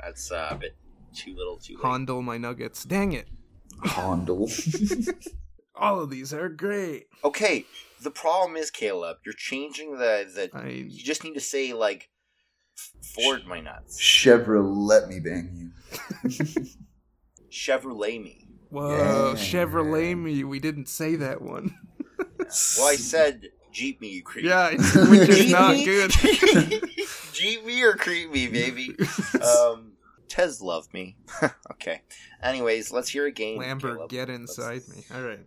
That's 0.00 0.30
uh, 0.30 0.48
a 0.50 0.54
bit 0.54 0.76
too 1.14 1.34
little, 1.34 1.56
too 1.56 1.74
late. 1.74 1.82
Hondle 1.82 2.22
my 2.22 2.38
nuggets. 2.38 2.84
Dang 2.84 3.12
it! 3.12 3.28
Hondel. 3.82 4.48
All 5.74 6.00
of 6.00 6.10
these 6.10 6.32
are 6.32 6.48
great. 6.48 7.08
Okay, 7.24 7.66
the 8.02 8.10
problem 8.10 8.56
is, 8.56 8.70
Caleb, 8.70 9.18
you're 9.24 9.34
changing 9.34 9.92
the 9.92 10.26
the. 10.32 10.50
I 10.54 10.68
You 10.68 11.02
just 11.02 11.24
need 11.24 11.34
to 11.34 11.40
say 11.40 11.72
like 11.72 12.08
Ford 13.14 13.46
my 13.46 13.60
nuts, 13.60 14.00
Chevrolet 14.00 15.08
me 15.08 15.20
bang 15.20 15.50
you. 15.54 15.70
Chevrolet 17.50 18.22
me. 18.22 18.48
whoa 18.70 18.96
Yeah. 18.96 19.34
Chevrolet 19.34 20.16
me. 20.16 20.44
We 20.44 20.60
didn't 20.60 20.88
say 20.88 21.16
that 21.16 21.42
one. 21.42 21.74
Well, 22.78 22.88
I 22.88 22.96
said 22.96 23.50
Jeep 23.72 24.00
me, 24.00 24.08
you 24.08 24.22
creep. 24.22 24.44
Yeah, 24.46 24.70
which 24.70 25.28
is 25.28 25.36
Jeep 25.38 25.52
not 25.52 25.74
me? 25.74 25.84
good. 25.84 26.10
Jeep 27.32 27.64
me 27.64 27.82
or 27.82 27.94
creep 27.94 28.30
me, 28.30 28.48
baby. 28.48 28.96
Um, 29.42 29.92
Tez 30.28 30.60
love 30.62 30.92
me. 30.92 31.16
okay. 31.72 32.02
Anyways, 32.42 32.90
let's 32.90 33.08
hear 33.08 33.26
a 33.26 33.30
game. 33.30 33.58
Lambert, 33.58 33.96
Caleb. 33.96 34.10
get 34.10 34.28
inside 34.30 34.82
me. 34.88 35.04
All 35.14 35.22
right. 35.22 35.46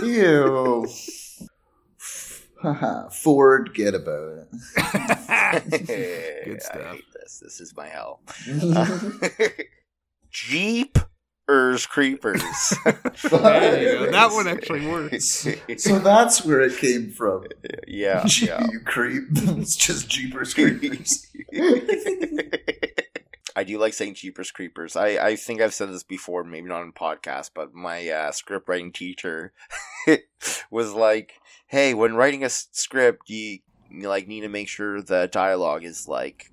Ew. 0.00 0.86
Ford, 3.12 3.72
get 3.72 3.94
about 3.94 4.38
it. 4.38 4.48
Good 6.44 6.56
I 6.56 6.58
stuff. 6.58 6.92
hate 6.96 7.04
this. 7.14 7.40
This 7.42 7.60
is 7.60 7.74
my 7.76 7.86
hell. 7.86 8.20
Jeepers 10.30 10.92
creepers. 10.92 11.04
There 13.30 13.82
you 13.82 14.06
go. 14.06 14.12
That 14.12 14.30
one 14.32 14.46
actually 14.46 14.86
works. 14.86 15.46
so 15.78 15.98
that's 15.98 16.44
where 16.44 16.60
it 16.60 16.76
came 16.78 17.10
from. 17.10 17.46
yeah, 17.86 18.24
yeah. 18.40 18.66
You 18.70 18.80
creep. 18.80 19.24
it's 19.32 19.76
just 19.76 20.08
Jeepers 20.08 20.54
Creepers. 20.54 21.26
I 23.56 23.64
do 23.64 23.78
like 23.78 23.94
saying 23.94 24.14
Jeepers 24.14 24.52
Creepers. 24.52 24.94
I, 24.94 25.08
I 25.08 25.36
think 25.36 25.60
I've 25.60 25.74
said 25.74 25.88
this 25.88 26.04
before, 26.04 26.44
maybe 26.44 26.68
not 26.68 26.82
on 26.82 26.92
podcast, 26.92 27.50
but 27.54 27.74
my 27.74 28.08
uh, 28.08 28.30
script 28.30 28.68
writing 28.68 28.92
teacher 28.92 29.52
was 30.70 30.92
like, 30.92 31.32
"Hey, 31.66 31.92
when 31.92 32.14
writing 32.14 32.44
a 32.44 32.50
script, 32.50 33.28
you, 33.28 33.58
you 33.90 34.08
like 34.08 34.28
need 34.28 34.42
to 34.42 34.48
make 34.48 34.68
sure 34.68 35.02
the 35.02 35.28
dialogue 35.32 35.82
is 35.82 36.06
like, 36.06 36.52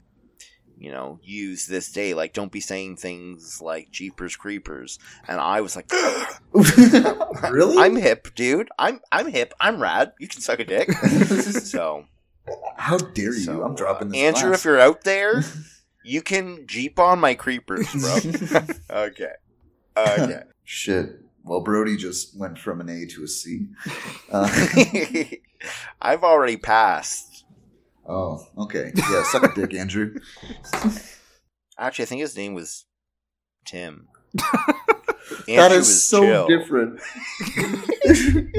you 0.78 0.92
know, 0.92 1.20
use 1.24 1.68
this 1.68 1.92
day. 1.92 2.14
Like, 2.14 2.34
don't 2.34 2.52
be 2.52 2.60
saying 2.60 2.98
things 2.98 3.62
like 3.62 3.92
Jeepers 3.92 4.36
Creepers." 4.36 5.00
And 5.28 5.40
I 5.40 5.62
was 5.62 5.76
like, 5.76 5.92
really? 7.52 7.78
"I'm 7.78 7.96
hip, 7.96 8.34
dude. 8.36 8.70
I'm 8.78 9.00
I'm 9.12 9.28
hip. 9.30 9.54
I'm 9.60 9.82
rad. 9.82 10.14
You 10.20 10.28
can 10.28 10.42
suck 10.42 10.60
a 10.60 10.66
dick." 10.66 10.92
so. 10.92 12.06
How 12.78 12.98
dare 12.98 13.34
you? 13.34 13.40
So, 13.40 13.64
I'm 13.64 13.74
dropping 13.74 14.10
this. 14.10 14.22
Andrew, 14.22 14.50
class. 14.50 14.60
if 14.60 14.66
you're 14.66 14.80
out 14.80 15.04
there, 15.04 15.42
you 16.04 16.22
can 16.22 16.68
jeep 16.68 17.00
on 17.00 17.20
my 17.20 17.34
creepers, 17.34 17.92
bro. 17.92 18.62
okay. 18.92 19.32
Okay. 19.98 20.44
Shit. 20.64 21.22
Well, 21.44 21.62
Brody 21.62 21.96
just 21.96 22.38
went 22.38 22.58
from 22.58 22.82
an 22.82 22.90
A 22.90 23.06
to 23.08 23.24
a 23.24 23.28
C. 23.28 23.68
Uh, 24.32 24.50
I've 26.02 26.24
already 26.24 26.58
passed. 26.58 27.35
Oh, 28.08 28.46
okay. 28.58 28.92
Yeah, 28.96 29.24
suck 29.24 29.44
a 29.44 29.54
dick, 29.56 29.74
Andrew. 29.74 30.16
Actually, 31.78 32.04
I 32.04 32.06
think 32.06 32.22
his 32.22 32.38
name 32.38 32.54
was 32.54 32.86
Tim. 33.66 34.08
that 34.34 34.76
Andrew 35.48 35.78
is 35.80 35.88
was 35.88 36.04
so 36.04 36.22
chill. 36.22 36.48
different. 36.48 37.00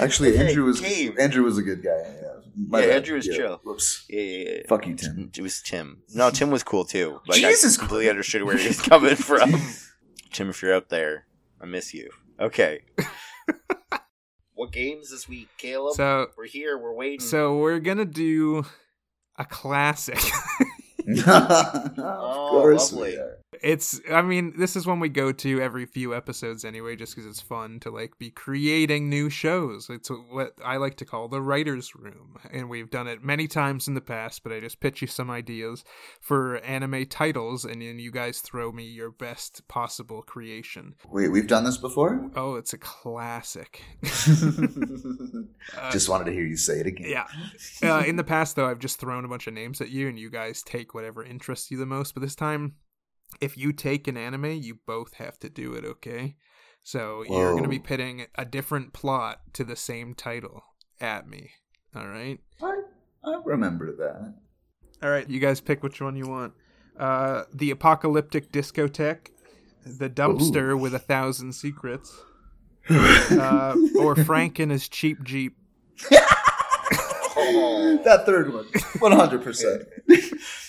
Actually, 0.00 0.30
Okay, 0.34 0.48
Andrew 0.48 0.64
was 0.64 0.80
Gabe. 0.80 1.18
Andrew 1.18 1.44
was 1.44 1.58
a 1.58 1.62
good 1.62 1.82
guy. 1.82 1.90
Yeah, 2.04 2.22
My 2.68 2.80
Yeah, 2.80 2.86
bad. 2.86 2.96
Andrew 2.96 3.16
was 3.16 3.26
chill. 3.26 3.60
Whoops. 3.64 4.04
Yeah, 4.08 4.20
yeah, 4.20 4.50
yeah. 4.50 4.60
Fuck 4.68 4.86
you, 4.86 4.94
Tim. 4.94 5.30
It 5.34 5.40
was 5.40 5.60
Tim. 5.62 6.02
No, 6.14 6.30
Tim 6.30 6.50
was 6.50 6.62
cool 6.62 6.84
too. 6.84 7.20
Like 7.26 7.40
Jesus 7.40 7.76
I 7.76 7.80
completely 7.80 8.10
understood 8.10 8.42
where 8.42 8.56
he 8.56 8.68
was 8.68 8.80
coming 8.80 9.14
from. 9.16 9.52
Tim, 10.32 10.50
if 10.50 10.60
you're 10.62 10.74
out 10.74 10.88
there, 10.88 11.26
I 11.60 11.66
miss 11.66 11.94
you. 11.94 12.10
Okay. 12.40 12.80
What 14.56 14.72
games 14.72 15.10
this 15.10 15.28
week, 15.28 15.48
Caleb? 15.58 15.94
So 15.94 16.30
we're 16.36 16.46
here. 16.46 16.76
We're 16.76 16.92
waiting. 16.94 17.20
so 17.20 17.58
we're 17.58 17.78
gonna 17.78 18.04
do 18.04 18.64
a 19.36 19.44
classic. 19.44 20.18
of 21.08 21.28
Oh, 21.98 22.48
course 22.50 22.92
lovely. 22.92 23.12
we 23.12 23.16
are. 23.18 23.38
It's 23.62 24.00
I 24.10 24.22
mean, 24.22 24.54
this 24.58 24.76
is 24.76 24.86
one 24.86 25.00
we 25.00 25.08
go 25.08 25.32
to 25.32 25.60
every 25.60 25.86
few 25.86 26.14
episodes 26.14 26.64
anyway, 26.64 26.96
just 26.96 27.14
because 27.14 27.28
it's 27.28 27.40
fun 27.40 27.80
to 27.80 27.90
like 27.90 28.18
be 28.18 28.30
creating 28.30 29.08
new 29.08 29.30
shows. 29.30 29.88
It's 29.90 30.08
what 30.08 30.54
I 30.64 30.76
like 30.76 30.96
to 30.96 31.04
call 31.04 31.28
the 31.28 31.40
writers' 31.40 31.94
room, 31.94 32.36
and 32.50 32.68
we've 32.68 32.90
done 32.90 33.08
it 33.08 33.24
many 33.24 33.46
times 33.46 33.88
in 33.88 33.94
the 33.94 34.00
past. 34.00 34.42
But 34.42 34.52
I 34.52 34.60
just 34.60 34.80
pitch 34.80 35.02
you 35.02 35.08
some 35.08 35.30
ideas 35.30 35.84
for 36.20 36.58
anime 36.58 37.06
titles, 37.06 37.64
and 37.64 37.82
then 37.82 37.98
you 37.98 38.10
guys 38.10 38.40
throw 38.40 38.72
me 38.72 38.84
your 38.84 39.10
best 39.10 39.66
possible 39.68 40.22
creation. 40.22 40.94
Wait, 41.08 41.28
we've 41.28 41.46
done 41.46 41.64
this 41.64 41.76
before? 41.76 42.30
Oh, 42.34 42.56
it's 42.56 42.72
a 42.72 42.78
classic. 42.78 43.82
Uh, 45.76 45.90
Just 45.90 46.08
wanted 46.08 46.24
to 46.26 46.32
hear 46.32 46.44
you 46.44 46.56
say 46.56 46.80
it 46.80 46.86
again. 46.86 47.08
Yeah. 47.08 47.26
Uh, 47.82 48.04
in 48.04 48.16
the 48.16 48.24
past, 48.24 48.56
though, 48.56 48.68
I've 48.68 48.78
just 48.78 48.98
thrown 48.98 49.24
a 49.24 49.28
bunch 49.28 49.46
of 49.46 49.54
names 49.54 49.80
at 49.80 49.90
you, 49.90 50.08
and 50.08 50.18
you 50.18 50.30
guys 50.30 50.62
take 50.62 50.94
whatever 50.94 51.24
interests 51.24 51.70
you 51.70 51.78
the 51.78 51.86
most. 51.86 52.14
But 52.14 52.22
this 52.22 52.34
time, 52.34 52.74
if 53.40 53.56
you 53.56 53.72
take 53.72 54.08
an 54.08 54.16
anime, 54.16 54.46
you 54.52 54.78
both 54.86 55.14
have 55.14 55.38
to 55.40 55.48
do 55.48 55.74
it, 55.74 55.84
okay? 55.84 56.36
So 56.82 57.24
you're 57.28 57.52
going 57.52 57.64
to 57.64 57.68
be 57.68 57.78
Whoa. 57.78 57.84
pitting 57.84 58.26
a 58.36 58.44
different 58.44 58.92
plot 58.92 59.40
to 59.54 59.64
the 59.64 59.76
same 59.76 60.14
title 60.14 60.62
at 61.00 61.28
me. 61.28 61.50
All 61.94 62.06
right? 62.06 62.38
I, 62.62 62.80
I 63.24 63.40
remember 63.44 63.94
that. 63.96 64.34
All 65.02 65.10
right, 65.10 65.28
you 65.28 65.40
guys 65.40 65.60
pick 65.60 65.82
which 65.82 66.00
one 66.00 66.16
you 66.16 66.26
want. 66.26 66.54
Uh, 66.98 67.42
the 67.52 67.70
Apocalyptic 67.70 68.50
Discotheque, 68.50 69.28
The 69.84 70.08
Dumpster 70.08 70.78
with 70.78 70.94
a 70.94 70.98
Thousand 70.98 71.52
Secrets, 71.52 72.16
uh, 72.90 73.76
or 73.98 74.16
Frank 74.16 74.58
and 74.58 74.72
his 74.72 74.88
Cheap 74.88 75.22
Jeep. 75.22 75.56
Oh. 76.12 78.00
that 78.04 78.24
third 78.24 78.52
one, 78.52 78.66
one 79.00 79.12
hundred 79.12 79.42
percent. 79.42 79.82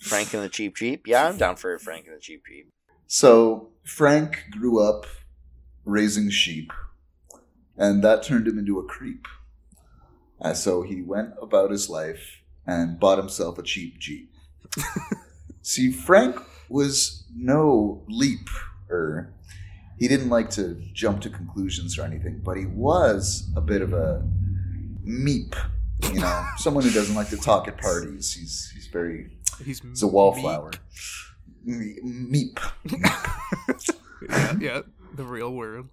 Frank 0.00 0.32
and 0.34 0.42
the 0.42 0.48
Cheap 0.48 0.76
Jeep. 0.76 1.06
Yeah, 1.06 1.28
I'm 1.28 1.36
down 1.36 1.56
for 1.56 1.78
Frank 1.78 2.06
and 2.06 2.16
the 2.16 2.20
Cheap 2.20 2.42
Jeep. 2.46 2.68
So 3.06 3.70
Frank 3.84 4.44
grew 4.50 4.82
up 4.82 5.06
raising 5.84 6.30
sheep, 6.30 6.72
and 7.76 8.02
that 8.04 8.22
turned 8.22 8.46
him 8.46 8.58
into 8.58 8.78
a 8.78 8.84
creep. 8.84 9.26
And 10.40 10.56
so 10.56 10.82
he 10.82 11.02
went 11.02 11.34
about 11.40 11.70
his 11.70 11.90
life 11.90 12.40
and 12.66 12.98
bought 12.98 13.18
himself 13.18 13.58
a 13.58 13.62
cheap 13.62 13.98
jeep. 13.98 14.32
See, 15.62 15.90
Frank 15.90 16.36
was 16.68 17.24
no 17.34 18.04
leaper. 18.08 19.32
He 19.98 20.08
didn't 20.08 20.30
like 20.30 20.48
to 20.50 20.80
jump 20.94 21.20
to 21.22 21.30
conclusions 21.30 21.98
or 21.98 22.02
anything, 22.02 22.40
but 22.42 22.56
he 22.56 22.66
was 22.66 23.50
a 23.56 23.60
bit 23.60 23.82
of 23.82 23.92
a 23.92 24.26
meep. 25.04 25.54
You 26.12 26.20
know, 26.20 26.46
someone 26.56 26.84
who 26.84 26.90
doesn't 26.90 27.14
like 27.14 27.28
to 27.28 27.36
talk 27.36 27.68
at 27.68 27.76
parties. 27.76 28.32
He's 28.32 28.70
he's 28.74 28.86
very 28.86 29.36
He's, 29.64 29.80
he's 29.80 30.02
a 30.02 30.06
wallflower. 30.06 30.70
Me- 31.64 31.98
Meep. 32.04 32.58
yeah, 34.30 34.54
yeah, 34.60 34.80
the 35.14 35.24
real 35.24 35.52
word. 35.52 35.88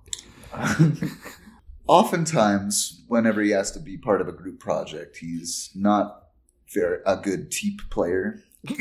Oftentimes, 1.88 3.04
whenever 3.08 3.42
he 3.42 3.52
has 3.52 3.72
to 3.72 3.80
be 3.80 3.98
part 3.98 4.20
of 4.22 4.28
a 4.28 4.32
group 4.34 4.60
project, 4.60 5.18
he's 5.18 5.70
not 5.76 6.24
very 6.74 7.00
a 7.06 7.16
good 7.18 7.52
teep 7.52 7.82
player. 7.90 8.42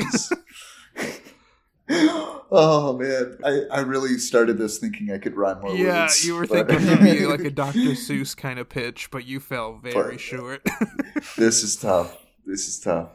Oh 2.49 2.97
man, 2.97 3.37
I, 3.45 3.61
I 3.71 3.79
really 3.81 4.17
started 4.17 4.57
this 4.57 4.77
thinking 4.77 5.11
I 5.11 5.17
could 5.17 5.35
rhyme 5.35 5.59
more 5.61 5.75
Yeah, 5.75 6.03
words. 6.03 6.25
you 6.25 6.35
were 6.35 6.47
but- 6.47 6.67
thinking 6.69 7.03
maybe 7.03 7.25
like 7.25 7.41
a 7.41 7.49
Dr. 7.51 7.79
Seuss 7.91 8.35
kind 8.35 8.57
of 8.59 8.69
pitch, 8.69 9.09
but 9.11 9.25
you 9.25 9.39
fell 9.41 9.77
very 9.77 10.11
But- 10.15 10.19
short. 10.21 10.65
this 11.37 11.63
is 11.63 11.75
tough. 11.75 12.17
This 12.45 12.67
is 12.69 12.79
tough. 12.79 13.09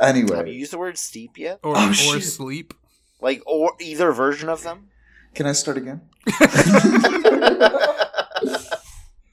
Anyway, 0.00 0.36
have 0.36 0.48
you 0.48 0.54
used 0.54 0.72
the 0.72 0.78
word 0.78 0.98
steep 0.98 1.38
yet? 1.38 1.60
or 1.62 1.74
Oh, 1.76 1.88
or 1.88 1.92
shit. 1.94 2.24
sleep. 2.24 2.74
Like, 3.20 3.42
or 3.46 3.72
either 3.80 4.12
version 4.12 4.48
of 4.48 4.62
them? 4.62 4.88
can 5.34 5.46
I 5.46 5.52
start 5.52 5.76
again? 5.78 6.02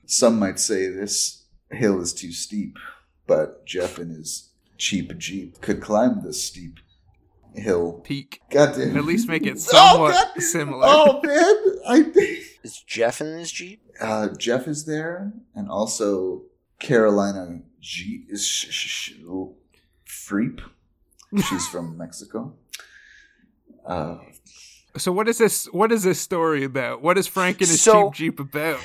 Some 0.06 0.40
might 0.40 0.60
say 0.60 0.88
this 0.88 1.46
hill 1.72 2.02
is 2.02 2.14
too 2.14 2.32
steep, 2.32 2.78
but 3.28 3.66
Jeff 3.66 3.98
in 4.00 4.10
his 4.10 4.50
cheap 4.78 5.18
jeep 5.18 5.62
could 5.62 5.82
climb 5.82 6.22
this 6.24 6.44
steep 6.44 6.80
hill. 7.56 8.02
Peak. 8.04 8.42
God 8.50 8.76
damn. 8.76 8.98
At 8.98 9.06
least 9.06 9.28
make 9.28 9.46
it 9.46 9.54
Oh, 9.54 9.58
somewhat 9.58 10.12
God. 10.14 10.42
similar. 10.42 10.86
Oh 10.88 11.22
man, 11.24 11.56
I 11.88 12.12
Is 12.64 12.82
Jeff 12.86 13.22
in 13.22 13.38
his 13.38 13.52
Jeep? 13.52 13.82
uh, 14.02 14.30
Jeff 14.38 14.68
is 14.68 14.86
there, 14.86 15.32
and 15.56 15.70
also 15.70 16.44
Carolina 16.80 17.62
G 17.80 18.26
is 18.30 18.46
sh- 18.46 18.68
sh- 18.70 18.90
sh- 18.90 19.14
Freep. 20.12 20.60
She's 21.50 21.68
from 21.68 21.98
Mexico. 22.04 22.54
Uh, 23.86 24.18
So 24.98 25.12
what 25.14 25.30
is 25.30 25.38
this? 25.38 25.66
What 25.72 25.92
is 25.94 26.04
this 26.04 26.20
story 26.20 26.66
about? 26.66 27.02
What 27.02 27.18
is 27.18 27.26
Frank 27.28 27.62
and 27.62 27.70
his 27.70 27.82
So- 27.82 28.12
cheap 28.12 28.38
jeep 28.38 28.40
about? 28.42 28.80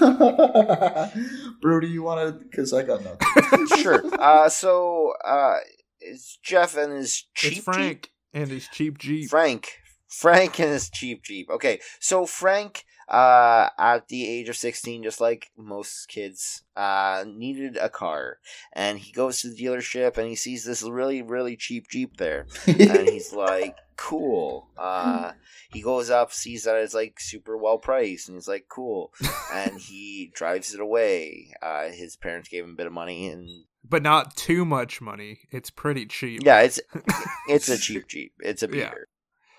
Brody, 1.60 1.88
you 1.88 2.02
want 2.02 2.38
to? 2.38 2.44
Because 2.44 2.72
I 2.72 2.82
got 2.82 3.02
nothing. 3.04 3.66
sure. 3.82 4.02
Uh, 4.18 4.48
so 4.48 5.12
uh, 5.24 5.56
it's 6.00 6.38
Jeff 6.42 6.76
and 6.76 6.92
his 6.94 7.26
cheap 7.34 7.58
it's 7.58 7.64
Frank 7.64 8.10
and 8.32 8.48
his 8.50 8.68
cheap 8.68 8.98
Jeep. 8.98 9.22
jeep. 9.22 9.30
Frank. 9.30 9.68
Frank 10.08 10.58
and 10.58 10.70
his 10.70 10.90
cheap 10.90 11.22
Jeep. 11.22 11.48
Okay, 11.50 11.78
so 12.00 12.26
Frank, 12.26 12.84
uh, 13.10 13.68
at 13.78 14.08
the 14.08 14.28
age 14.28 14.48
of 14.48 14.56
sixteen, 14.56 15.02
just 15.02 15.20
like 15.20 15.50
most 15.56 16.06
kids, 16.08 16.62
uh, 16.76 17.24
needed 17.26 17.76
a 17.76 17.88
car, 17.88 18.38
and 18.72 18.98
he 18.98 19.12
goes 19.12 19.40
to 19.40 19.50
the 19.50 19.56
dealership 19.56 20.16
and 20.16 20.28
he 20.28 20.36
sees 20.36 20.64
this 20.64 20.82
really, 20.82 21.20
really 21.22 21.56
cheap 21.56 21.88
Jeep 21.90 22.16
there, 22.18 22.46
and 22.66 23.08
he's 23.08 23.32
like, 23.34 23.74
"Cool." 23.96 24.68
Uh, 24.78 25.32
he 25.72 25.82
goes 25.82 26.08
up, 26.10 26.32
sees 26.32 26.64
that 26.64 26.76
it's 26.76 26.94
like 26.94 27.18
super 27.20 27.56
well 27.56 27.78
priced, 27.78 28.28
and 28.28 28.36
he's 28.36 28.48
like, 28.48 28.66
"Cool," 28.68 29.12
and 29.52 29.78
he 29.80 30.30
drives 30.34 30.72
it 30.74 30.80
away. 30.80 31.52
Uh, 31.60 31.88
his 31.88 32.16
parents 32.16 32.48
gave 32.48 32.64
him 32.64 32.70
a 32.70 32.76
bit 32.76 32.86
of 32.86 32.92
money, 32.92 33.26
and 33.28 33.48
but 33.82 34.02
not 34.02 34.36
too 34.36 34.64
much 34.64 35.00
money. 35.00 35.40
It's 35.50 35.70
pretty 35.70 36.06
cheap. 36.06 36.42
yeah, 36.44 36.60
it's 36.60 36.78
it's 37.48 37.68
a 37.68 37.78
cheap 37.78 38.06
Jeep. 38.08 38.32
It's 38.40 38.62
a 38.62 38.66
Yeah. 38.66 38.90
beater. 38.90 39.08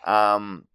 Um, 0.06 0.66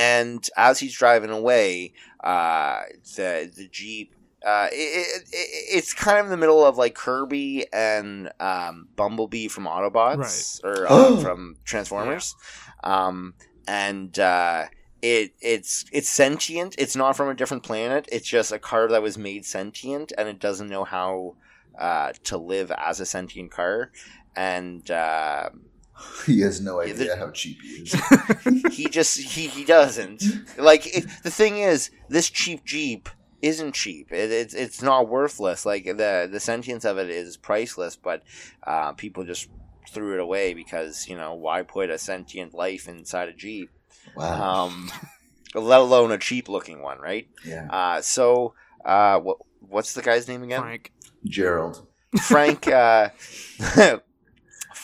and 0.00 0.48
as 0.56 0.78
he's 0.78 0.96
driving 0.96 1.28
away, 1.28 1.92
uh, 2.24 2.82
the 3.16 3.52
the 3.54 3.68
Jeep. 3.70 4.14
Uh, 4.44 4.68
it, 4.72 4.74
it, 4.74 5.22
it, 5.30 5.76
it's 5.76 5.92
kind 5.92 6.18
of 6.18 6.24
in 6.24 6.30
the 6.30 6.36
middle 6.38 6.64
of 6.64 6.78
like 6.78 6.94
Kirby 6.94 7.66
and 7.74 8.32
um, 8.40 8.88
Bumblebee 8.96 9.48
from 9.48 9.66
Autobots 9.66 10.64
or 10.64 10.86
uh, 10.90 11.18
from 11.18 11.56
Transformers, 11.64 12.34
um, 12.82 13.34
and 13.68 14.18
uh, 14.18 14.64
it 15.02 15.34
it's 15.42 15.84
it's 15.92 16.08
sentient. 16.08 16.74
It's 16.78 16.96
not 16.96 17.18
from 17.18 17.28
a 17.28 17.34
different 17.34 17.62
planet. 17.62 18.08
It's 18.10 18.26
just 18.26 18.50
a 18.50 18.58
car 18.58 18.88
that 18.88 19.02
was 19.02 19.18
made 19.18 19.44
sentient, 19.44 20.14
and 20.16 20.26
it 20.30 20.38
doesn't 20.38 20.70
know 20.70 20.84
how 20.84 21.36
uh, 21.78 22.12
to 22.24 22.38
live 22.38 22.72
as 22.78 23.00
a 23.00 23.06
sentient 23.06 23.50
car. 23.50 23.92
And 24.34 24.90
uh, 24.90 25.50
he 26.26 26.40
has 26.40 26.60
no 26.60 26.80
idea 26.80 26.94
the- 26.94 27.16
how 27.16 27.30
cheap 27.30 27.60
he 27.62 27.68
is. 27.84 28.74
he 28.74 28.88
just 28.88 29.18
he, 29.18 29.46
he 29.48 29.64
doesn't 29.64 30.22
like 30.58 30.86
it, 30.86 31.06
the 31.22 31.30
thing 31.30 31.58
is 31.58 31.90
this 32.08 32.28
cheap 32.30 32.64
jeep 32.64 33.08
isn't 33.42 33.72
cheap 33.74 34.12
it, 34.12 34.30
it's 34.30 34.54
it's 34.54 34.82
not 34.82 35.08
worthless 35.08 35.64
like 35.64 35.84
the 35.84 36.28
the 36.30 36.40
sentience 36.40 36.84
of 36.84 36.98
it 36.98 37.08
is 37.10 37.36
priceless 37.36 37.96
but 37.96 38.22
uh, 38.66 38.92
people 38.92 39.24
just 39.24 39.48
threw 39.88 40.12
it 40.14 40.20
away 40.20 40.52
because 40.54 41.08
you 41.08 41.16
know 41.16 41.34
why 41.34 41.62
put 41.62 41.88
a 41.90 41.98
sentient 41.98 42.52
life 42.54 42.86
inside 42.88 43.28
a 43.28 43.32
jeep 43.32 43.70
Wow. 44.14 44.66
um 44.66 44.90
let 45.54 45.80
alone 45.80 46.12
a 46.12 46.18
cheap 46.18 46.48
looking 46.48 46.80
one 46.82 46.98
right 46.98 47.28
yeah. 47.44 47.66
uh 47.70 48.00
so 48.02 48.54
uh 48.84 49.18
what 49.18 49.38
what's 49.60 49.94
the 49.94 50.02
guy's 50.02 50.28
name 50.28 50.42
again 50.42 50.60
Frank. 50.60 50.92
Gerald. 51.26 51.86
Frank 52.22 52.66
uh, 52.68 53.10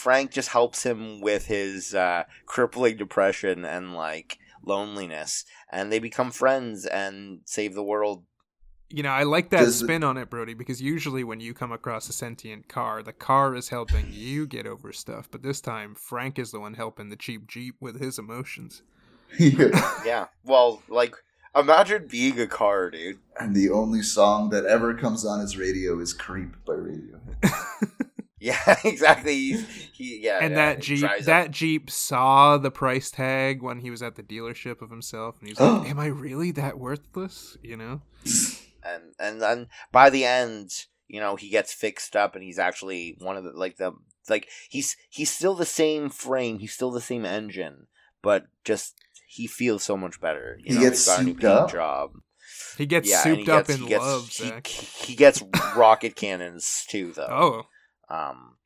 Frank 0.06 0.30
just 0.30 0.50
helps 0.50 0.84
him 0.84 1.20
with 1.20 1.46
his 1.46 1.92
uh, 1.92 2.22
crippling 2.46 2.96
depression 2.96 3.64
and 3.64 3.92
like 3.92 4.38
loneliness, 4.64 5.44
and 5.72 5.90
they 5.90 5.98
become 5.98 6.30
friends 6.30 6.86
and 6.86 7.40
save 7.44 7.74
the 7.74 7.82
world. 7.82 8.22
You 8.88 9.02
know, 9.02 9.08
I 9.10 9.24
like 9.24 9.50
that 9.50 9.64
Does 9.64 9.80
it- 9.82 9.84
spin 9.84 10.04
on 10.04 10.16
it, 10.16 10.30
Brody, 10.30 10.54
because 10.54 10.80
usually 10.80 11.24
when 11.24 11.40
you 11.40 11.52
come 11.54 11.72
across 11.72 12.08
a 12.08 12.12
sentient 12.12 12.68
car, 12.68 13.02
the 13.02 13.12
car 13.12 13.56
is 13.56 13.68
helping 13.70 14.06
you 14.12 14.46
get 14.46 14.64
over 14.64 14.92
stuff. 14.92 15.28
But 15.28 15.42
this 15.42 15.60
time, 15.60 15.96
Frank 15.96 16.38
is 16.38 16.52
the 16.52 16.60
one 16.60 16.74
helping 16.74 17.08
the 17.08 17.16
cheap 17.16 17.48
Jeep 17.48 17.74
with 17.80 18.00
his 18.00 18.16
emotions. 18.16 18.82
Yeah, 19.40 20.26
well, 20.44 20.84
like 20.88 21.16
imagine 21.56 22.06
being 22.08 22.38
a 22.38 22.46
car, 22.46 22.90
dude. 22.90 23.18
and 23.40 23.56
the 23.56 23.70
only 23.70 24.02
song 24.02 24.50
that 24.50 24.66
ever 24.66 24.94
comes 24.94 25.24
on 25.26 25.40
his 25.40 25.56
radio 25.58 25.98
is 25.98 26.12
"Creep" 26.12 26.54
by 26.64 26.74
Radiohead. 26.74 27.90
Yeah, 28.38 28.76
exactly. 28.84 29.34
He, 29.34 29.56
he 29.92 30.20
yeah, 30.22 30.40
and 30.42 30.50
yeah, 30.50 30.56
that 30.74 30.80
Jeep, 30.82 31.00
drives 31.00 31.22
up- 31.22 31.26
that 31.26 31.50
Jeep 31.52 31.90
saw 31.90 32.58
the 32.58 32.70
price 32.70 33.10
tag 33.10 33.62
when 33.62 33.78
he 33.80 33.90
was 33.90 34.02
at 34.02 34.16
the 34.16 34.22
dealership 34.22 34.82
of 34.82 34.90
himself, 34.90 35.36
and 35.40 35.48
he's 35.48 35.58
like, 35.58 35.86
"Am 35.90 35.98
I 35.98 36.06
really 36.06 36.50
that 36.52 36.78
worthless?" 36.78 37.56
You 37.62 37.76
know. 37.76 38.02
and 38.84 39.14
and 39.18 39.40
then 39.40 39.68
by 39.92 40.10
the 40.10 40.24
end, 40.24 40.70
you 41.08 41.20
know, 41.20 41.36
he 41.36 41.48
gets 41.48 41.72
fixed 41.72 42.14
up, 42.14 42.34
and 42.34 42.44
he's 42.44 42.58
actually 42.58 43.16
one 43.20 43.36
of 43.36 43.44
the 43.44 43.52
like 43.52 43.76
the 43.78 43.92
like 44.28 44.48
he's 44.68 44.96
he's 45.08 45.30
still 45.30 45.54
the 45.54 45.64
same 45.64 46.10
frame, 46.10 46.58
he's 46.58 46.74
still 46.74 46.90
the 46.90 47.00
same 47.00 47.24
engine, 47.24 47.86
but 48.22 48.46
just 48.64 48.96
he 49.28 49.46
feels 49.46 49.82
so 49.82 49.96
much 49.96 50.20
better. 50.20 50.58
You 50.62 50.74
He 50.74 50.74
know, 50.74 50.80
gets 50.90 50.98
he's 50.98 51.06
got 51.06 51.20
a 51.20 51.24
new 51.24 51.32
paint 51.34 51.44
up? 51.46 51.72
job. 51.72 52.10
He 52.76 52.86
gets 52.86 53.08
yeah, 53.08 53.22
and 53.26 53.36
souped 53.36 53.46
he 53.46 53.50
up 53.52 53.66
gets, 53.66 53.78
in 53.78 53.82
he 53.84 53.88
gets, 53.88 54.04
love, 54.04 54.28
he, 54.28 54.48
Zach. 54.48 54.66
he 54.66 55.14
gets 55.14 55.42
rocket 55.74 56.14
cannons 56.16 56.84
too, 56.88 57.12
though. 57.12 57.28
Oh, 57.30 57.66
um 58.08 58.56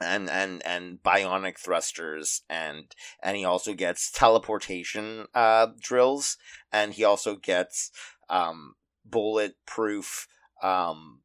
and 0.00 0.30
and 0.30 0.64
and 0.64 1.02
bionic 1.02 1.58
thrusters 1.58 2.42
and 2.48 2.94
and 3.22 3.36
he 3.36 3.44
also 3.44 3.74
gets 3.74 4.10
teleportation 4.10 5.26
uh 5.34 5.68
drills 5.80 6.36
and 6.72 6.94
he 6.94 7.04
also 7.04 7.36
gets 7.36 7.90
um 8.28 8.74
bulletproof 9.04 10.26
um 10.62 11.20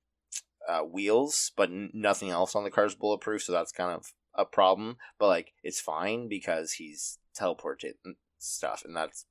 uh, 0.68 0.82
wheels 0.82 1.52
but 1.56 1.70
n- 1.70 1.92
nothing 1.94 2.32
else 2.32 2.56
on 2.56 2.64
the 2.64 2.72
car 2.72 2.86
is 2.86 2.96
bulletproof 2.96 3.44
so 3.44 3.52
that's 3.52 3.72
kind 3.72 3.92
of 3.92 4.14
a 4.34 4.46
problem 4.46 4.98
but 5.20 5.28
like 5.28 5.54
it's 5.64 5.80
fine 5.80 6.28
because 6.28 6.74
he's 6.74 7.20
teleported 7.40 7.94
stuff 8.40 8.82
and 8.84 8.96
that's 8.96 9.26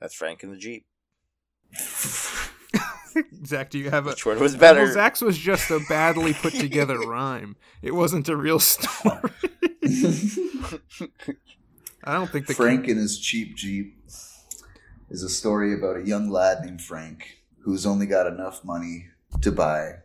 that's 0.00 0.14
frank 0.14 0.42
in 0.42 0.50
the 0.50 0.56
jeep 0.56 0.86
Zach, 3.44 3.70
do 3.70 3.78
you 3.78 3.90
have 3.90 4.06
a? 4.06 4.10
which 4.10 4.26
one 4.26 4.38
was 4.40 4.56
better 4.56 4.84
Well, 4.84 4.92
Zach's 4.92 5.20
was 5.20 5.38
just 5.38 5.70
a 5.70 5.80
badly 5.88 6.34
put 6.34 6.54
together 6.54 6.98
rhyme. 7.06 7.56
It 7.82 7.92
wasn't 7.94 8.28
a 8.28 8.36
real 8.36 8.58
story. 8.58 9.30
I 12.04 12.12
don't 12.14 12.30
think 12.30 12.46
the 12.46 12.54
Frank 12.54 12.88
and 12.88 12.98
his 12.98 13.18
cheap 13.18 13.56
Jeep 13.56 13.98
is 15.10 15.22
a 15.22 15.28
story 15.28 15.74
about 15.74 15.96
a 15.96 16.06
young 16.06 16.28
lad 16.30 16.64
named 16.64 16.82
Frank 16.82 17.38
who's 17.60 17.86
only 17.86 18.06
got 18.06 18.26
enough 18.26 18.64
money 18.64 19.08
to 19.40 19.50
buy 19.50 19.96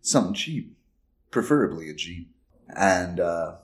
something 0.00 0.34
cheap, 0.34 0.76
preferably 1.30 1.90
a 1.90 1.94
Jeep. 1.94 2.30
And 2.74 3.20
uh, 3.20 3.56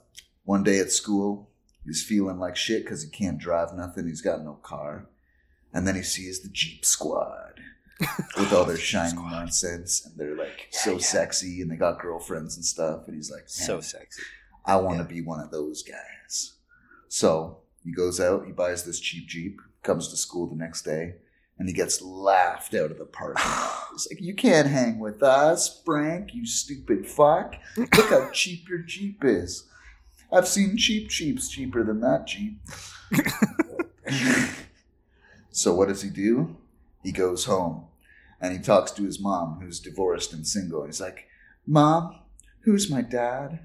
one 0.45 0.63
day 0.63 0.79
at 0.79 0.93
school, 0.93 1.49
he's 1.85 2.03
feeling 2.03 2.39
like 2.39 2.57
shit 2.57 2.85
because 2.85 3.03
he 3.03 3.09
can't 3.09 3.39
drive 3.39 3.75
nothing. 3.75 4.07
He's 4.07 4.21
got 4.21 4.45
no 4.45 4.55
car. 4.63 5.07
And 5.73 5.87
then 5.87 5.95
he 5.95 6.03
sees 6.03 6.41
the 6.41 6.49
Jeep 6.49 6.85
Squad 6.85 7.50
with 8.39 8.53
all 8.53 8.65
their 8.65 8.77
shiny 8.91 9.15
nonsense, 9.17 10.05
and 10.07 10.17
they're 10.19 10.37
like 10.37 10.69
so 10.71 10.93
yeah. 10.93 10.99
sexy, 10.99 11.61
and 11.63 11.71
they 11.71 11.77
got 11.77 12.01
girlfriends 12.01 12.57
and 12.57 12.65
stuff. 12.65 13.03
And 13.07 13.15
he's 13.17 13.31
like, 13.31 13.45
so 13.49 13.81
sexy 13.81 14.23
I 14.67 14.77
want 14.77 14.99
to 14.99 15.05
Yeah. 15.15 15.21
be 15.21 15.27
one 15.27 15.41
of 15.41 15.51
those 15.51 15.83
guys. 15.83 16.55
So 17.09 17.59
he 17.85 17.93
goes 17.93 18.21
out, 18.21 18.47
he 18.47 18.53
buys 18.53 18.85
this 18.85 19.01
cheap 19.01 19.27
Jeep, 19.29 19.59
comes 19.83 20.09
to 20.09 20.17
school 20.17 20.47
the 20.47 20.57
next 20.57 20.83
day, 20.83 21.15
and 21.59 21.69
he 21.69 21.75
gets 21.75 22.01
laughed 22.03 22.75
out 22.75 22.91
of 22.91 22.99
the 22.99 23.05
parking 23.07 23.45
lot. 23.45 23.89
He's 23.93 24.09
like, 24.11 24.21
You 24.21 24.35
can't 24.35 24.69
hang 24.69 24.99
with 24.99 25.23
us, 25.23 25.83
Frank, 25.85 26.35
you 26.35 26.47
stupid 26.47 27.07
fuck. 27.07 27.57
Look 27.77 27.95
how 27.95 28.31
cheap 28.33 28.69
your 28.69 28.79
Jeep 28.81 29.25
is. 29.25 29.67
I've 30.33 30.47
seen 30.47 30.77
cheap 30.77 31.09
Jeeps 31.09 31.49
cheaper 31.49 31.83
than 31.83 32.01
that 32.01 32.27
Jeep. 32.27 32.61
so 35.51 35.75
what 35.75 35.89
does 35.89 36.03
he 36.03 36.11
do? 36.11 36.57
He 37.03 37.11
goes 37.13 37.47
home 37.47 37.87
and 38.41 38.53
he 38.53 38.59
talks 38.59 38.91
to 38.93 39.05
his 39.05 39.21
mom, 39.21 39.61
who's 39.61 39.81
divorced 39.81 40.33
and 40.33 40.47
single. 40.47 40.85
He's 40.85 41.01
like, 41.01 41.27
Mom, 41.67 42.19
who's 42.61 42.91
my 42.91 43.03
dad? 43.03 43.61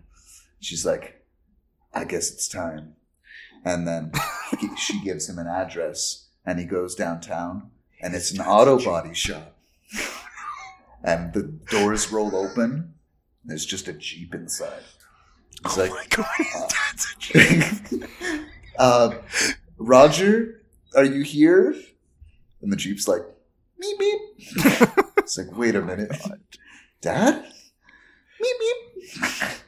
She's 0.60 0.86
like, 0.86 1.26
I 1.94 2.04
guess 2.04 2.32
it's 2.32 2.48
time. 2.48 2.96
And 3.64 3.88
then 3.88 4.12
he, 4.60 4.76
she 4.78 5.04
gives 5.04 5.30
him 5.30 5.40
an 5.40 5.48
address, 5.48 6.28
and 6.46 6.60
he 6.60 6.66
goes 6.66 6.94
downtown, 6.96 7.72
and 8.02 8.14
it's 8.14 8.32
an 8.32 8.42
auto 8.42 8.84
body 8.84 9.14
shop. 9.14 9.58
And 11.04 11.34
the 11.34 11.44
doors 11.44 12.12
roll 12.12 12.36
open. 12.36 12.96
There's 13.44 13.66
just 13.66 13.88
a 13.88 13.94
jeep 13.94 14.34
inside. 14.34 14.84
He's 15.64 15.78
like, 15.78 15.92
uh, 18.80 19.16
Roger, 19.78 20.62
are 20.96 21.06
you 21.06 21.22
here? 21.22 21.76
And 22.62 22.72
the 22.72 22.76
jeep's 22.76 23.08
like, 23.08 23.22
beep 23.80 24.00
meep. 24.00 25.04
it's 25.18 25.38
like, 25.38 25.56
wait 25.58 25.76
a 25.76 25.82
minute, 25.82 26.12
Dad? 27.02 27.46
meep 28.42 28.54
meep. 28.62 29.60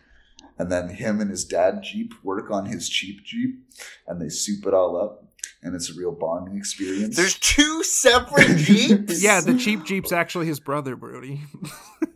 And 0.60 0.72
then 0.72 0.90
him 0.90 1.22
and 1.22 1.30
his 1.30 1.46
dad 1.46 1.84
Jeep 1.84 2.14
work 2.24 2.50
on 2.50 2.66
his 2.66 2.90
cheap 2.90 3.24
Jeep 3.24 3.60
and 4.08 4.20
they 4.22 4.30
soup 4.30 4.66
it 4.66 4.74
all 4.74 5.00
up. 5.00 5.24
And 5.62 5.76
it's 5.76 5.90
a 5.90 5.94
real 5.94 6.12
bonding 6.12 6.56
experience. 6.56 7.16
there's 7.16 7.38
two 7.40 7.84
separate 7.84 8.58
jeeps 8.58 9.22
yeah, 9.22 9.42
the 9.42 9.58
cheap 9.58 9.86
Jeep's 9.86 10.12
actually 10.12 10.46
his 10.46 10.60
brother, 10.60 10.96
Brody. 10.96 11.42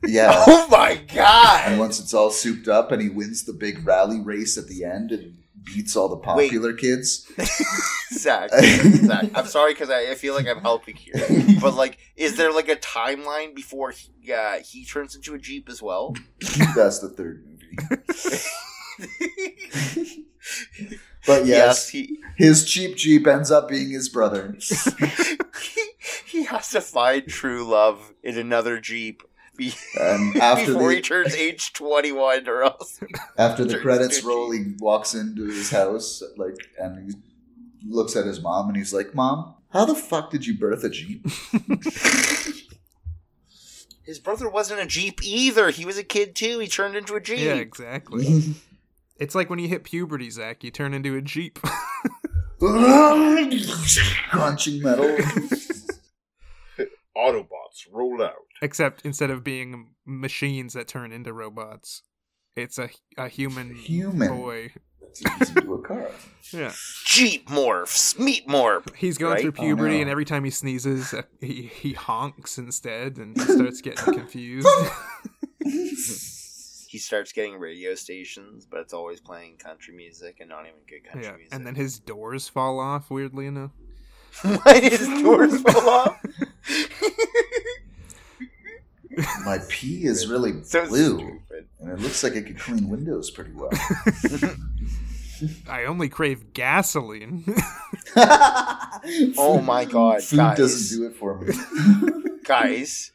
Yeah. 0.06 0.32
Oh 0.48 0.68
my 0.70 1.00
god! 1.14 1.64
And 1.68 1.80
once 1.80 2.00
it's 2.00 2.14
all 2.14 2.30
souped 2.32 2.68
up 2.68 2.92
and 2.92 3.02
he 3.02 3.10
wins 3.10 3.44
the 3.44 3.54
big 3.54 3.86
rally 3.86 4.20
race 4.20 4.58
at 4.58 4.68
the 4.68 4.84
end 4.84 5.12
and 5.12 5.38
beats 5.64 5.96
all 5.96 6.10
the 6.10 6.18
popular 6.18 6.74
kids. 6.74 7.30
Zach, 8.14 8.50
Zach, 8.54 9.30
I'm 9.34 9.46
sorry 9.46 9.74
because 9.74 9.90
I, 9.90 10.12
I 10.12 10.16
feel 10.16 10.34
like 10.36 10.48
I'm 10.48 10.62
helping 10.62 10.96
here, 10.96 11.14
but 11.62 11.76
like, 11.76 11.98
is 12.16 12.36
there 12.36 12.52
like 12.52 12.70
a 12.70 12.76
timeline 12.76 13.56
before 13.56 13.92
he, 13.92 14.32
uh, 14.32 14.60
he 14.64 14.86
turns 14.86 15.16
into 15.16 15.34
a 15.34 15.40
jeep 15.40 15.70
as 15.70 15.82
well? 15.82 16.16
That's 16.76 17.00
the 17.00 17.10
third 17.10 17.46
movie. 17.46 17.78
But 21.26 21.46
yes, 21.46 21.90
he 21.90 22.20
his 22.36 22.66
cheap 22.66 22.98
Jeep 22.98 23.28
ends 23.28 23.52
up 23.52 23.70
being 23.70 23.92
his 23.92 24.10
brother. 24.10 24.56
he, 24.60 25.88
he 26.26 26.44
has 26.46 26.70
to 26.70 26.82
find 26.82 27.28
true 27.28 27.64
love 27.64 28.14
in 28.24 28.38
another 28.38 28.80
jeep. 28.80 29.22
Be- 29.62 29.74
um, 30.00 30.32
And 30.34 30.38
after 30.42 30.74
before 30.74 30.90
the, 30.90 30.96
he 30.96 31.02
turns 31.02 31.36
age 31.36 31.74
21 31.74 32.48
or 32.48 32.64
else 32.64 33.00
after 33.38 33.64
the 33.64 33.78
credits 33.80 34.24
roll, 34.24 34.52
he 34.52 34.74
walks 34.80 35.14
into 35.14 35.46
his 35.46 35.70
house 35.70 36.24
like 36.38 36.56
and 36.80 37.12
he 37.12 37.18
looks 37.88 38.16
at 38.16 38.26
his 38.26 38.42
mom 38.42 38.68
and 38.70 38.78
he's 38.78 38.94
like, 38.94 39.14
"Mom, 39.16 39.56
how 39.72 39.86
the 39.86 39.96
fuck 39.96 40.32
did 40.32 40.46
you 40.46 40.58
birth 40.58 40.84
a 40.84 40.90
Jeep?" 40.90 41.26
his 44.04 44.20
brother 44.20 44.50
wasn't 44.50 44.80
a 44.80 44.86
jeep 44.86 45.24
either 45.24 45.70
he 45.70 45.86
was 45.86 45.98
a 45.98 46.04
kid 46.04 46.36
too 46.36 46.60
he 46.60 46.68
turned 46.68 46.96
into 46.96 47.16
a 47.16 47.22
jeep 47.22 47.40
Yeah, 47.40 47.54
exactly. 47.56 48.56
It's 49.18 49.36
like 49.36 49.50
when 49.52 49.60
you 49.60 49.68
hit 49.68 49.84
puberty, 49.84 50.32
Zach. 50.32 50.64
You 50.64 50.72
turn 50.72 50.96
into 50.96 51.16
a 51.16 51.22
jeep. 51.22 51.60
Crunching 52.60 53.62
metal. 54.82 55.16
autobots 57.16 57.86
roll 57.92 58.22
out 58.24 58.36
Except 58.62 59.02
instead 59.04 59.32
of 59.32 59.44
being 59.44 59.96
machines 60.06 60.74
that 60.74 60.88
turn 60.88 61.12
into 61.12 61.34
robots, 61.34 62.04
it's 62.56 62.78
a 62.78 62.90
a 63.18 63.28
human, 63.28 63.76
Human. 63.76 64.28
boy. 64.28 64.72
Into 65.40 65.74
a 65.74 65.82
car. 65.82 66.10
Yeah, 66.54 66.72
jeep 67.06 67.50
morphs 67.50 68.18
meat 68.18 68.48
morph 68.48 68.96
he's 68.96 69.18
going 69.18 69.34
Right? 69.34 69.42
through 69.42 69.54
Oh, 69.58 69.62
puberty, 69.62 69.96
no. 69.96 70.02
and 70.04 70.10
every 70.10 70.24
time 70.26 70.44
he 70.46 70.52
sneezes, 70.52 71.14
uh, 71.14 71.24
he 71.42 71.64
he 71.64 71.94
honks 71.94 72.58
instead, 72.58 73.18
and 73.18 73.36
he 73.38 73.44
starts 73.44 73.82
getting 73.82 74.14
confused. 74.14 74.68
he 75.64 76.98
starts 76.98 77.32
getting 77.32 77.58
radio 77.58 77.96
stations 77.96 78.66
but 78.70 78.80
it's 78.82 78.94
always 78.94 79.20
playing 79.22 79.56
country 79.58 79.94
music 79.96 80.38
and 80.42 80.50
not 80.50 80.62
even 80.66 80.80
good 80.90 81.04
country 81.06 81.24
yeah, 81.24 81.36
music 81.38 81.54
and 81.54 81.66
then 81.66 81.76
his 81.76 82.00
doors 82.00 82.48
fall 82.50 82.80
off. 82.80 83.10
Weirdly 83.10 83.48
enough, 83.48 83.72
why 84.42 84.80
did 84.80 84.92
his 84.94 85.08
doors 85.22 85.62
fall 85.62 85.90
off 85.90 86.22
My 89.46 89.60
pee 89.70 90.06
is 90.06 90.28
really 90.28 90.64
so 90.64 90.88
blue, 90.88 91.18
stupid 91.20 91.68
and 91.80 91.90
it 91.92 92.00
looks 92.00 92.24
like 92.24 92.34
it 92.34 92.46
could 92.46 92.60
clean 92.60 92.90
windows 92.90 93.30
pretty 93.32 93.52
well. 93.54 93.72
I 95.70 95.86
only 95.86 96.08
crave 96.08 96.54
gasoline. 96.54 97.44
Oh 98.16 99.62
my 99.64 99.86
God, 99.86 100.24
Food 100.24 100.38
guys. 100.38 100.58
doesn't 100.58 100.98
do 101.00 101.06
it 101.08 101.16
for 101.16 101.40
me. 101.40 101.54
guys, 102.46 103.12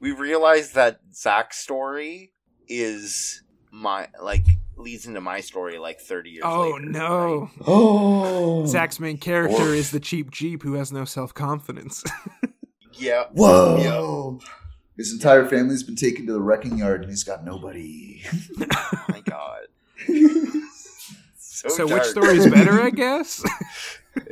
we 0.00 0.12
realized 0.12 0.74
that 0.74 1.00
Zach's 1.14 1.58
story 1.58 2.32
is 2.68 3.42
my 3.70 4.08
like 4.22 4.44
leads 4.76 5.06
into 5.06 5.20
my 5.20 5.40
story 5.40 5.78
like 5.78 6.00
thirty 6.00 6.30
years. 6.30 6.44
oh 6.46 6.72
later, 6.72 6.86
no! 6.86 7.40
right? 7.40 7.50
oh, 7.66 8.66
Zach's 8.66 8.98
main 9.00 9.18
character 9.18 9.62
Or- 9.70 9.74
is 9.74 9.90
the 9.90 10.00
cheap 10.00 10.30
jeep 10.30 10.62
who 10.62 10.74
has 10.74 10.90
no 10.92 11.04
self 11.04 11.34
confidence. 11.34 12.02
Yeah. 12.94 13.24
Whoa! 13.32 14.40
His 14.98 15.12
entire 15.12 15.46
family's 15.46 15.82
been 15.84 15.94
taken 15.96 16.26
to 16.26 16.32
the 16.32 16.40
wrecking 16.40 16.76
yard, 16.76 17.02
and 17.02 17.10
he's 17.10 17.24
got 17.24 17.44
nobody. 17.44 18.20
Oh 18.60 19.04
my 19.08 19.20
God. 19.20 19.60
So, 21.38 21.68
so 21.70 21.86
dark. 21.88 22.00
which 22.02 22.10
story's 22.10 22.46
better? 22.50 22.80
I 22.82 22.90
guess. 22.90 23.42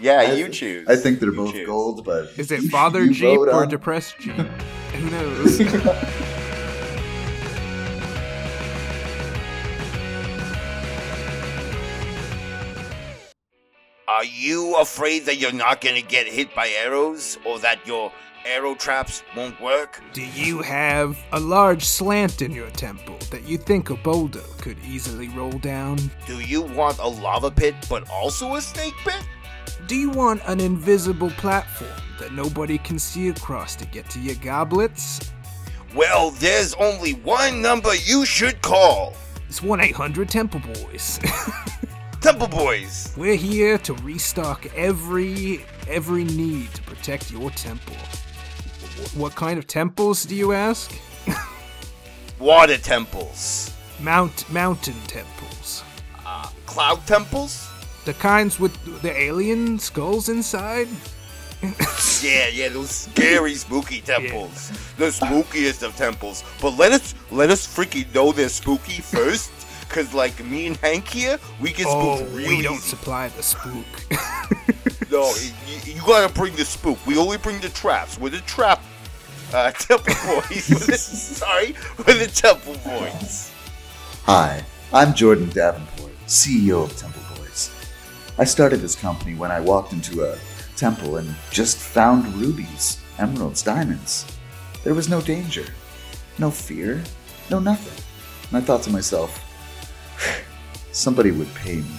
yeah, 0.00 0.20
I 0.20 0.32
you 0.34 0.46
th- 0.46 0.58
choose. 0.58 0.88
I 0.88 0.96
think 0.96 1.20
they're 1.20 1.30
You 1.30 1.36
both 1.36 1.52
choose. 1.52 1.66
gold, 1.66 2.04
but 2.04 2.30
Is 2.36 2.50
it 2.52 2.62
father 2.70 3.06
jeep 3.10 3.38
or 3.38 3.50
on- 3.52 3.68
depressed 3.68 4.18
jeep? 4.20 4.34
Who 4.34 5.10
knows? 5.10 5.60
Are 14.08 14.24
you 14.24 14.76
afraid 14.76 15.20
that 15.26 15.36
you're 15.38 15.52
not 15.52 15.80
gonna 15.80 16.02
get 16.02 16.26
hit 16.26 16.54
by 16.54 16.68
arrows, 16.68 17.38
or 17.46 17.58
that 17.60 17.86
your 17.86 18.12
arrow 18.46 18.74
traps 18.74 19.22
won't 19.36 19.60
work? 19.60 20.02
Do 20.12 20.22
you 20.22 20.62
have 20.62 21.18
a 21.32 21.40
large 21.40 21.84
slant 21.84 22.42
in 22.42 22.52
your 22.52 22.70
temple 22.70 23.18
that 23.30 23.44
you 23.44 23.58
think 23.58 23.90
a 23.90 23.96
boulder 23.96 24.42
could 24.58 24.76
easily 24.84 25.28
roll 25.28 25.52
down? 25.52 25.98
Do 26.26 26.40
you 26.40 26.62
want 26.62 26.98
a 26.98 27.06
lava 27.06 27.50
pit, 27.50 27.74
but 27.88 28.08
also 28.10 28.54
a 28.54 28.60
snake 28.60 28.94
pit? 29.04 29.24
Do 29.86 29.96
you 29.96 30.10
want 30.10 30.42
an 30.46 30.60
invisible 30.60 31.30
platform 31.30 31.90
that 32.18 32.32
nobody 32.32 32.78
can 32.78 32.98
see 32.98 33.28
across 33.28 33.76
to 33.76 33.86
get 33.86 34.08
to 34.10 34.20
your 34.20 34.36
goblets? 34.36 35.32
Well, 35.94 36.30
there's 36.32 36.74
only 36.74 37.12
one 37.12 37.60
number 37.60 37.94
you 37.94 38.24
should 38.24 38.62
call. 38.62 39.14
It's 39.48 39.62
1 39.62 39.80
800 39.80 40.28
Temple 40.28 40.60
Boys. 40.60 41.20
Temple 42.22 42.48
Boys. 42.48 43.12
We're 43.16 43.34
here 43.34 43.78
to 43.78 43.94
restock 43.94 44.66
every 44.76 45.64
every 45.88 46.24
need 46.24 46.72
to 46.74 46.82
protect 46.82 47.30
your 47.30 47.50
temple. 47.50 47.96
Wh- 49.02 49.16
What 49.18 49.34
kind 49.34 49.58
of 49.58 49.66
temples 49.66 50.24
do 50.24 50.34
you 50.34 50.52
ask? 50.52 50.90
Water 52.38 52.78
temples. 52.78 53.72
Mount 54.00 54.50
mountain 54.50 54.96
temples. 55.06 55.82
Uh, 56.26 56.48
cloud 56.66 57.06
temples? 57.06 57.68
The 58.04 58.14
kinds 58.14 58.58
with 58.58 58.72
the 59.02 59.12
alien 59.16 59.78
skulls 59.78 60.28
inside? 60.28 60.88
Yeah, 62.22 62.46
yeah, 62.48 62.68
those 62.68 62.90
scary, 62.90 63.54
spooky 63.54 64.00
temples. 64.00 64.70
The 64.96 65.06
spookiest 65.06 65.82
of 65.82 65.96
temples. 65.96 66.44
But 66.60 66.76
let 66.78 66.92
us 66.92 67.14
let 67.32 67.50
us 67.50 67.66
freaking 67.66 68.12
know 68.14 68.30
they're 68.30 68.48
spooky 68.48 69.00
first. 69.02 69.50
Cause 69.88 70.14
like 70.14 70.44
me 70.44 70.68
and 70.68 70.76
Hank 70.76 71.08
here, 71.08 71.38
we 71.60 71.72
get 71.72 71.86
Oh, 71.88 72.16
spooked 72.18 72.32
real 72.32 72.48
we 72.48 72.62
don't 72.62 72.74
easy. 72.76 72.88
supply 72.88 73.28
the 73.28 73.42
spook. 73.42 73.86
No, 75.10 75.32
you, 75.66 75.94
you 75.94 76.00
gotta 76.06 76.32
bring 76.32 76.54
the 76.54 76.64
spook. 76.64 76.98
We 77.06 77.16
only 77.18 77.38
bring 77.38 77.60
the 77.60 77.68
traps. 77.70 78.18
We're 78.18 78.30
the 78.30 78.40
trap 78.42 78.80
uh, 79.54 79.70
temple 79.72 80.14
boys. 80.26 81.00
Sorry, 81.00 81.74
we're 81.98 82.18
the 82.18 82.30
temple 82.32 82.76
boys. 82.84 83.50
Hi, 84.24 84.64
I'm 84.92 85.14
Jordan 85.14 85.48
Davenport, 85.50 86.12
CEO 86.26 86.84
of 86.84 86.96
Temple 86.96 87.22
Boys. 87.36 87.70
I 88.38 88.44
started 88.44 88.80
this 88.80 88.94
company 88.94 89.34
when 89.34 89.50
I 89.50 89.60
walked 89.60 89.92
into 89.92 90.24
a 90.24 90.38
temple 90.76 91.16
and 91.16 91.34
just 91.50 91.76
found 91.78 92.26
rubies, 92.34 93.00
emeralds, 93.18 93.62
diamonds. 93.62 94.24
There 94.84 94.94
was 94.94 95.08
no 95.08 95.20
danger, 95.20 95.66
no 96.38 96.50
fear, 96.50 97.02
no 97.50 97.58
nothing. 97.58 98.02
And 98.48 98.58
I 98.58 98.60
thought 98.60 98.82
to 98.84 98.90
myself, 98.90 99.38
somebody 100.92 101.30
would 101.30 101.52
pay 101.54 101.76
me 101.76 101.96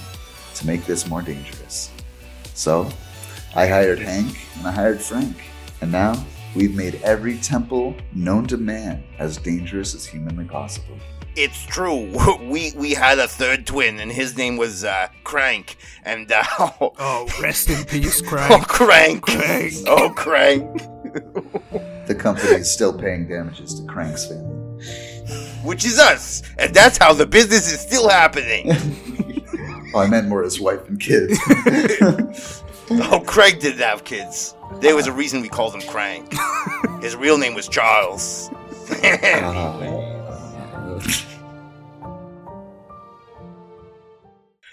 to 0.56 0.68
make 0.68 0.86
this 0.86 1.08
more 1.08 1.22
dangerous. 1.22 1.91
So, 2.54 2.89
I 3.56 3.68
hired 3.68 3.99
Hank 3.99 4.39
and 4.58 4.68
I 4.68 4.72
hired 4.72 5.01
Frank. 5.01 5.36
And 5.82 5.91
now, 5.91 6.26
we've 6.56 6.76
made 6.76 6.95
every 7.04 7.38
temple 7.39 7.95
known 8.14 8.45
to 8.47 8.58
man 8.58 9.04
as 9.20 9.38
dangerous 9.38 9.95
as 9.95 10.06
humanly 10.06 10.45
possible. 10.45 10.97
It's 11.36 11.66
true. 11.66 12.12
We 12.43 12.72
we 12.76 12.91
had 12.93 13.18
a 13.20 13.28
third 13.28 13.66
twin, 13.66 13.99
and 13.99 14.12
his 14.12 14.38
name 14.38 14.58
was 14.58 14.84
uh, 14.84 15.08
Crank. 15.24 15.78
And 16.04 16.32
uh, 16.32 16.43
oh, 16.60 16.93
oh, 16.99 17.28
rest 17.41 17.70
in 17.70 17.84
peace, 17.86 18.22
Crank. 18.30 18.51
oh, 18.51 18.64
Crank. 18.68 19.24
Crank. 19.24 19.41
Crank. 19.43 19.74
Oh, 19.88 20.10
Crank. 20.16 20.82
The 22.08 22.16
company 22.16 22.56
is 22.56 22.72
still 22.72 22.93
paying 22.97 23.28
damages 23.28 23.74
to 23.80 23.86
Crank's 23.88 24.28
family. 24.28 24.60
Which 25.64 25.86
is 25.86 25.97
us, 25.97 26.43
and 26.60 26.74
that's 26.74 26.97
how 26.97 27.14
the 27.14 27.26
business 27.26 27.72
is 27.72 27.80
still 27.80 28.10
happening. 28.10 28.72
Oh, 29.95 29.99
I 29.99 30.08
meant 30.08 30.28
more 30.28 30.43
his 30.43 30.60
wife 30.60 30.88
and 30.88 30.99
kids. 30.99 31.38
oh, 32.92 33.24
Craig 33.26 33.60
didn't 33.60 33.80
have 33.80 34.04
kids. 34.04 34.56
There 34.82 34.96
was 34.96 35.08
a 35.08 35.12
reason 35.12 35.42
we 35.42 35.48
called 35.48 35.74
him 35.74 35.82
Crank. 35.82 36.34
His 37.02 37.16
real 37.16 37.38
name 37.38 37.54
was 37.54 37.70
Charles. 37.70 38.50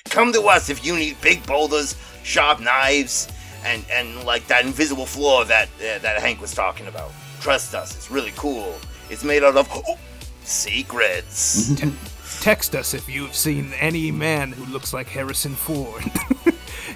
Come 0.07 0.33
to 0.33 0.43
us 0.43 0.69
if 0.71 0.85
you 0.85 0.97
need 0.97 1.21
big 1.21 1.47
boulders, 1.47 1.95
sharp 2.25 2.59
knives, 2.59 3.29
and 3.65 3.85
and 3.93 4.25
like 4.25 4.45
that 4.49 4.65
invisible 4.65 5.07
floor 5.07 5.45
that 5.45 5.69
uh, 5.79 6.01
that 6.01 6.21
Hank 6.21 6.41
was 6.41 6.53
talking 6.53 6.89
about. 6.89 7.13
Trust 7.41 7.75
us, 7.75 7.95
it's 7.95 8.11
really 8.11 8.33
cool. 8.35 8.75
It's 9.09 9.23
made 9.23 9.45
out 9.45 9.57
of 9.57 9.69
oh, 9.73 9.97
secrets. 10.43 11.81
Text 12.41 12.75
us 12.75 12.93
if 12.93 13.09
you've 13.09 13.37
seen 13.37 13.73
any 13.79 14.11
man 14.11 14.51
who 14.51 14.65
looks 14.73 14.93
like 14.93 15.07
Harrison 15.09 15.55
Ford. 15.55 16.03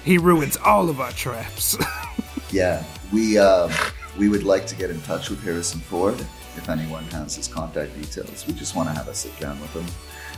He 0.05 0.17
ruins 0.19 0.55
all 0.57 0.89
of 0.89 1.01
our 1.01 1.11
traps. 1.11 1.75
yeah, 2.51 2.83
we 3.11 3.37
uh, 3.37 3.69
we 4.17 4.29
would 4.29 4.43
like 4.43 4.67
to 4.67 4.75
get 4.75 4.89
in 4.89 5.01
touch 5.01 5.29
with 5.29 5.43
Harrison 5.43 5.81
Ford. 5.81 6.19
If 6.55 6.69
anyone 6.69 7.03
has 7.05 7.35
his 7.35 7.47
contact 7.47 7.93
details, 7.99 8.47
we 8.47 8.53
just 8.53 8.75
want 8.75 8.87
to 8.87 8.95
have 8.95 9.09
a 9.09 9.13
sit 9.13 9.37
down 9.39 9.59
with 9.59 9.73
him. 9.73 9.85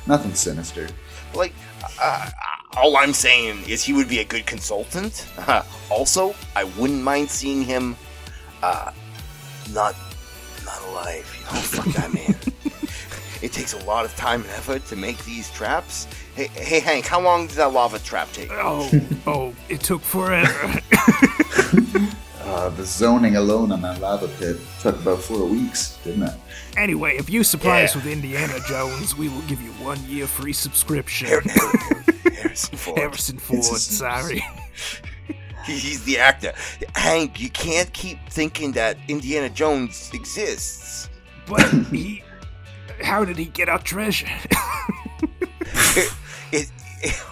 Nothing 0.08 0.34
sinister. 0.34 0.88
Like, 1.36 1.54
uh, 2.02 2.32
all 2.78 2.98
I'm 2.98 3.14
saying 3.14 3.64
is 3.68 3.84
he 3.84 3.94
would 3.94 4.08
be 4.08 4.20
a 4.20 4.24
good 4.24 4.46
consultant. 4.46 5.28
also, 5.92 6.34
I 6.56 6.64
wouldn't 6.64 7.04
mind 7.04 7.30
seeing 7.30 7.62
him, 7.62 7.96
uh, 8.64 8.92
not, 9.74 9.96
not 10.66 10.82
alive. 10.88 11.36
You 11.38 11.46
know, 11.46 11.62
fuck 11.62 11.86
that 11.94 12.14
man. 12.14 12.36
it 13.42 13.52
takes 13.52 13.74
a 13.74 13.86
lot 13.86 14.06
of 14.06 14.16
time 14.16 14.42
and 14.42 14.50
effort 14.52 14.86
to 14.88 14.96
make 14.96 15.24
these 15.26 15.50
traps. 15.52 16.08
Hey, 16.36 16.48
hey, 16.48 16.80
Hank, 16.80 17.06
how 17.06 17.20
long 17.22 17.48
did 17.48 17.58
that 17.58 17.74
lava 17.74 18.00
trap 18.00 18.32
take? 18.32 18.50
Oh, 18.52 18.90
oh, 19.28 19.54
it 19.70 19.82
took 19.82 20.02
forever. 20.02 20.80
Uh, 22.48 22.70
the 22.70 22.86
zoning 22.86 23.36
alone 23.36 23.74
on 23.74 23.82
that 23.82 24.00
lava 24.00 24.26
pit 24.40 24.56
took 24.80 24.96
about 25.02 25.20
four 25.22 25.46
weeks, 25.46 25.98
didn't 26.06 26.24
it? 26.24 26.34
anyway, 26.78 27.18
if 27.18 27.30
you 27.30 27.44
supply 27.44 27.84
us 27.84 27.94
with 27.94 28.08
Indiana 28.08 28.58
Jones, 28.70 29.18
we 29.18 29.28
will 29.28 29.42
give 29.44 29.62
you 29.62 29.72
one 29.74 30.00
year 30.08 30.26
free 30.26 30.54
subscription. 30.54 31.28
Har- 31.28 31.42
Har- 31.46 32.32
Harrison 32.32 32.78
Ford. 32.78 33.00
Harrison 33.00 33.38
Ford, 33.38 33.64
sorry. 33.64 34.42
He's 35.66 36.06
the 36.06 36.20
actor. 36.20 36.54
Hank, 36.96 37.42
you 37.42 37.50
can't 37.50 37.92
keep 37.92 38.18
thinking 38.30 38.72
that 38.72 38.98
Indiana 39.10 39.50
Jones 39.50 40.10
exists. 40.14 41.10
But 41.48 41.70
he. 41.92 42.24
How 43.02 43.24
did 43.26 43.38
he 43.38 43.46
get 43.46 43.70
our 43.70 43.80
treasure? 43.80 44.28
It, 46.52 46.72
it, 47.04 47.24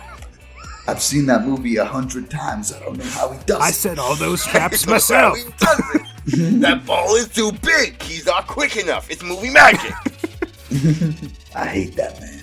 I've 0.87 1.01
seen 1.01 1.25
that 1.27 1.45
movie 1.45 1.77
a 1.77 1.85
hundred 1.85 2.29
times. 2.29 2.73
I 2.73 2.79
don't 2.79 2.97
know 2.97 3.05
how 3.05 3.31
he 3.31 3.37
does 3.45 3.57
it. 3.57 3.61
I 3.63 3.69
it. 3.69 3.73
set 3.73 3.99
all 3.99 4.15
those 4.15 4.43
traps 4.47 4.85
myself. 4.85 5.37
how 5.37 5.43
he 5.45 5.51
does 5.57 5.95
it. 5.95 6.59
that 6.61 6.85
ball 6.85 7.15
is 7.15 7.29
too 7.29 7.51
big. 7.61 8.01
He's 8.03 8.25
not 8.25 8.47
quick 8.47 8.75
enough. 8.77 9.09
It's 9.09 9.23
movie 9.23 9.49
magic. 9.51 9.93
I 11.55 11.65
hate 11.67 11.95
that 11.95 12.19
man. 12.19 12.41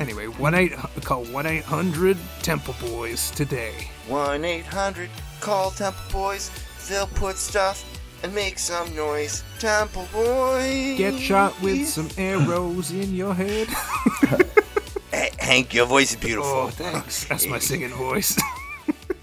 Anyway, 0.00 0.26
one 0.26 0.54
eight 0.54 0.72
call 1.04 1.24
one 1.26 1.46
eight 1.46 1.64
hundred 1.64 2.16
Temple 2.42 2.74
Boys 2.80 3.30
today. 3.32 3.88
1 4.06 4.44
800 4.44 5.10
call 5.40 5.70
Temple 5.70 6.02
Boys. 6.12 6.50
They'll 6.88 7.06
put 7.08 7.36
stuff 7.36 7.84
and 8.22 8.34
make 8.34 8.58
some 8.58 8.94
noise. 8.94 9.44
Temple 9.58 10.08
boy. 10.12 10.94
Get 10.96 11.18
shot 11.18 11.60
with 11.62 11.86
some 11.86 12.08
arrows 12.16 12.90
in 12.90 13.14
your 13.14 13.34
head. 13.34 13.68
Hey, 15.10 15.30
Hank, 15.38 15.72
your 15.72 15.86
voice 15.86 16.10
is 16.10 16.16
beautiful. 16.16 16.50
Oh, 16.50 16.68
thanks. 16.68 17.24
That's 17.24 17.46
my 17.46 17.58
singing 17.58 17.88
voice. 17.88 18.38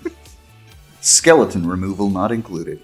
Skeleton 0.99 1.67
removal 1.67 2.09
not 2.09 2.31
included. 2.31 2.81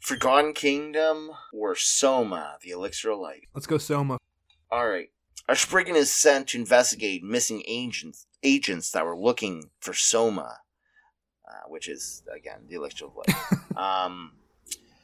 Forgotten 0.00 0.52
Kingdom 0.52 1.30
or 1.52 1.76
Soma, 1.76 2.58
the 2.60 2.70
elixir 2.70 3.12
of 3.12 3.20
life. 3.20 3.44
Let's 3.54 3.66
go, 3.66 3.78
Soma. 3.78 4.18
All 4.70 4.88
right. 4.88 5.10
Our 5.48 5.54
Spriggan 5.54 5.94
is 5.94 6.12
sent 6.12 6.48
to 6.48 6.58
investigate 6.58 7.22
missing 7.22 7.62
agents 7.66 8.26
agents 8.42 8.90
that 8.90 9.06
were 9.06 9.16
looking 9.16 9.70
for 9.80 9.94
Soma, 9.94 10.58
uh, 11.46 11.68
which 11.68 11.88
is 11.88 12.22
again 12.34 12.60
the 12.68 12.76
elixir 12.76 13.06
of 13.06 13.16
life. 13.16 13.76
um, 13.76 14.32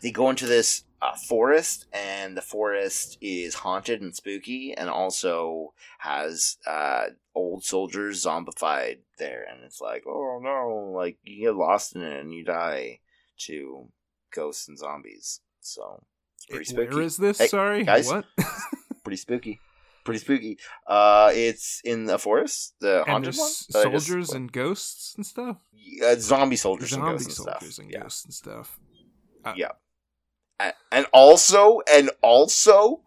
they 0.02 0.10
go 0.10 0.30
into 0.30 0.46
this 0.46 0.84
uh, 1.00 1.14
forest, 1.14 1.86
and 1.92 2.36
the 2.36 2.42
forest 2.42 3.18
is 3.20 3.54
haunted 3.54 4.00
and 4.00 4.14
spooky, 4.14 4.74
and 4.76 4.90
also 4.90 5.74
has 5.98 6.56
uh, 6.66 7.06
old 7.34 7.64
soldiers 7.64 8.24
zombified 8.24 8.98
there. 9.18 9.44
And 9.50 9.62
it's 9.64 9.80
like, 9.80 10.04
oh 10.06 10.40
no, 10.42 10.92
like 10.96 11.18
you 11.22 11.46
get 11.46 11.56
lost 11.56 11.94
in 11.94 12.02
it 12.02 12.20
and 12.20 12.32
you 12.32 12.44
die 12.44 13.00
to 13.46 13.88
ghosts 14.34 14.68
and 14.68 14.78
zombies. 14.78 15.40
So 15.60 16.02
it's 16.36 16.46
pretty 16.46 16.64
spooky 16.64 16.94
Where 16.94 17.04
is 17.04 17.16
this? 17.16 17.38
Hey, 17.38 17.46
Sorry, 17.46 17.84
guys. 17.84 18.08
what? 18.08 18.24
pretty 19.04 19.16
spooky. 19.16 19.60
Pretty 20.04 20.18
spooky. 20.20 20.58
Uh, 20.86 21.30
it's 21.34 21.80
in 21.84 22.06
the 22.06 22.18
forest, 22.18 22.74
the 22.80 23.00
and 23.02 23.08
haunted 23.10 23.34
there's 23.34 23.38
one. 23.38 23.82
that 23.82 23.88
I 23.88 23.92
just- 23.92 24.06
soldiers 24.06 24.30
and 24.30 24.50
ghosts 24.52 25.14
and 25.16 25.24
stuff. 25.24 25.56
uh, 26.04 26.16
zombie 26.18 26.56
soldiers 26.56 26.90
Zombie 26.90 27.06
and 27.08 27.18
ghosts 27.18 27.38
and 27.38 27.46
stuff. 27.48 27.78
and 27.78 27.90
yeah. 27.90 28.00
ghosts 28.00 28.24
and 28.24 28.34
stuff. 28.34 28.78
yeah. 29.56 29.72
A- 30.60 30.74
And 30.90 31.06
also, 31.12 31.80
and 31.90 32.10
also, 32.22 33.02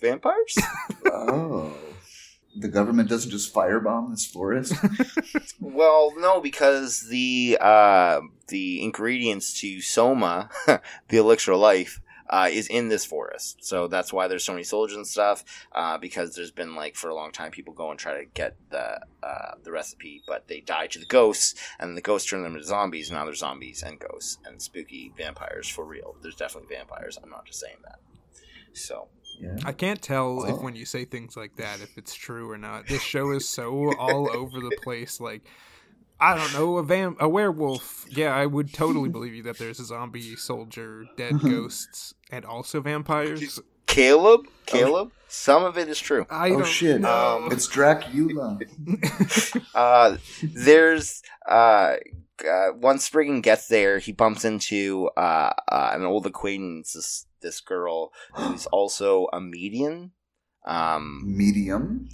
vampires. 0.00 0.56
Oh. 1.06 1.72
The 2.58 2.68
government 2.68 3.08
doesn't 3.08 3.30
just 3.30 3.54
firebomb 3.54 4.10
this 4.10 4.26
forest? 4.26 4.74
well, 5.60 6.12
no, 6.18 6.38
because 6.40 7.08
the 7.08 7.56
uh, 7.60 8.20
the 8.48 8.82
ingredients 8.82 9.58
to 9.60 9.80
soma, 9.80 10.50
the 11.08 11.16
elixir 11.16 11.52
of 11.52 11.60
life. 11.60 12.00
Uh, 12.32 12.48
is 12.50 12.66
in 12.68 12.88
this 12.88 13.04
forest, 13.04 13.58
so 13.62 13.86
that's 13.86 14.10
why 14.10 14.26
there's 14.26 14.42
so 14.42 14.52
many 14.52 14.64
soldiers 14.64 14.96
and 14.96 15.06
stuff. 15.06 15.44
Uh, 15.70 15.98
because 15.98 16.34
there's 16.34 16.50
been 16.50 16.74
like 16.74 16.96
for 16.96 17.10
a 17.10 17.14
long 17.14 17.30
time, 17.30 17.50
people 17.50 17.74
go 17.74 17.90
and 17.90 17.98
try 17.98 18.14
to 18.14 18.24
get 18.32 18.56
the 18.70 18.98
uh, 19.22 19.54
the 19.62 19.70
recipe, 19.70 20.22
but 20.26 20.48
they 20.48 20.60
die 20.60 20.86
to 20.86 20.98
the 20.98 21.04
ghosts, 21.04 21.54
and 21.78 21.94
the 21.94 22.00
ghosts 22.00 22.30
turn 22.30 22.42
them 22.42 22.54
into 22.54 22.66
zombies. 22.66 23.10
And 23.10 23.18
now 23.18 23.26
there's 23.26 23.40
zombies 23.40 23.82
and 23.82 24.00
ghosts 24.00 24.38
and 24.46 24.62
spooky 24.62 25.12
vampires 25.14 25.68
for 25.68 25.84
real. 25.84 26.16
There's 26.22 26.34
definitely 26.34 26.74
vampires. 26.74 27.18
I'm 27.22 27.28
not 27.28 27.44
just 27.44 27.60
saying 27.60 27.76
that. 27.84 27.98
So 28.72 29.08
Yeah. 29.38 29.58
I 29.66 29.72
can't 29.72 30.00
tell 30.00 30.44
if 30.44 30.62
when 30.62 30.74
you 30.74 30.86
say 30.86 31.04
things 31.04 31.36
like 31.36 31.56
that 31.56 31.80
if 31.82 31.98
it's 31.98 32.14
true 32.14 32.50
or 32.50 32.56
not. 32.56 32.86
This 32.86 33.02
show 33.02 33.32
is 33.32 33.46
so 33.46 33.92
all 33.98 34.30
over 34.34 34.58
the 34.60 34.74
place. 34.82 35.20
Like, 35.20 35.42
I 36.22 36.36
don't 36.36 36.52
know, 36.52 36.78
a 36.78 36.84
vam- 36.84 37.18
a 37.18 37.28
werewolf. 37.28 38.06
Yeah, 38.08 38.34
I 38.34 38.46
would 38.46 38.72
totally 38.72 39.08
believe 39.08 39.34
you 39.34 39.42
that 39.42 39.58
there's 39.58 39.80
a 39.80 39.84
zombie 39.84 40.36
soldier, 40.36 41.04
dead 41.16 41.40
ghosts, 41.40 42.14
and 42.30 42.44
also 42.44 42.80
vampires. 42.80 43.58
Caleb, 43.86 44.46
Caleb, 44.64 45.10
some 45.28 45.64
of 45.64 45.76
it 45.76 45.88
is 45.88 45.98
true. 45.98 46.24
I 46.30 46.50
Oh, 46.52 46.62
shit. 46.62 47.00
know. 47.00 47.48
It's 47.50 47.66
Dracula. 47.66 48.58
uh, 49.74 50.16
there's 50.42 51.22
uh, 51.48 51.96
uh, 52.48 52.68
once 52.76 53.04
Spriggan 53.04 53.40
gets 53.42 53.66
there, 53.68 53.98
he 53.98 54.12
bumps 54.12 54.44
into 54.44 55.10
uh, 55.16 55.52
uh, 55.68 55.90
an 55.94 56.04
old 56.04 56.24
acquaintance, 56.26 56.92
this, 56.94 57.26
this 57.42 57.60
girl 57.60 58.12
who's 58.34 58.66
also 58.72 59.26
a 59.32 59.40
medium. 59.40 60.12
Um, 60.64 61.22
Medium. 61.26 62.08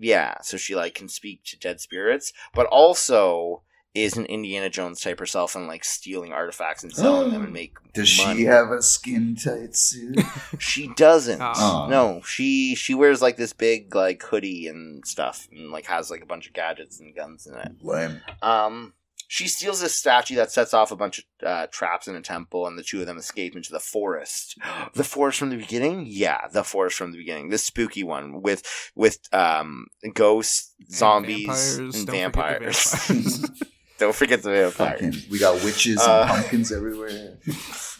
Yeah, 0.00 0.40
so 0.42 0.56
she 0.56 0.74
like 0.74 0.94
can 0.94 1.08
speak 1.08 1.44
to 1.44 1.58
dead 1.58 1.80
spirits, 1.80 2.32
but 2.54 2.66
also 2.66 3.62
is 3.92 4.16
an 4.16 4.24
Indiana 4.26 4.70
Jones 4.70 5.00
type 5.00 5.18
herself 5.18 5.56
and 5.56 5.66
like 5.66 5.84
stealing 5.84 6.32
artifacts 6.32 6.84
and 6.84 6.92
selling 6.92 7.32
them 7.32 7.42
and 7.42 7.52
make 7.60 7.76
Does 7.92 8.16
money. 8.18 8.40
she 8.40 8.44
have 8.44 8.70
a 8.70 8.82
skin 8.82 9.34
tight 9.34 9.74
suit? 9.76 10.20
She 10.58 10.88
doesn't. 10.94 11.40
Oh. 11.42 11.86
No, 11.90 12.22
she 12.24 12.74
she 12.74 12.94
wears 12.94 13.20
like 13.20 13.36
this 13.36 13.52
big 13.52 13.94
like 13.94 14.22
hoodie 14.22 14.68
and 14.68 15.04
stuff, 15.06 15.48
and 15.50 15.70
like 15.70 15.86
has 15.86 16.10
like 16.10 16.22
a 16.22 16.26
bunch 16.26 16.46
of 16.46 16.52
gadgets 16.52 17.00
and 17.00 17.14
guns 17.14 17.46
in 17.46 17.54
it. 17.56 17.72
Lame. 17.82 18.20
Um, 18.42 18.94
she 19.32 19.46
steals 19.46 19.80
this 19.80 19.94
statue 19.94 20.34
that 20.34 20.50
sets 20.50 20.74
off 20.74 20.90
a 20.90 20.96
bunch 20.96 21.18
of 21.20 21.24
uh, 21.46 21.66
traps 21.68 22.08
in 22.08 22.16
a 22.16 22.20
temple, 22.20 22.66
and 22.66 22.76
the 22.76 22.82
two 22.82 23.00
of 23.00 23.06
them 23.06 23.16
escape 23.16 23.54
into 23.54 23.70
the 23.70 23.78
forest. 23.78 24.58
the 24.94 25.04
forest 25.04 25.38
from 25.38 25.50
the 25.50 25.56
beginning, 25.56 26.04
yeah, 26.04 26.48
the 26.52 26.64
forest 26.64 26.96
from 26.96 27.12
the 27.12 27.18
beginning. 27.18 27.48
This 27.48 27.62
spooky 27.62 28.02
one 28.02 28.42
with 28.42 28.64
with 28.96 29.18
um 29.32 29.86
ghosts, 30.14 30.74
And 30.80 30.92
zombies, 30.92 31.78
and 31.78 31.92
Don't 31.92 32.06
forget 32.06 32.08
vampires. 32.16 32.92
vampires. 32.92 33.50
Don't 33.98 34.14
forget 34.16 34.42
the 34.42 34.50
vampires. 34.50 35.00
Fucking, 35.00 35.30
we 35.30 35.38
got 35.38 35.62
witches 35.62 36.00
Uh, 36.00 36.26
and 36.28 36.30
pumpkins 36.40 36.72
everywhere. 36.78 37.38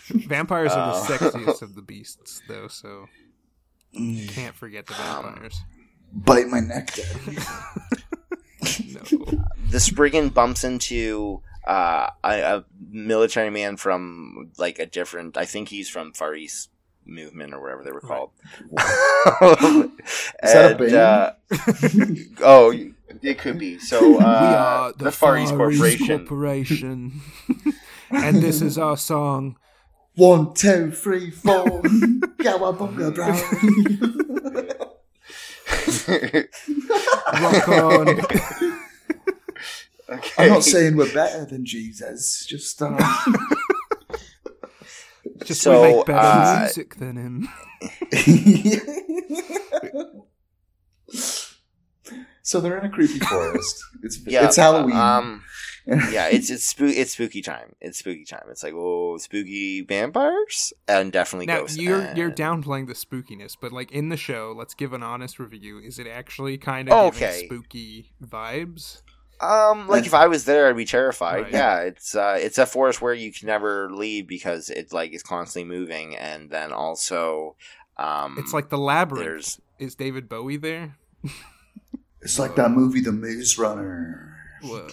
vampires 0.08 0.72
are 0.72 1.06
the 1.06 1.14
Uh. 1.14 1.18
sexiest 1.18 1.62
of 1.62 1.76
the 1.76 1.82
beasts, 1.82 2.42
though, 2.48 2.66
so 2.66 3.06
Mm. 3.96 4.28
can't 4.30 4.56
forget 4.56 4.86
the 4.88 4.94
Um, 4.94 5.24
vampires. 5.26 5.60
Bite 6.12 6.48
my 6.48 6.58
neck, 6.58 6.92
daddy. 6.94 7.38
No. 9.12 9.44
the 9.70 9.80
Spriggan 9.80 10.30
bumps 10.30 10.64
into 10.64 11.42
uh, 11.66 12.10
a, 12.24 12.40
a 12.40 12.64
military 12.90 13.50
man 13.50 13.76
from 13.76 14.50
like 14.58 14.78
a 14.78 14.86
different. 14.86 15.36
I 15.36 15.44
think 15.44 15.68
he's 15.68 15.88
from 15.88 16.12
Far 16.12 16.34
East 16.34 16.70
movement 17.06 17.54
or 17.54 17.60
whatever 17.60 17.84
they 17.84 17.92
were 17.92 18.00
called. 18.00 18.30
Is 18.56 18.76
that 20.42 20.80
a 20.80 20.84
And, 20.84 20.94
uh, 20.94 21.32
oh, 22.42 22.72
it 23.22 23.38
could 23.38 23.58
be. 23.58 23.78
So 23.78 23.98
uh, 23.98 24.18
we 24.18 24.24
are 24.24 24.92
the, 24.92 25.12
Far 25.12 25.38
East 25.38 25.54
Corporation. 25.54 26.18
Corporation. 26.18 27.20
and 28.10 28.36
this 28.36 28.62
is 28.62 28.78
our 28.78 28.96
song. 28.96 29.56
One, 30.16 30.54
two, 30.54 30.90
three, 30.90 31.30
four. 31.30 31.82
Cowabunga, 32.40 33.14
bro. 33.14 33.28
Rock 37.40 37.68
on. 37.68 38.80
okay. 40.10 40.44
I'm 40.44 40.48
not 40.50 40.64
saying 40.64 40.96
we're 40.96 41.12
better 41.12 41.44
than 41.46 41.64
Jesus. 41.64 42.44
Just 42.46 42.80
uh, 42.82 42.96
Just 45.44 45.62
So, 45.62 45.82
we 45.82 45.94
make 45.96 46.06
better 46.06 46.18
uh, 46.18 46.58
music 46.60 46.96
than 46.96 47.16
him. 47.16 47.48
So 52.42 52.60
they're 52.60 52.78
in 52.78 52.86
a 52.86 52.90
creepy 52.90 53.18
forest. 53.20 53.80
It's 54.02 54.18
Yeah, 54.26 54.46
it's 54.46 54.56
Halloween. 54.56 54.96
Um, 54.96 55.44
yeah, 55.86 56.26
it's 56.26 56.50
it's 56.50 56.72
spoo- 56.72 56.92
it's 56.92 57.12
spooky 57.12 57.42
time. 57.42 57.74
It's 57.80 57.98
spooky 57.98 58.24
time. 58.24 58.44
It's 58.50 58.64
like 58.64 58.72
oh, 58.74 59.18
spooky 59.18 59.82
vampires 59.82 60.72
and 60.88 61.12
definitely 61.12 61.46
Now 61.46 61.60
ghosts. 61.60 61.78
you're 61.78 62.00
and- 62.00 62.18
you're 62.18 62.30
downplaying 62.32 62.88
the 62.88 62.94
spookiness, 62.94 63.56
but 63.60 63.70
like 63.72 63.92
in 63.92 64.08
the 64.08 64.16
show, 64.16 64.52
let's 64.56 64.74
give 64.74 64.92
an 64.92 65.02
honest 65.02 65.38
review. 65.38 65.78
Is 65.78 65.98
it 66.00 66.08
actually 66.08 66.58
kind 66.58 66.90
of 66.90 67.14
Okay. 67.14 67.44
spooky 67.46 68.12
vibes? 68.20 69.02
Um, 69.40 69.88
like 69.88 70.04
if 70.06 70.12
I 70.14 70.26
was 70.26 70.44
there, 70.44 70.68
I'd 70.68 70.76
be 70.76 70.84
terrified. 70.84 71.44
Right. 71.44 71.52
Yeah, 71.52 71.80
it's 71.80 72.14
uh, 72.14 72.36
it's 72.38 72.58
a 72.58 72.66
forest 72.66 73.00
where 73.00 73.14
you 73.14 73.32
can 73.32 73.46
never 73.46 73.90
leave 73.90 74.26
because 74.28 74.68
it 74.68 74.92
like 74.92 75.12
is 75.12 75.22
constantly 75.22 75.68
moving, 75.74 76.16
and 76.16 76.50
then 76.50 76.72
also, 76.72 77.56
um, 77.96 78.36
It's 78.38 78.52
like 78.52 78.68
the 78.68 78.78
labyrinth. 78.78 79.24
there's 79.24 79.60
Is 79.78 79.94
David 79.94 80.28
Bowie 80.28 80.58
there? 80.58 80.96
it's 82.20 82.38
like 82.38 82.54
that 82.56 82.70
movie, 82.70 83.00
The 83.00 83.12
Maze 83.12 83.56
Runner. 83.58 84.36
Whoa. 84.62 84.88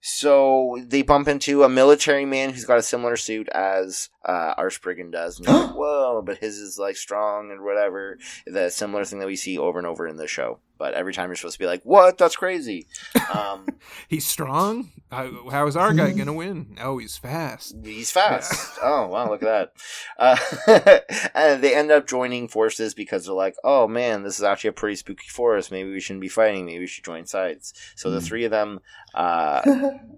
so 0.00 0.78
they 0.86 1.02
bump 1.02 1.26
into 1.26 1.64
a 1.64 1.68
military 1.68 2.24
man 2.24 2.50
who's 2.50 2.64
got 2.64 2.78
a 2.78 2.82
similar 2.82 3.16
suit 3.16 3.48
as 3.48 4.08
uh, 4.24 4.54
our 4.56 4.70
Spriggan 4.70 5.10
does, 5.10 5.38
and 5.38 5.46
you're 5.48 5.56
like, 5.66 5.74
whoa, 5.76 6.22
but 6.24 6.38
his 6.38 6.58
is 6.58 6.78
like 6.78 6.96
strong 6.96 7.50
and 7.50 7.62
whatever. 7.62 8.18
The 8.46 8.70
similar 8.70 9.04
thing 9.04 9.18
that 9.20 9.26
we 9.26 9.36
see 9.36 9.58
over 9.58 9.78
and 9.78 9.86
over 9.86 10.06
in 10.06 10.16
the 10.16 10.26
show, 10.26 10.58
but 10.78 10.94
every 10.94 11.12
time 11.12 11.28
you're 11.28 11.36
supposed 11.36 11.54
to 11.54 11.58
be 11.58 11.66
like, 11.66 11.82
what? 11.84 12.18
That's 12.18 12.36
crazy. 12.36 12.86
Um, 13.34 13.66
He's 14.08 14.26
strong. 14.26 14.90
How, 15.10 15.48
how 15.50 15.66
is 15.66 15.76
our 15.76 15.92
guy 15.94 16.08
Mm-hmm. 16.08 16.18
gonna 16.18 16.32
win? 16.32 16.76
Oh, 16.80 16.98
he's 16.98 17.16
fast. 17.16 17.76
He's 17.84 18.10
fast. 18.10 18.78
Oh 18.82 19.06
wow, 19.06 19.30
look 19.30 19.42
at 19.42 19.70
that. 20.18 20.36
Uh, 20.66 21.00
and 21.34 21.62
they 21.62 21.74
end 21.74 21.90
up 21.90 22.06
joining 22.06 22.48
forces 22.48 22.94
because 22.94 23.24
they're 23.26 23.34
like, 23.34 23.54
oh 23.64 23.86
man, 23.86 24.22
this 24.24 24.38
is 24.38 24.42
actually 24.44 24.68
a 24.68 24.72
pretty 24.74 24.96
spooky 24.96 25.28
forest. 25.28 25.70
Maybe 25.70 25.90
we 25.90 26.00
shouldn't 26.00 26.20
be 26.20 26.28
fighting. 26.28 26.66
Maybe 26.66 26.80
we 26.80 26.86
should 26.86 27.04
join 27.04 27.26
sides. 27.26 27.72
So 27.94 28.10
the 28.10 28.18
Hmm. 28.20 28.24
three 28.26 28.44
of 28.44 28.50
them 28.50 28.80
uh, 29.14 29.62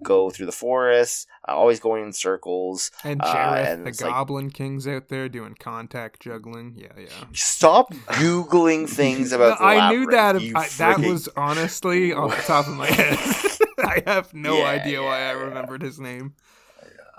go 0.03 0.29
through 0.31 0.47
the 0.47 0.51
forest, 0.51 1.27
uh, 1.47 1.51
always 1.55 1.79
going 1.79 2.03
in 2.03 2.11
circles. 2.13 2.91
And 3.03 3.21
Uh, 3.21 3.33
Jareth, 3.35 3.73
and 3.73 3.87
the 3.97 4.05
it's 4.05 4.11
like- 4.11 4.13
Goblin 4.13 4.49
King's 4.51 4.87
out 4.87 5.09
there 5.09 5.27
doing 5.29 5.55
contact 5.59 6.21
juggling. 6.21 6.73
Yeah, 6.77 6.87
yeah. 6.97 7.07
Stop 7.33 7.93
googling 7.93 8.87
things 8.89 9.31
about. 9.31 9.59
The 9.59 9.65
I 9.65 9.89
knew 9.91 10.05
that. 10.11 10.35
labyrinth, 10.35 10.55
I, 10.55 10.67
that 10.77 10.99
was 10.99 11.27
honestly 11.35 12.13
off 12.13 12.35
the 12.35 12.43
top 12.43 12.67
of 12.67 12.73
my 12.75 12.87
head. 12.87 13.17
I 13.79 14.01
have 14.05 14.33
no 14.33 14.57
Yeah, 14.57 14.65
idea 14.65 15.01
why 15.01 15.17
I 15.17 15.19
yeah, 15.19 15.33
yeah. 15.33 15.43
remembered 15.43 15.81
his 15.81 15.99
name. 15.99 16.33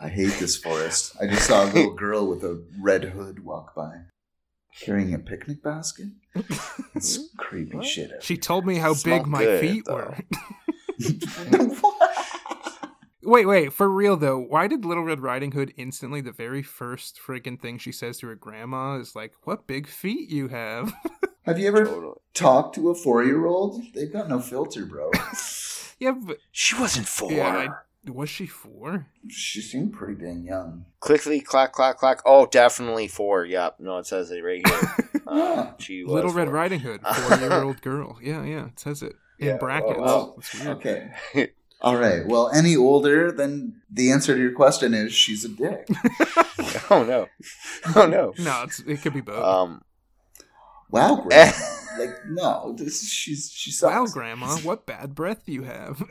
I 0.01 0.09
hate 0.09 0.35
this 0.39 0.57
forest. 0.57 1.16
I 1.20 1.26
just 1.26 1.47
saw 1.47 1.64
a 1.64 1.66
little 1.66 1.95
girl 1.95 2.26
with 2.29 2.45
a 2.45 2.64
red 2.81 3.05
hood 3.05 3.45
walk 3.45 3.74
by, 3.74 3.93
carrying 4.81 5.12
a 5.14 5.18
picnic 5.18 5.62
basket. 5.62 6.07
It's 6.95 7.18
creepy 7.37 7.79
What? 7.79 7.87
shit. 7.87 8.11
She 8.22 8.37
told 8.37 8.64
me 8.66 8.76
how 8.76 8.95
Smell 8.95 9.18
big 9.18 9.26
my 9.26 9.43
good, 9.45 9.61
feet 9.61 9.85
though. 9.87 9.95
were. 9.97 10.18
What? 11.81 12.08
Wait, 13.29 13.47
wait, 13.47 13.72
for 13.72 13.89
real 13.91 14.16
though, 14.16 14.39
why 14.39 14.66
did 14.66 14.85
Little 14.87 15.05
Red 15.05 15.20
Riding 15.20 15.53
Hood 15.53 15.74
instantly 15.76 16.20
the 16.22 16.33
very 16.33 16.62
first 16.62 17.20
friggin' 17.24 17.61
thing 17.61 17.76
she 17.79 17.93
says 17.93 18.18
to 18.18 18.26
her 18.29 18.35
grandma 18.35 18.97
is 18.99 19.14
like, 19.14 19.35
"What 19.45 19.66
big 19.66 19.87
feet 19.87 20.31
you 20.31 20.49
have?" 20.49 20.95
Have 21.43 21.59
you 21.59 21.68
ever 21.68 21.85
Totally. 21.85 22.14
talked 22.35 22.74
to 22.74 22.91
a 22.91 22.95
four-year-old? 22.95 23.83
They've 23.95 24.12
got 24.12 24.29
no 24.29 24.39
filter, 24.41 24.85
bro. 24.87 25.11
yeah, 25.99 26.12
but 26.12 26.39
She 26.53 26.74
wasn't 26.79 27.07
four. 27.09 27.33
Yeah, 27.33 27.68
was 28.07 28.29
she 28.31 28.47
four? 28.47 29.07
she 29.29 29.61
seemed 29.62 29.93
pretty 29.95 30.14
dang 30.22 30.45
young. 30.45 30.85
Clickly 31.01 31.43
clack 31.45 31.72
clack 31.72 31.97
clack. 31.99 32.20
Oh, 32.26 32.47
definitely 32.47 33.09
four. 33.09 33.45
Yep. 33.45 33.76
No, 33.81 33.99
it 33.99 34.07
says 34.07 34.31
it 34.31 34.43
right 34.43 34.66
here. 34.66 34.81
Uh, 35.29 35.72
she 35.79 36.05
was 36.05 36.14
Little 36.14 36.33
Red 36.33 36.47
four. 36.47 36.55
Riding 36.55 36.81
Hood, 36.81 37.03
four-year-old 37.07 37.83
girl. 37.83 38.18
Yeah, 38.22 38.45
yeah, 38.45 38.68
it 38.68 38.81
says 38.81 39.03
it 39.03 39.14
in 39.39 39.49
Yeah, 39.49 39.57
brackets. 39.59 39.99
well, 40.01 40.37
That's. 40.39 40.66
Okay. 40.66 41.11
All 41.81 41.97
right. 41.97 42.26
Well, 42.26 42.51
any 42.51 42.76
older, 42.76 43.31
then 43.31 43.81
the 43.91 44.11
answer 44.11 44.35
to 44.35 44.41
your 44.41 44.53
question 44.53 44.95
is 44.95 45.12
she's 45.12 45.45
a 45.45 45.49
dick. 45.49 45.89
oh 46.91 47.05
no. 47.05 47.29
Oh 47.95 48.07
no. 48.07 48.35
No, 48.39 48.62
it's, 48.64 48.81
it 48.81 49.03
could 49.03 49.14
be 49.14 49.20
both. 49.20 49.43
Um. 49.43 49.83
Wow, 50.91 51.16
grandma. 51.29 51.53
like 51.99 52.14
no, 52.26 52.74
this 52.76 53.11
she's 53.11 53.51
she 53.53 53.72
wow. 53.85 54.07
Grandma, 54.07 54.57
what 54.59 54.87
bad 54.87 55.14
breath 55.14 55.43
you 55.47 55.64
have. 55.64 56.03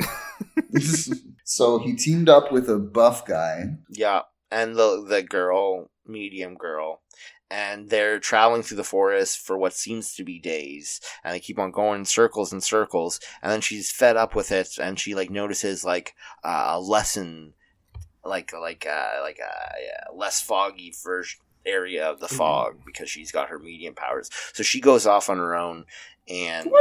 so 1.43 1.80
he 1.80 1.95
teamed 1.95 2.30
up 2.30 2.51
with 2.51 2.70
a 2.70 2.78
buff 2.78 3.26
guy. 3.26 3.63
Yeah, 3.89 4.22
and 4.51 4.76
the 4.76 5.03
the 5.07 5.24
girl, 5.24 5.89
medium 6.05 6.55
girl, 6.55 7.01
and 7.50 7.89
they're 7.89 8.20
traveling 8.20 8.62
through 8.64 8.78
the 8.78 8.84
forest 8.84 9.39
for 9.39 9.58
what 9.58 9.74
seems 9.74 10.14
to 10.16 10.24
be 10.24 10.39
days, 10.39 11.00
and 11.24 11.34
they 11.34 11.39
keep 11.39 11.58
on 11.60 11.72
going 11.72 12.00
in 12.00 12.06
circles 12.06 12.52
and 12.52 12.64
circles, 12.64 13.20
and 13.41 13.52
then 13.52 13.62
she's 13.62 13.91
fed 13.91 14.18
up 14.18 14.36
with 14.36 14.52
it, 14.52 14.78
and 14.80 15.00
she 15.00 15.16
like 15.16 15.30
notices 15.30 15.84
like 15.86 16.14
uh, 16.43 16.72
a 16.74 16.80
lesson, 16.80 17.54
like 18.24 18.52
like 18.54 18.86
uh, 18.86 19.22
like 19.22 19.39
a 19.39 19.82
yeah, 19.82 20.04
less 20.14 20.41
foggy 20.41 20.93
version 21.04 21.39
area 21.66 22.10
of 22.10 22.20
the 22.20 22.28
Mhm. 22.28 22.38
fog 22.38 22.80
because 22.86 23.10
she's 23.10 23.32
got 23.32 23.50
her 23.50 23.60
medium 23.60 23.93
powers. 23.93 24.30
So 24.54 24.64
she 24.64 24.80
goes 24.80 25.06
off 25.06 25.30
on 25.30 25.38
her 25.38 25.56
own, 25.56 25.86
and 26.28 26.72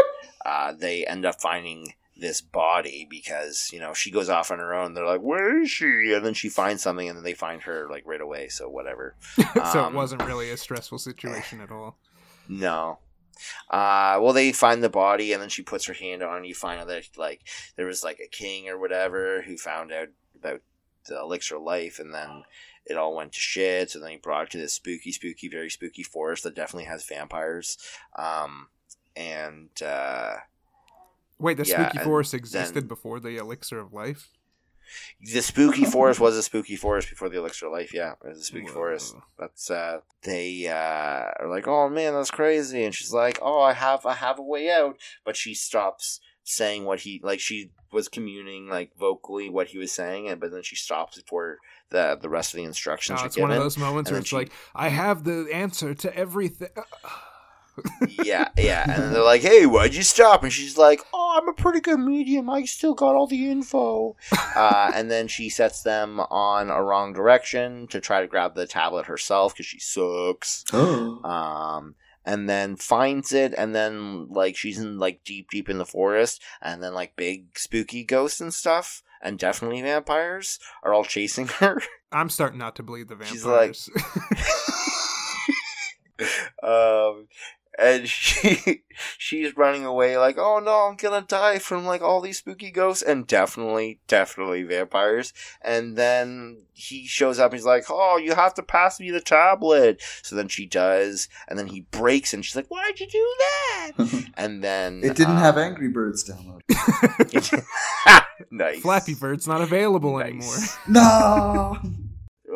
uh, 0.45 0.73
they 0.73 1.05
end 1.07 1.25
up 1.27 1.41
finding 1.41 1.95
this 2.19 2.41
body 2.41 3.07
because 3.11 3.69
you 3.73 3.79
know 3.81 3.93
she 3.93 4.11
goes 4.11 4.29
off 4.29 4.51
on 4.51 4.59
her 4.59 4.75
own. 4.75 4.95
They're 4.95 5.07
like, 5.07 5.21
"Where 5.21 5.61
is 5.63 5.71
she?" 5.71 6.13
And 6.15 6.25
then 6.25 6.35
she 6.35 6.49
finds 6.49 6.83
something, 6.83 7.09
and 7.09 7.17
then 7.17 7.25
they 7.25 7.35
find 7.35 7.63
her 7.63 7.89
like 7.91 8.05
right 8.07 8.21
away. 8.21 8.49
So 8.49 8.69
whatever. 8.69 9.17
so 9.37 9.43
it 9.55 9.67
Um, 9.77 9.95
wasn't 9.95 10.25
really 10.25 10.51
a 10.51 10.57
stressful 10.57 10.99
situation 10.99 11.61
at 11.61 11.71
all. 11.71 11.99
No. 12.49 12.99
Uh, 13.71 14.19
well, 14.23 14.33
they 14.33 14.51
find 14.53 14.83
the 14.83 14.89
body, 14.89 15.33
and 15.35 15.43
then 15.43 15.51
she 15.51 15.63
puts 15.63 15.85
her 15.87 15.93
hand 15.93 16.23
on. 16.23 16.45
it. 16.45 16.49
You 16.49 16.55
find 16.55 16.81
out 16.81 16.87
that 16.89 17.05
like 17.19 17.43
there 17.77 17.87
was 17.87 18.03
like 18.03 18.19
a 18.25 18.29
king 18.29 18.69
or 18.69 18.79
whatever 18.79 19.43
who 19.43 19.57
found 19.59 19.93
out 19.93 20.09
about 20.39 20.61
the 21.07 21.19
elixir 21.19 21.59
life, 21.59 21.99
and 21.99 22.15
then 22.15 22.45
it 22.87 22.97
all 22.97 23.15
went 23.15 23.33
to 23.33 23.41
shit. 23.41 23.91
So 23.91 23.99
then 24.01 24.13
he 24.13 24.17
brought 24.17 24.45
it 24.45 24.51
to 24.53 24.59
this 24.59 24.73
spooky, 24.73 25.13
spooky, 25.13 25.49
very 25.49 25.69
spooky 25.71 26.03
forest 26.03 26.45
that 26.45 26.55
definitely 26.55 26.85
has 26.87 27.05
vampires. 27.05 27.77
Um, 28.17 28.69
and 29.15 29.71
uh, 29.83 30.37
Wait, 31.39 31.57
the 31.57 31.65
yeah, 31.65 31.89
spooky 31.89 32.05
forest 32.05 32.35
existed 32.35 32.75
then- 32.83 32.89
before 32.89 33.21
the 33.21 33.37
elixir 33.37 33.79
of 33.79 33.93
life? 33.93 34.31
the 35.21 35.43
spooky 35.43 35.85
forest 35.97 36.21
was 36.21 36.37
a 36.37 36.43
spooky 36.45 36.77
forest 36.77 37.11
before 37.11 37.29
the 37.29 37.37
elixir 37.39 37.67
of 37.67 37.73
life. 37.73 37.93
Yeah, 37.93 38.13
it 38.25 38.29
was 38.29 38.39
a 38.39 38.45
spooky 38.45 38.67
Whoa. 38.67 38.73
forest. 38.73 39.17
That's 39.39 39.69
uh, 39.71 39.99
they 40.23 40.69
uh, 40.69 40.75
are 41.41 41.49
like, 41.49 41.67
oh 41.67 41.89
man, 41.89 42.15
that's 42.15 42.31
crazy, 42.31 42.85
and 42.85 42.95
she's 42.95 43.13
like, 43.13 43.39
oh, 43.43 43.61
I 43.61 43.73
have, 43.73 44.07
I 44.07 44.15
have 44.15 44.39
a 44.39 44.43
way 44.43 44.71
out, 44.71 44.97
but 45.25 45.37
she 45.37 45.55
stops 45.55 46.21
saying 46.45 46.85
what 46.85 47.01
he 47.01 47.21
like. 47.25 47.41
She 47.41 47.73
was 47.93 48.07
communing 48.09 48.69
like 48.69 48.95
vocally 48.97 49.49
what 49.51 49.67
he 49.69 49.79
was 49.79 49.91
saying, 49.91 50.29
and 50.29 50.41
but 50.41 50.53
then 50.53 50.63
she 50.63 50.77
stops 50.77 51.21
before 51.21 51.59
the 51.91 52.17
the 52.21 52.29
rest 52.29 52.55
of 52.55 52.59
the 52.59 52.65
instructions 52.65 53.19
No, 53.21 53.27
it's 53.27 53.37
one 53.37 53.51
of 53.51 53.59
those 53.59 53.77
moments 53.77 54.11
where 54.13 54.21
it's 54.21 54.29
she- 54.29 54.37
like, 54.37 54.53
I 54.75 54.89
have 54.89 55.25
the 55.25 55.49
answer 55.53 55.95
to 55.95 56.17
everything. 56.17 56.69
Yeah, 58.25 58.49
yeah, 58.57 58.91
and 58.91 59.15
they're 59.15 59.23
like, 59.35 59.43
"Hey, 59.43 59.67
why'd 59.67 59.95
you 59.95 60.03
stop?" 60.03 60.43
And 60.43 60.53
she's 60.53 60.77
like, 60.79 61.01
"Oh, 61.13 61.39
I'm 61.41 61.49
a 61.49 61.53
pretty 61.53 61.81
good 61.81 61.99
medium. 62.01 62.49
I 62.51 62.65
still 62.65 62.95
got 62.95 63.15
all 63.15 63.27
the 63.27 63.51
info." 63.51 64.17
uh, 64.57 64.93
and 64.95 65.11
then 65.11 65.29
she 65.29 65.49
sets 65.49 65.83
them 65.83 66.21
on 66.21 66.71
a 66.71 66.83
wrong 66.83 67.13
direction 67.13 67.87
to 67.89 68.01
try 68.01 68.21
to 68.21 68.27
grab 68.27 68.55
the 68.55 68.67
tablet 68.67 69.07
herself 69.07 69.55
because 69.55 69.67
she 69.67 69.79
sucks. 69.81 70.65
Oh. 70.73 71.21
Um, 71.25 71.95
and 72.25 72.49
then 72.49 72.75
finds 72.75 73.33
it, 73.33 73.55
and 73.57 73.73
then 73.75 74.27
like 74.29 74.57
she's 74.57 74.79
in 74.79 74.99
like 74.99 75.23
deep, 75.25 75.49
deep 75.51 75.69
in 75.69 75.79
the 75.79 75.87
forest, 75.87 76.43
and 76.61 76.83
then 76.83 76.93
like 76.93 77.15
big 77.15 77.57
spooky 77.57 78.03
ghosts 78.03 78.41
and 78.41 78.53
stuff, 78.53 79.03
and 79.23 79.39
definitely 79.39 79.81
vampires 79.83 80.59
are 80.83 80.93
all 80.93 81.05
chasing 81.05 81.47
her. 81.47 81.81
I'm 82.13 82.29
starting 82.31 82.59
not 82.59 82.75
to 82.77 82.83
believe 82.83 83.07
the 83.09 83.17
She's 83.25 83.45
like- 83.45 83.77
vampires. 83.77 83.91
um, 86.63 87.29
and 87.79 88.09
she 88.09 88.83
she's 89.19 89.57
running 89.57 89.85
away 89.85 90.17
like, 90.19 90.39
oh 90.39 90.59
no, 90.59 90.89
I'm 90.89 90.97
gonna 90.97 91.25
die 91.27 91.59
from 91.59 91.85
like 91.85 92.03
all 92.03 92.21
these 92.21 92.39
spooky 92.39 92.71
ghosts, 92.71 93.03
and 93.03 93.27
definitely, 93.27 94.01
definitely 94.09 94.63
vampires. 94.63 95.33
And 95.63 95.97
then 95.97 96.63
he 96.73 97.07
shows 97.07 97.39
up. 97.39 97.53
And 97.53 97.59
he's 97.59 97.67
like, 97.67 97.85
oh, 97.89 98.19
you 98.19 98.35
have 98.35 98.55
to 98.55 98.63
pass 98.63 99.01
me 99.01 99.11
the 99.11 99.21
tablet. 99.21 100.03
So 100.23 100.37
then 100.37 100.49
she 100.49 100.67
does, 100.67 101.29
and 101.49 101.59
then 101.59 101.67
he 101.69 101.83
breaks, 101.91 102.35
and 102.35 102.45
she's 102.45 102.57
like, 102.57 102.69
why'd 102.69 103.01
you 103.01 103.07
do 103.07 103.35
that? 103.39 103.93
And 104.39 104.63
then 104.63 105.01
it 105.03 105.17
didn't 105.17 105.37
um, 105.37 105.39
have 105.39 105.57
Angry 105.57 105.89
Birds 105.89 106.29
downloaded. 106.29 107.65
nice. 108.51 108.81
Flappy 108.81 109.15
Bird's 109.15 109.49
not 109.49 109.63
available 109.63 110.19
Nice. 110.19 110.27
anymore. 110.27 110.57
No. 110.89 111.79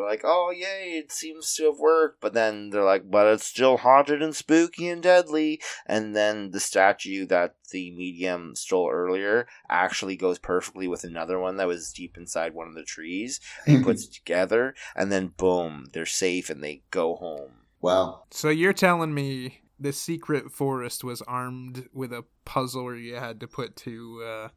They're 0.01 0.09
like, 0.09 0.21
oh 0.23 0.51
yay, 0.55 0.93
it 0.97 1.11
seems 1.11 1.53
to 1.55 1.65
have 1.65 1.79
worked. 1.79 2.21
But 2.21 2.33
then 2.33 2.69
they're 2.71 2.83
like, 2.83 3.09
but 3.09 3.27
it's 3.27 3.45
still 3.45 3.77
haunted 3.77 4.21
and 4.21 4.35
spooky 4.35 4.87
and 4.89 5.01
deadly. 5.03 5.61
And 5.85 6.15
then 6.15 6.51
the 6.51 6.59
statue 6.59 7.25
that 7.27 7.55
the 7.71 7.91
medium 7.91 8.55
stole 8.55 8.89
earlier 8.91 9.47
actually 9.69 10.17
goes 10.17 10.39
perfectly 10.39 10.87
with 10.87 11.03
another 11.03 11.39
one 11.39 11.57
that 11.57 11.67
was 11.67 11.93
deep 11.93 12.17
inside 12.17 12.53
one 12.53 12.67
of 12.67 12.75
the 12.75 12.83
trees. 12.83 13.39
He 13.65 13.77
puts 13.83 14.05
it 14.05 14.13
together, 14.13 14.75
and 14.95 15.11
then 15.11 15.33
boom, 15.37 15.85
they're 15.93 16.05
safe 16.05 16.49
and 16.49 16.63
they 16.63 16.83
go 16.91 17.15
home. 17.15 17.51
wow. 17.79 18.23
So 18.31 18.49
you're 18.49 18.73
telling 18.73 19.13
me 19.13 19.61
the 19.79 19.93
secret 19.93 20.51
forest 20.51 21.03
was 21.03 21.21
armed 21.23 21.87
with 21.93 22.11
a 22.13 22.25
puzzle 22.45 22.83
where 22.83 22.95
you 22.95 23.15
had 23.15 23.39
to 23.39 23.47
put 23.47 23.75
two 23.75 24.21
uh, 24.23 24.49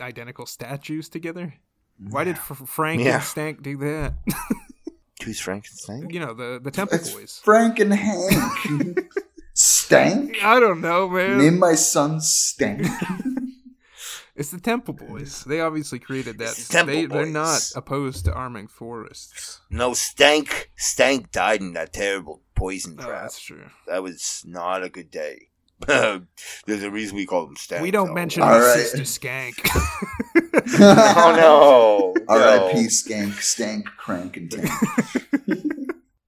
identical 0.00 0.46
statues 0.46 1.08
together. 1.08 1.54
Why 1.98 2.22
did 2.22 2.36
F- 2.36 2.62
Frank 2.66 3.02
Yeah. 3.02 3.16
and 3.16 3.24
Stank 3.24 3.62
do 3.62 3.76
that? 3.78 4.14
Who's 5.24 5.40
Frankenstein? 5.40 6.08
you 6.10 6.20
know 6.20 6.34
the 6.34 6.60
the 6.62 6.70
Temple 6.70 6.96
It's 6.98 7.12
Boys. 7.12 7.40
Frank 7.44 7.78
and 7.80 7.92
Hank. 7.92 9.08
Stank? 9.54 10.36
I 10.44 10.60
don't 10.60 10.80
know, 10.80 11.08
man. 11.08 11.38
Name 11.38 11.58
my 11.58 11.74
son 11.74 12.20
Stank. 12.20 12.86
It's 14.36 14.52
the 14.52 14.60
Temple 14.60 14.94
Boys. 14.94 15.42
They 15.42 15.60
obviously 15.60 15.98
created 15.98 16.38
that. 16.38 16.50
It's 16.50 16.68
the 16.68 16.72
Temple 16.72 16.94
they, 16.94 17.06
They're 17.06 17.26
not 17.26 17.72
opposed 17.74 18.24
to 18.26 18.32
arming 18.32 18.68
forests. 18.68 19.60
No, 19.68 19.94
Stank. 19.94 20.70
Stank 20.76 21.32
died 21.32 21.60
in 21.60 21.72
that 21.72 21.92
terrible 21.92 22.42
poison 22.54 22.96
Oh, 23.00 23.02
trap. 23.02 23.22
that's 23.22 23.40
true. 23.40 23.64
that 23.88 24.00
was 24.04 24.44
not 24.46 24.84
a 24.84 24.88
good 24.88 25.10
day. 25.10 25.47
There's 25.86 26.82
a 26.82 26.90
reason 26.90 27.16
we 27.16 27.26
call 27.26 27.46
them 27.46 27.56
Stank. 27.56 27.82
we 27.82 27.90
don't 27.90 28.08
though. 28.08 28.14
mention 28.14 28.42
All 28.42 28.50
my 28.50 28.58
right. 28.58 28.74
sister 28.86 29.02
Skank. 29.02 29.54
Oh 30.80 31.34
no! 31.36 32.14
R.I.P. 32.28 32.74
no. 32.82 32.88
Skank, 32.88 33.40
Stank, 33.40 33.86
Crank, 33.96 34.36
and 34.36 34.50
Tank. 34.50 34.70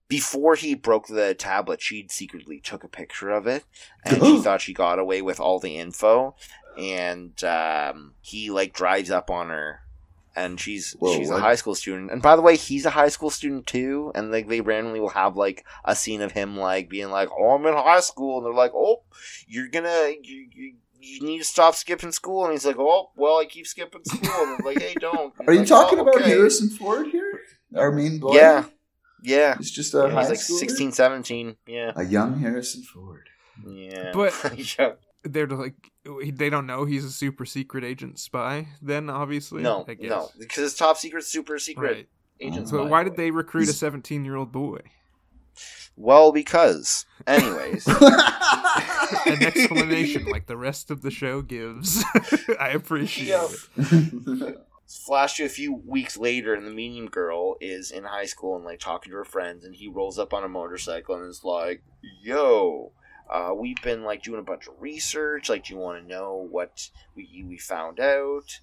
Before 0.09 0.55
he 0.55 0.75
broke 0.75 1.07
the 1.09 1.35
tablet, 1.35 1.81
she 1.83 2.07
secretly 2.11 2.59
took 2.61 2.83
a 2.83 2.89
picture 2.89 3.31
of 3.31 3.47
it, 3.47 3.65
and 4.05 4.23
she 4.25 4.39
thought 4.43 4.61
she 4.61 4.73
got 4.73 4.99
away 4.99 5.21
with 5.23 5.39
all 5.41 5.59
the 5.61 5.77
info. 5.77 6.35
And 6.79 7.43
um, 7.45 8.15
he 8.21 8.51
like 8.51 8.73
drives 8.73 9.11
up 9.11 9.31
on 9.31 9.49
her, 9.51 9.81
and 10.37 10.61
she's 10.61 10.93
Whoa, 10.99 11.15
she's 11.15 11.31
a 11.31 11.39
high 11.41 11.55
school 11.55 11.75
student. 11.75 12.11
And 12.11 12.23
by 12.23 12.37
the 12.37 12.43
way, 12.43 12.57
he's 12.57 12.87
a 12.87 12.91
high 12.91 13.09
school 13.09 13.31
student 13.31 13.67
too. 13.67 14.13
And 14.15 14.31
like 14.31 14.49
they 14.49 14.61
randomly 14.61 15.01
will 15.01 15.11
have 15.11 15.37
like 15.37 15.65
a 15.85 15.95
scene 15.97 16.23
of 16.23 16.33
him 16.33 16.57
like 16.57 16.89
being 16.89 17.11
like, 17.11 17.29
"Oh, 17.37 17.51
I'm 17.51 17.67
in 17.67 17.75
high 17.75 18.01
school," 18.01 18.39
and 18.39 18.47
they're 18.47 18.53
like, 18.55 18.73
"Oh, 18.75 19.03
you're 19.47 19.69
gonna 19.69 20.15
you." 20.23 20.49
you 20.53 20.75
you 21.03 21.23
need 21.27 21.39
to 21.39 21.45
stop 21.45 21.75
skipping 21.75 22.13
school, 22.13 22.45
and 22.45 22.53
he's 22.53 22.67
like, 22.67 22.77
"Oh, 22.79 23.11
well, 23.17 23.39
I 23.39 23.47
keep 23.47 23.67
skipping 23.67 24.05
school." 24.05 24.31
And 24.39 24.57
I'm 24.59 24.65
like, 24.67 24.83
"Hey, 24.83 24.93
don't." 25.01 25.33
Are 25.47 25.53
you 25.55 25.61
like, 25.61 25.69
talking 25.69 25.99
"Oh, 25.99 26.03
about 26.03 26.17
okay." 26.17 26.29
Harrison 26.29 26.69
Ford 26.69 27.07
here? 27.07 27.41
Our 27.75 27.91
main 27.91 28.19
boy? 28.19 28.35
Yeah, 28.35 28.65
yeah. 29.23 29.57
He's 29.57 29.71
just 29.71 29.95
a 29.95 29.99
Yeah, 29.99 30.11
high 30.11 30.21
he's 30.21 30.29
like 30.29 30.39
schooler? 30.41 30.59
16, 30.59 30.93
17. 30.93 31.57
Yeah. 31.67 31.93
A 31.97 32.05
young 32.05 32.39
Harrison 32.41 32.83
Ford. 32.83 33.29
Yeah. 33.67 34.11
But- 34.13 34.35
yeah. 34.79 34.93
They're 35.23 35.47
like 35.47 35.75
they 36.33 36.49
don't 36.51 36.67
know 36.67 36.85
he's 36.85 37.05
a 37.05 37.11
super 37.11 37.45
secret 37.45 37.85
agent 37.85 38.19
spy. 38.19 38.69
Then 38.83 39.11
obviously, 39.11 39.63
No, 39.63 39.85
I 39.89 39.95
guess. 39.95 40.09
no. 40.09 40.31
Because 40.39 40.65
it's 40.65 40.79
top 40.79 40.97
secret, 40.97 41.25
super 41.25 41.59
secret 41.59 41.93
Right. 41.97 42.09
agent 42.41 42.69
So 42.69 42.79
spy 42.79 42.89
why 42.91 43.05
did 43.05 43.17
they 43.17 43.31
recruit 43.31 43.69
a 43.69 43.73
seventeen-year-old 43.73 44.51
boy? 44.53 44.81
Well, 45.97 46.33
because. 46.33 47.05
Anyways. 47.27 47.87
An 49.27 49.43
explanation 49.43 50.25
like 50.27 50.47
the 50.47 50.57
rest 50.57 50.91
of 50.91 51.03
the 51.03 51.11
show 51.11 51.43
gives. 51.43 52.03
I 52.61 52.71
appreciate 52.71 53.29
Yeah. 53.29 53.49
it. 53.77 54.57
Flash 55.07 55.37
to 55.37 55.45
a 55.45 55.49
few 55.49 55.73
weeks 55.87 56.17
later, 56.17 56.53
and 56.55 56.67
the 56.67 56.71
medium 56.73 57.07
girl 57.07 57.57
is 57.61 57.93
in 57.93 58.03
high 58.05 58.25
school 58.25 58.57
and 58.57 58.65
like 58.65 58.81
talking 58.81 59.13
to 59.13 59.17
her 59.19 59.25
friends, 59.25 59.65
and 59.65 59.75
he 59.75 59.87
rolls 59.87 60.19
up 60.19 60.33
on 60.35 60.43
a 60.43 60.49
motorcycle 60.49 61.15
and 61.15 61.29
is 61.29 61.45
like, 61.45 61.83
"Yo, 62.23 62.91
uh, 63.31 63.53
we've 63.55 63.81
been 63.83 64.03
like 64.05 64.23
doing 64.23 64.41
a 64.41 64.45
bunch 64.45 64.67
of 64.67 64.75
research. 64.81 65.49
Like, 65.49 65.65
do 65.67 65.75
you 65.75 65.79
want 65.81 66.03
to 66.03 66.09
know 66.09 66.47
what 66.51 66.91
we 67.15 67.45
we 67.47 67.59
found 67.59 68.01
out?" 68.01 68.61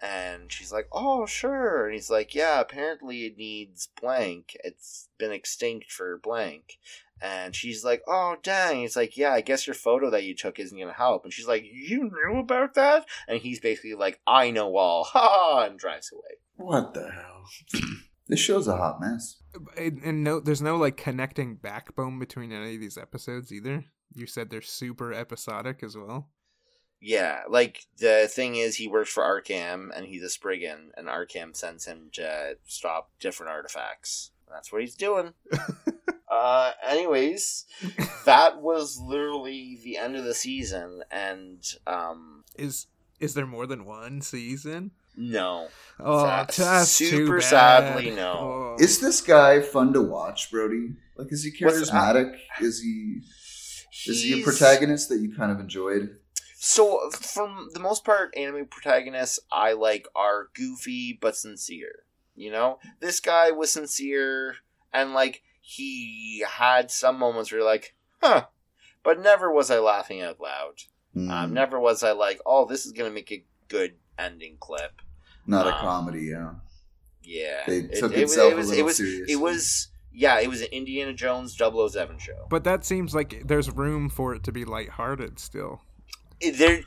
And 0.00 0.52
she's 0.52 0.72
like, 0.72 0.88
"Oh, 0.92 1.26
sure." 1.26 1.86
And 1.86 1.94
he's 1.94 2.10
like, 2.10 2.34
"Yeah, 2.34 2.60
apparently 2.60 3.26
it 3.26 3.36
needs 3.36 3.88
blank. 4.00 4.56
It's 4.64 5.08
been 5.18 5.32
extinct 5.32 5.90
for 5.90 6.18
blank." 6.18 6.78
And 7.20 7.54
she's 7.54 7.84
like, 7.84 8.02
"Oh, 8.06 8.36
dang!" 8.42 8.78
He's 8.80 8.96
like, 8.96 9.16
"Yeah, 9.16 9.32
I 9.32 9.40
guess 9.40 9.66
your 9.66 9.74
photo 9.74 10.10
that 10.10 10.24
you 10.24 10.34
took 10.36 10.58
isn't 10.60 10.78
gonna 10.78 10.92
help." 10.92 11.24
And 11.24 11.32
she's 11.32 11.48
like, 11.48 11.64
"You 11.64 12.10
knew 12.12 12.38
about 12.38 12.74
that?" 12.74 13.06
And 13.26 13.40
he's 13.40 13.60
basically 13.60 13.94
like, 13.94 14.20
"I 14.26 14.50
know 14.50 14.76
all," 14.76 15.04
ha 15.04 15.20
ha, 15.30 15.64
and 15.64 15.78
drives 15.78 16.12
away. 16.12 16.38
what 16.56 16.94
the 16.94 17.10
hell? 17.10 17.44
this 18.28 18.38
show's 18.40 18.68
a 18.68 18.76
hot 18.76 19.00
mess. 19.00 19.40
And, 19.76 20.00
and 20.04 20.22
no, 20.24 20.38
there's 20.38 20.62
no 20.62 20.76
like 20.76 20.96
connecting 20.96 21.56
backbone 21.56 22.18
between 22.18 22.52
any 22.52 22.74
of 22.74 22.80
these 22.80 22.98
episodes 22.98 23.50
either. 23.52 23.84
You 24.14 24.26
said 24.26 24.50
they're 24.50 24.62
super 24.62 25.12
episodic 25.12 25.82
as 25.82 25.96
well. 25.96 26.28
Yeah, 27.00 27.42
like 27.48 27.86
the 27.98 28.28
thing 28.28 28.56
is, 28.56 28.76
he 28.76 28.88
works 28.88 29.10
for 29.10 29.22
ARCAM, 29.22 29.90
and 29.96 30.06
he's 30.06 30.22
a 30.24 30.28
Spriggan, 30.28 30.90
and 30.96 31.06
ARCAM 31.06 31.54
sends 31.54 31.84
him 31.86 32.10
to 32.14 32.56
stop 32.66 33.10
different 33.20 33.52
artifacts. 33.52 34.32
That's 34.50 34.72
what 34.72 34.80
he's 34.80 34.96
doing. 34.96 35.32
uh, 36.30 36.72
anyways, 36.86 37.66
that 38.24 38.60
was 38.60 38.98
literally 39.00 39.78
the 39.84 39.96
end 39.96 40.16
of 40.16 40.24
the 40.24 40.34
season, 40.34 41.02
and 41.10 41.62
um, 41.86 42.44
Is 42.56 42.86
is 43.20 43.34
there 43.34 43.46
more 43.46 43.66
than 43.66 43.84
one 43.84 44.20
season? 44.20 44.90
no, 45.16 45.68
Oh, 46.00 46.24
Sad- 46.24 46.48
that's 46.50 46.98
too 46.98 47.06
super 47.06 47.38
bad. 47.38 47.44
sadly, 47.44 48.10
no. 48.10 48.32
Oh. 48.38 48.76
Is 48.78 49.00
this 49.00 49.20
guy 49.20 49.60
fun 49.60 49.92
to 49.92 50.02
watch, 50.02 50.50
Brody? 50.50 50.94
Like, 51.16 51.32
is 51.32 51.42
he 51.44 51.50
charismatic? 51.52 52.36
is 52.60 52.80
he 52.80 53.20
is 54.06 54.22
he 54.22 54.40
a 54.40 54.44
protagonist 54.44 55.08
that 55.08 55.18
you 55.20 55.34
kind 55.34 55.50
of 55.52 55.60
enjoyed? 55.60 56.16
So, 56.60 57.10
from 57.10 57.68
the 57.72 57.80
most 57.80 58.04
part, 58.04 58.36
anime 58.36 58.66
protagonists 58.66 59.38
I 59.52 59.72
like 59.74 60.08
are 60.16 60.48
goofy 60.54 61.16
but 61.20 61.36
sincere. 61.36 62.04
You 62.34 62.50
know, 62.50 62.78
this 63.00 63.20
guy 63.20 63.50
was 63.52 63.70
sincere, 63.70 64.56
and 64.92 65.12
like 65.14 65.42
he 65.60 66.44
had 66.48 66.90
some 66.90 67.18
moments 67.18 67.50
where 67.52 67.60
you're 67.60 67.68
like, 67.68 67.94
huh, 68.22 68.46
but 69.02 69.20
never 69.20 69.52
was 69.52 69.70
I 69.70 69.78
laughing 69.78 70.20
out 70.22 70.40
loud. 70.40 70.80
Hmm, 71.14 71.30
Um, 71.30 71.54
never 71.54 71.78
was 71.80 72.02
I 72.02 72.12
like, 72.12 72.40
oh, 72.46 72.64
this 72.66 72.86
is 72.86 72.92
gonna 72.92 73.10
make 73.10 73.30
a 73.32 73.44
good 73.68 73.94
ending 74.18 74.56
clip. 74.60 75.00
not 75.46 75.66
a 75.66 75.74
um, 75.74 75.80
comedy, 75.80 76.22
yeah. 76.26 76.54
Yeah, 77.22 77.62
They 77.66 77.78
It- 77.78 78.00
took 78.00 78.12
it, 78.12 78.20
itself 78.22 78.52
it 78.52 78.56
was, 78.56 78.68
a 78.70 78.72
it 78.72 78.74
little 78.76 78.84
was, 78.86 78.96
seriously. 78.96 79.32
it 79.32 79.36
was, 79.36 79.88
yeah, 80.18 80.40
it 80.40 80.48
was 80.48 80.62
an 80.62 80.68
Indiana 80.72 81.12
Jones 81.12 81.56
007 81.56 82.18
show. 82.18 82.46
But 82.50 82.64
that 82.64 82.84
seems 82.84 83.14
like 83.14 83.46
there's 83.46 83.70
room 83.70 84.10
for 84.10 84.34
it 84.34 84.42
to 84.44 84.52
be 84.52 84.64
lighthearted 84.64 85.38
still. 85.38 85.82
It- 86.40 86.58
there, 86.58 86.80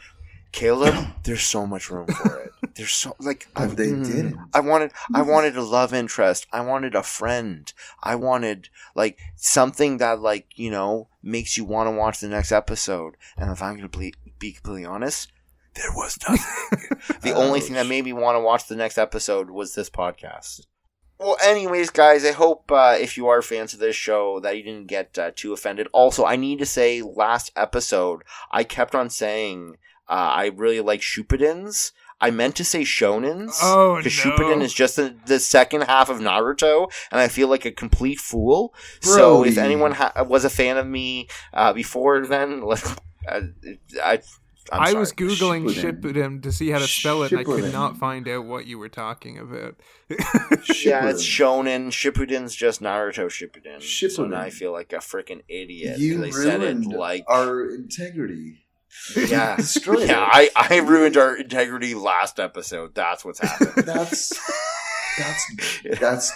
Caleb, 0.52 0.96
there's 1.24 1.44
so 1.44 1.66
much 1.66 1.90
room 1.90 2.08
for 2.08 2.42
it. 2.42 2.52
There's 2.76 2.94
so 2.94 3.18
like 3.20 3.48
But 3.54 3.76
they 3.76 3.88
mm, 3.88 4.06
didn't. 4.06 4.38
I 4.54 4.62
wanted 4.62 4.94
I 5.14 5.24
wanted 5.24 5.58
a 5.58 5.62
love 5.62 5.94
interest. 5.94 6.48
I 6.54 6.62
wanted 6.62 6.96
a 6.96 7.04
friend. 7.04 7.72
I 8.02 8.16
wanted 8.16 8.70
like 8.96 9.20
something 9.36 9.98
that 9.98 10.22
like, 10.22 10.48
you 10.56 10.72
know, 10.72 11.10
makes 11.22 11.58
you 11.58 11.66
want 11.66 11.88
to 11.88 11.92
watch 11.92 12.20
the 12.22 12.30
next 12.30 12.54
episode. 12.54 13.18
And 13.36 13.52
if 13.52 13.62
I'm 13.62 13.76
going 13.76 13.90
to 13.90 14.00
be, 14.00 14.14
be 14.40 14.54
completely 14.54 14.86
honest, 14.86 15.34
there 15.74 15.92
was 15.96 16.18
nothing. 16.30 16.98
the 17.22 17.34
only 17.34 17.60
thing 17.60 17.74
that 17.74 17.88
made 17.88 18.06
me 18.06 18.14
want 18.14 18.38
to 18.38 18.40
watch 18.40 18.68
the 18.68 18.76
next 18.76 18.98
episode 18.98 19.50
was 19.50 19.76
this 19.76 19.90
podcast. 19.90 20.66
Well, 21.22 21.38
anyways, 21.44 21.92
guys, 21.92 22.26
I 22.26 22.32
hope 22.32 22.72
uh, 22.72 22.98
if 23.00 23.16
you 23.16 23.28
are 23.28 23.44
fans 23.44 23.76
of 23.76 23.80
this 23.80 23.96
show 23.96 24.40
that 24.40 24.58
you 24.58 24.64
didn't 24.64 24.88
get 24.88 25.20
uh, 25.20 25.30
too 25.36 25.54
offended. 25.54 25.88
Also, 25.94 26.26
I 26.26 26.36
need 26.36 26.58
to 26.58 26.66
say, 26.66 27.04
last 27.04 27.52
episode, 27.56 28.24
I 28.52 28.64
kept 28.64 28.96
on 28.96 29.12
saying 29.12 29.76
uh, 30.10 30.14
I 30.14 30.46
really 30.48 30.82
like 30.82 31.02
Shippudens. 31.02 31.92
I 32.20 32.32
meant 32.32 32.56
to 32.56 32.66
say 32.66 32.82
Shonens. 32.82 33.60
Oh, 33.62 33.98
Because 33.98 34.26
no. 34.26 34.62
Is 34.66 34.74
just 34.74 34.96
the, 34.96 35.16
the 35.28 35.40
second 35.40 35.82
half 35.82 36.10
of 36.10 36.18
Naruto, 36.18 36.92
and 37.12 37.22
I 37.22 37.28
feel 37.28 37.48
like 37.48 37.66
a 37.66 37.72
complete 37.72 38.20
fool. 38.20 38.74
So 39.02 39.44
if 39.44 39.58
anyone 39.60 39.92
ha- 39.92 40.24
was 40.28 40.44
a 40.44 40.50
fan 40.50 40.78
of 40.78 40.88
me 40.88 41.28
uh, 41.54 41.74
before 41.74 42.26
then, 42.26 42.62
like, 42.66 42.84
uh, 43.28 43.42
I, 44.04 44.20
I'm 44.72 44.82
i 44.82 44.86
sorry. 44.88 45.00
was 45.00 45.14
googling 45.14 45.70
Shippuden. 45.70 46.02
Shippuden 46.02 46.44
to 46.44 46.52
see 46.52 46.70
how 46.70 46.80
to 46.80 46.88
spell 46.88 47.24
it, 47.24 47.32
and 47.32 47.42
I 47.42 47.44
could 47.44 47.72
not 47.74 47.98
find 47.98 48.28
out 48.28 48.46
what 48.46 48.68
you 48.68 48.78
were 48.78 48.90
talking 48.90 49.38
about. 49.38 49.76
Yeah, 50.10 51.10
it's 51.10 51.26
Shippuden. 51.26 51.88
Shonen. 51.88 51.88
Shippuden's 51.88 52.56
just 52.56 52.82
Naruto 52.82 53.28
Shippuden. 53.28 53.82
So 53.82 54.24
Shippuden. 54.26 54.32
now 54.32 54.42
I 54.42 54.50
feel 54.50 54.72
like 54.72 54.94
a 54.94 54.98
freaking 54.98 55.42
idiot. 55.48 56.00
You 56.00 56.20
they 56.20 56.32
said 56.32 56.62
it 56.62 56.66
ruined 56.66 56.94
like 56.94 57.24
our 57.28 57.70
integrity. 57.70 58.66
yeah, 59.16 59.56
Destroyed 59.56 60.10
yeah. 60.10 60.28
I 60.30 60.50
I 60.56 60.80
ruined 60.80 61.18
our 61.18 61.36
integrity 61.36 61.96
last 61.96 62.40
episode. 62.40 62.94
That's 62.94 63.24
what's 63.24 63.40
happened. 63.40 63.72
That's 63.86 64.38
that's 65.18 65.82
that's 66.00 66.32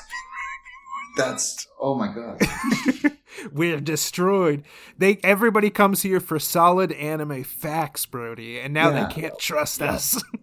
that's 1.18 1.68
oh 1.80 1.96
my 1.96 2.08
god. 2.14 2.42
We're 3.52 3.80
destroyed. 3.82 4.64
They 4.98 5.20
everybody 5.24 5.70
comes 5.70 6.02
here 6.04 6.20
for 6.20 6.40
solid 6.40 6.92
anime 6.94 7.44
facts, 7.44 8.06
Brody, 8.06 8.60
and 8.60 8.74
now 8.74 8.90
Yeah. 8.92 9.08
they 9.08 9.14
can't 9.22 9.40
trust 9.40 9.82
us. 9.82 10.22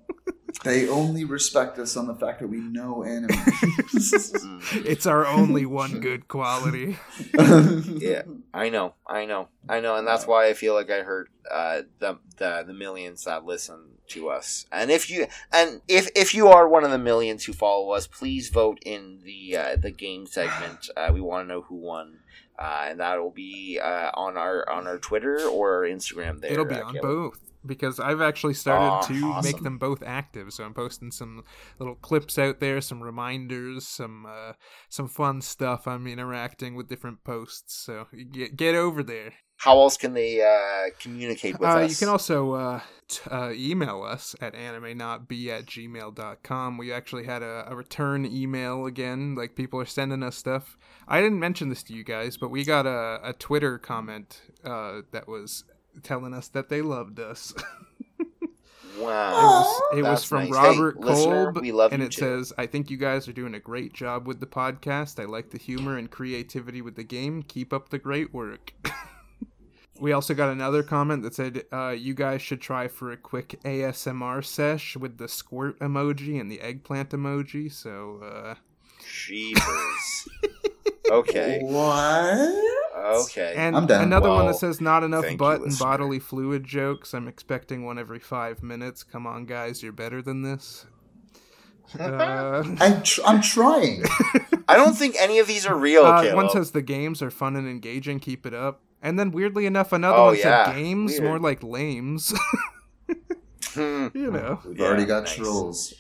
They 0.65 0.87
only 0.87 1.25
respect 1.25 1.79
us 1.79 1.97
on 1.97 2.07
the 2.07 2.15
fact 2.15 2.39
that 2.41 2.47
we 2.47 2.59
know 2.59 3.03
anime. 3.03 3.31
It's 4.85 5.07
our 5.07 5.27
only 5.27 5.67
one 5.67 5.99
good 6.09 6.29
quality. 6.29 6.99
yeah, 7.35 8.23
I 8.55 8.69
know, 8.69 8.95
I 9.07 9.25
know, 9.25 9.49
I 9.69 9.81
know, 9.81 9.97
and 9.97 10.07
that's 10.07 10.27
why 10.27 10.49
I 10.49 10.55
feel 10.55 10.75
like 10.75 10.91
I 10.91 11.03
hurt 11.03 11.31
uh, 11.51 11.83
the 11.99 12.19
the 12.37 12.65
the 12.67 12.75
millions 12.75 13.25
that 13.25 13.45
listen 13.45 13.99
to 14.09 14.29
us. 14.29 14.67
And 14.71 14.91
if 14.91 15.11
you 15.11 15.27
and 15.53 15.81
if 15.89 16.09
if 16.15 16.35
you 16.35 16.49
are 16.49 16.69
one 16.69 16.85
of 16.85 16.91
the 16.91 16.99
millions 16.99 17.45
who 17.45 17.53
follow 17.55 17.91
us, 17.93 18.07
please 18.07 18.49
vote 18.51 18.79
in 18.85 19.21
the 19.25 19.57
uh, 19.57 19.77
the 19.77 19.91
game 19.91 20.27
segment. 20.27 20.91
Uh, 20.97 21.11
we 21.13 21.21
want 21.21 21.49
to 21.49 21.53
know 21.53 21.63
who 21.63 21.77
won. 21.77 22.19
Uh, 22.63 22.87
and 22.91 23.01
that 23.01 23.21
will 23.21 23.33
be 23.33 23.81
uh, 23.83 24.11
on 24.15 24.37
our 24.37 24.69
on 24.71 24.87
our 24.87 24.99
Twitter 24.99 25.41
or 25.49 25.83
Instagram. 25.83 26.41
There, 26.41 26.53
It'll 26.53 26.65
be 26.65 26.77
uh, 26.77 26.85
on 26.85 26.95
Caleb. 26.95 27.03
both 27.03 27.41
because 27.67 27.99
I've 27.99 28.21
actually 28.21 28.55
started 28.55 28.87
Aw, 28.87 29.01
to 29.03 29.25
awesome. 29.27 29.51
make 29.53 29.63
them 29.63 29.79
both 29.79 30.03
active. 30.05 30.53
So 30.53 30.65
I'm 30.65 30.75
posting 30.75 31.11
some 31.11 31.43
little 31.79 31.97
clips 31.97 32.39
out 32.39 32.61
there, 32.61 32.81
some 32.81 33.03
reminders, 33.03 33.87
some 33.87 34.27
uh, 34.27 34.53
some 34.89 35.09
fun 35.09 35.41
stuff. 35.41 35.89
I'm 35.89 36.07
interacting 36.07 36.77
with 36.77 36.89
different 36.89 37.25
posts. 37.25 37.75
So 37.75 38.07
get 38.31 38.57
get 38.57 38.77
over 38.77 39.03
there. 39.03 39.33
How 39.63 39.79
else 39.79 39.97
can 39.97 40.13
they 40.13 40.41
uh, 40.43 40.91
communicate 40.99 41.61
with 41.61 41.69
Uh, 41.69 41.75
us? 41.83 41.91
you 41.91 41.97
can 41.97 42.09
also 42.09 42.53
uh, 42.55 42.81
t- 43.07 43.21
uh, 43.31 43.53
email 43.53 44.03
us 44.03 44.35
at 44.41 44.55
animenotb 44.55 45.49
at 45.49 45.67
gmail.com. 45.67 46.79
We 46.79 46.93
actually 46.93 47.27
had 47.27 47.43
a, 47.45 47.67
a 47.71 47.77
return 47.77 48.27
email 48.27 48.87
again. 48.87 49.37
Like, 49.37 49.55
people 49.55 49.79
are 49.81 49.87
sending 49.87 50.25
us 50.25 50.37
stuff. 50.37 50.77
I 51.07 51.21
didn't 51.21 51.39
mention 51.39 51.69
this 51.69 51.85
to 51.85 51.95
you 51.95 52.03
guys, 52.03 52.37
but 52.37 52.49
we 52.51 52.65
got 52.65 52.87
a, 52.87 53.21
a 53.23 53.33
Twitter 53.35 53.79
comment 53.79 54.41
uh, 54.65 55.03
that 55.13 55.29
was 55.29 55.63
telling 56.03 56.35
us 56.35 56.49
that 56.49 56.69
they 56.69 56.83
loved 56.83 57.21
us. 57.21 57.55
It 58.95 59.05
wow. 59.07 59.33
was, 59.33 59.99
it 59.99 60.03
was 60.03 60.23
from 60.23 60.39
nice. 60.41 60.49
Hey, 60.49 60.69
Robert 60.69 61.01
listener, 61.01 61.45
Kolb, 61.53 61.63
we 61.63 61.73
love 61.73 61.93
and 61.95 62.03
it 62.03 62.13
too. 62.13 62.21
says, 62.21 62.53
"I 62.59 62.67
think 62.67 62.91
you 62.91 62.99
guys 62.99 63.27
are 63.27 63.33
doing 63.33 63.55
a 63.55 63.59
great 63.59 63.95
job 63.95 64.29
with 64.29 64.39
the 64.39 64.47
podcast. 64.47 65.19
I 65.19 65.25
like 65.25 65.49
the 65.51 65.57
humor 65.59 65.97
and 65.97 66.11
creativity 66.11 66.83
with 66.83 66.95
the 66.97 67.03
game. 67.03 67.43
Keep 67.43 67.73
up 67.73 67.89
the 67.89 67.99
great 67.99 68.35
work." 68.35 68.75
we 70.03 70.13
also 70.13 70.35
got 70.35 70.51
another 70.51 70.83
comment 70.83 71.23
that 71.23 71.33
said, 71.33 71.65
uh, 71.73 71.91
"You 71.91 72.13
guys 72.13 72.43
should 72.43 72.61
try 72.61 72.89
for 72.89 73.13
a 73.13 73.17
quick 73.17 73.61
ASMR 73.65 74.43
sesh 74.45 74.97
with 74.97 75.19
the 75.19 75.29
squirt 75.29 75.79
emoji 75.79 76.41
and 76.41 76.51
the 76.51 76.61
eggplant 76.61 77.11
emoji." 77.11 77.73
So, 77.73 78.19
uh, 78.21 78.55
Jeepers. 79.09 80.29
okay. 81.11 81.61
What? 81.63 82.51
Okay. 82.97 83.55
and 83.57 83.77
I'm 83.77 83.87
down. 83.87 84.03
another 84.03 84.29
one 84.29 84.47
that 84.47 84.57
says, 84.57 84.81
"Not 84.81 85.05
enough 85.05 85.23
thank 85.23 85.33
you, 85.35 85.39
butt 85.39 85.57
and 85.61 85.67
listener. 85.67 85.87
bodily 85.87 86.19
fluid 86.19 86.65
jokes. 86.65 87.15
I'm 87.15 87.29
expecting 87.29 87.85
one 87.85 87.97
every 87.97 88.19
five 88.19 88.61
minutes. 88.61 89.05
Come 89.05 89.25
on, 89.25 89.45
guys, 89.47 89.85
you're 89.85 89.93
better 89.93 90.21
than 90.21 90.43
this." 90.43 90.85
Uh, 91.99 92.65
I'm, 92.81 93.03
tr- 93.03 93.21
I'm 93.25 93.41
trying. 93.41 94.03
I 94.69 94.77
don't 94.77 94.95
think 94.97 95.15
any 95.21 95.39
of 95.39 95.47
these 95.47 95.67
are 95.67 95.77
real, 95.77 96.05
Uh, 96.07 96.35
one 96.35 96.49
says 96.49 96.71
the 96.71 96.81
games 96.83 97.23
are 97.23 97.31
fun 97.31 97.55
and 97.55 97.69
engaging. 97.69 98.19
Keep 98.19 98.47
it 98.47 98.55
up. 98.55 98.81
And 99.03 99.19
then 99.19 99.33
weirdly 99.33 99.67
enough, 99.67 99.93
another 99.93 100.17
Oh, 100.17 100.25
one 100.27 100.37
yeah. 100.37 100.67
said 100.67 100.77
games 100.77 101.13
Weird. 101.13 101.25
more 101.25 101.39
like 101.39 101.63
lames. 101.63 102.33
Hmm. 103.75 104.09
you 104.13 104.31
know. 104.31 104.61
We've 104.67 104.79
Yeah, 104.79 104.87
already 104.87 105.07
got 105.07 105.25
nice. 105.25 105.35
trolls. 105.35 105.95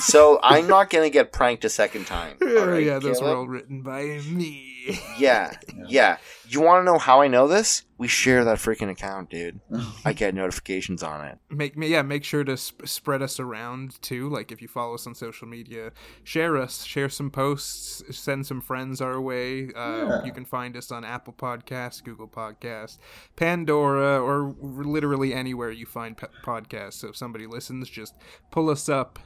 so 0.00 0.40
I'm 0.42 0.66
not 0.76 0.88
gonna 0.88 1.10
get 1.10 1.30
pranked 1.30 1.62
a 1.64 1.68
second 1.68 2.06
time. 2.06 2.38
Oh 2.40 2.74
yeah, 2.78 2.98
those 3.00 3.20
were 3.20 3.36
all 3.36 3.46
written 3.46 3.82
by 3.82 4.02
me. 4.26 4.71
Yeah, 5.18 5.52
yeah. 5.86 6.16
You 6.48 6.60
want 6.60 6.80
to 6.80 6.84
know 6.84 6.98
how 6.98 7.20
I 7.22 7.28
know 7.28 7.46
this? 7.46 7.84
We 7.98 8.08
share 8.08 8.44
that 8.44 8.58
freaking 8.58 8.90
account, 8.90 9.30
dude. 9.30 9.60
I 10.04 10.12
get 10.12 10.34
notifications 10.34 11.02
on 11.02 11.24
it. 11.24 11.38
Make 11.50 11.76
me 11.76 11.88
yeah. 11.88 12.02
Make 12.02 12.24
sure 12.24 12.42
to 12.44 12.56
sp- 12.58 12.82
spread 12.86 13.22
us 13.22 13.38
around 13.38 14.00
too. 14.02 14.28
Like 14.28 14.50
if 14.50 14.60
you 14.60 14.66
follow 14.68 14.94
us 14.94 15.06
on 15.06 15.14
social 15.14 15.46
media, 15.46 15.92
share 16.24 16.56
us, 16.56 16.84
share 16.84 17.08
some 17.08 17.30
posts, 17.30 18.02
send 18.16 18.46
some 18.46 18.60
friends 18.60 19.00
our 19.00 19.20
way. 19.20 19.68
Uh, 19.74 20.06
Yeah. 20.06 20.24
You 20.24 20.32
can 20.32 20.44
find 20.44 20.76
us 20.76 20.90
on 20.90 21.04
Apple 21.04 21.32
Podcasts, 21.34 22.02
Google 22.02 22.28
Podcasts, 22.28 22.98
Pandora, 23.36 24.20
or 24.20 24.54
literally 24.60 25.32
anywhere 25.34 25.70
you 25.70 25.86
find 25.86 26.16
pe- 26.16 26.26
podcasts. 26.44 26.94
So 26.94 27.08
if 27.08 27.16
somebody 27.16 27.46
listens, 27.46 27.88
just 27.88 28.14
pull 28.50 28.68
us 28.70 28.88
up. 28.88 29.18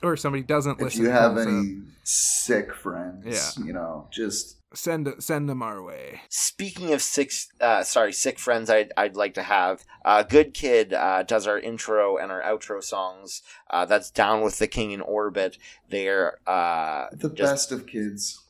Or 0.00 0.16
somebody 0.16 0.44
doesn't 0.44 0.80
listen. 0.80 1.00
If 1.00 1.06
you 1.08 1.10
have 1.12 1.32
pull 1.32 1.40
us 1.40 1.46
up. 1.48 1.52
any 1.54 1.80
sick 2.04 2.72
friends, 2.72 3.24
Yeah. 3.26 3.64
you 3.64 3.72
know, 3.72 4.06
just 4.12 4.57
send 4.74 5.08
send 5.18 5.48
them 5.48 5.62
our 5.62 5.82
way. 5.82 6.20
Speaking 6.28 6.92
of 6.92 7.02
six, 7.02 7.48
uh, 7.60 7.82
sorry, 7.82 8.12
sick 8.12 8.38
friends, 8.38 8.68
I'd, 8.70 8.92
I'd 8.96 9.16
like 9.16 9.34
to 9.34 9.42
have. 9.42 9.84
Uh, 10.04 10.22
Good 10.22 10.54
Kid 10.54 10.92
uh, 10.92 11.22
does 11.22 11.46
our 11.46 11.58
intro 11.58 12.16
and 12.16 12.30
our 12.30 12.42
outro 12.42 12.82
songs. 12.82 13.42
Uh, 13.70 13.84
that's 13.84 14.10
Down 14.10 14.42
with 14.42 14.58
the 14.58 14.66
King 14.66 14.92
in 14.92 15.00
Orbit. 15.00 15.58
They're 15.88 16.38
uh, 16.46 17.06
the 17.12 17.30
just 17.30 17.70
best 17.70 17.72
of 17.72 17.86
kids. 17.86 18.42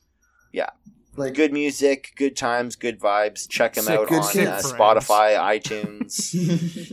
Yeah. 0.52 0.70
Like 1.16 1.34
good 1.34 1.52
music, 1.52 2.12
good 2.16 2.36
times, 2.36 2.76
good 2.76 3.00
vibes. 3.00 3.48
Check 3.48 3.74
them 3.74 3.84
Sick- 3.84 3.98
out 3.98 4.08
good 4.08 4.18
on 4.18 4.46
uh. 4.46 4.60
Spotify, 4.62 5.36
iTunes. 5.36 6.32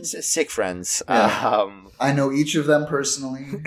S- 0.00 0.26
sick 0.26 0.50
friends. 0.50 1.00
Yeah. 1.08 1.48
Um, 1.48 1.90
I 2.00 2.12
know 2.12 2.32
each 2.32 2.56
of 2.56 2.66
them 2.66 2.86
personally. 2.86 3.46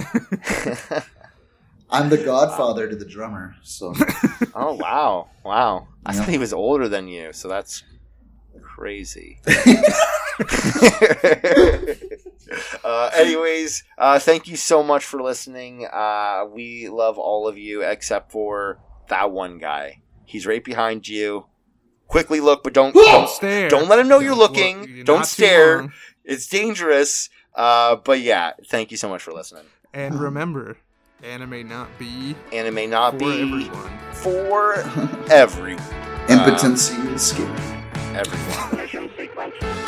I'm 1.92 2.10
the 2.10 2.18
godfather 2.18 2.88
to 2.88 2.96
the 2.96 3.06
drummer, 3.06 3.56
so 3.64 3.94
oh 4.56 4.74
wow, 4.76 5.30
wow! 5.44 5.88
I 6.06 6.14
Yeah. 6.14 6.20
thought 6.20 6.30
he 6.30 6.38
was 6.38 6.54
older 6.54 6.88
than 6.88 7.08
you, 7.08 7.34
so 7.34 7.48
that's 7.48 7.84
crazy. 8.62 9.40
uh, 12.84 13.10
anyways, 13.14 13.84
uh, 13.98 14.20
thank 14.20 14.48
you 14.48 14.56
so 14.56 14.84
much 14.84 15.04
for 15.06 15.22
listening. 15.22 15.88
Uh, 15.92 16.46
we 16.52 16.90
love 16.90 17.18
all 17.18 17.48
of 17.48 17.58
you 17.58 17.82
except 17.82 18.32
for 18.32 18.80
that 19.10 19.32
one 19.32 19.58
guy. 19.58 20.02
He's 20.26 20.46
right 20.46 20.64
behind 20.64 21.08
you. 21.08 21.46
Quickly 22.08 22.40
look, 22.40 22.64
but 22.64 22.74
don't 22.74 22.94
Don't 22.94 23.06
don't, 23.12 23.30
stare. 23.30 23.70
don't 23.70 23.88
let 23.88 24.00
him 24.00 24.08
know 24.08 24.20
you're 24.20 24.32
Well, 24.32 24.40
looking. 24.50 24.88
you're 24.88 25.04
don't 25.04 25.26
stare. 25.26 25.92
It's 26.24 26.48
dangerous. 26.48 27.30
Uh, 27.54 27.98
but 27.98 28.20
yeah, 28.22 28.54
thank 28.68 28.90
you 28.92 28.98
so 28.98 29.10
much 29.10 29.22
for 29.22 29.32
listening. 29.32 29.66
And 29.94 30.20
remember, 30.20 30.78
anime 31.24 31.68
not 31.68 31.88
be 32.00 32.36
And 32.54 32.68
it 32.68 32.74
may 32.74 32.88
not 32.88 33.18
be 33.18 33.26
for 33.26 33.32
be 33.36 33.42
everyone. 33.42 34.00
for 34.14 34.74
every 35.32 35.74
impotency 36.30 36.96
is 37.14 37.22
scary. 37.22 37.50
everyone. 38.16 39.79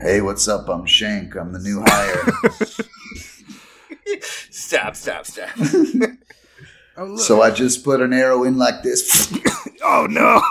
Hey, 0.00 0.20
what's 0.20 0.46
up? 0.46 0.68
I'm 0.68 0.86
Shank. 0.86 1.34
I'm 1.34 1.52
the 1.52 1.58
new 1.58 1.82
hire. 1.84 2.24
stop, 4.50 4.94
stop, 4.94 5.26
stop. 5.26 5.50
Oh, 7.00 7.16
so 7.16 7.42
I 7.42 7.52
just 7.52 7.84
put 7.84 8.00
an 8.00 8.12
arrow 8.12 8.42
in 8.42 8.58
like 8.58 8.82
this. 8.82 9.32
oh 9.84 10.08
no! 10.10 10.42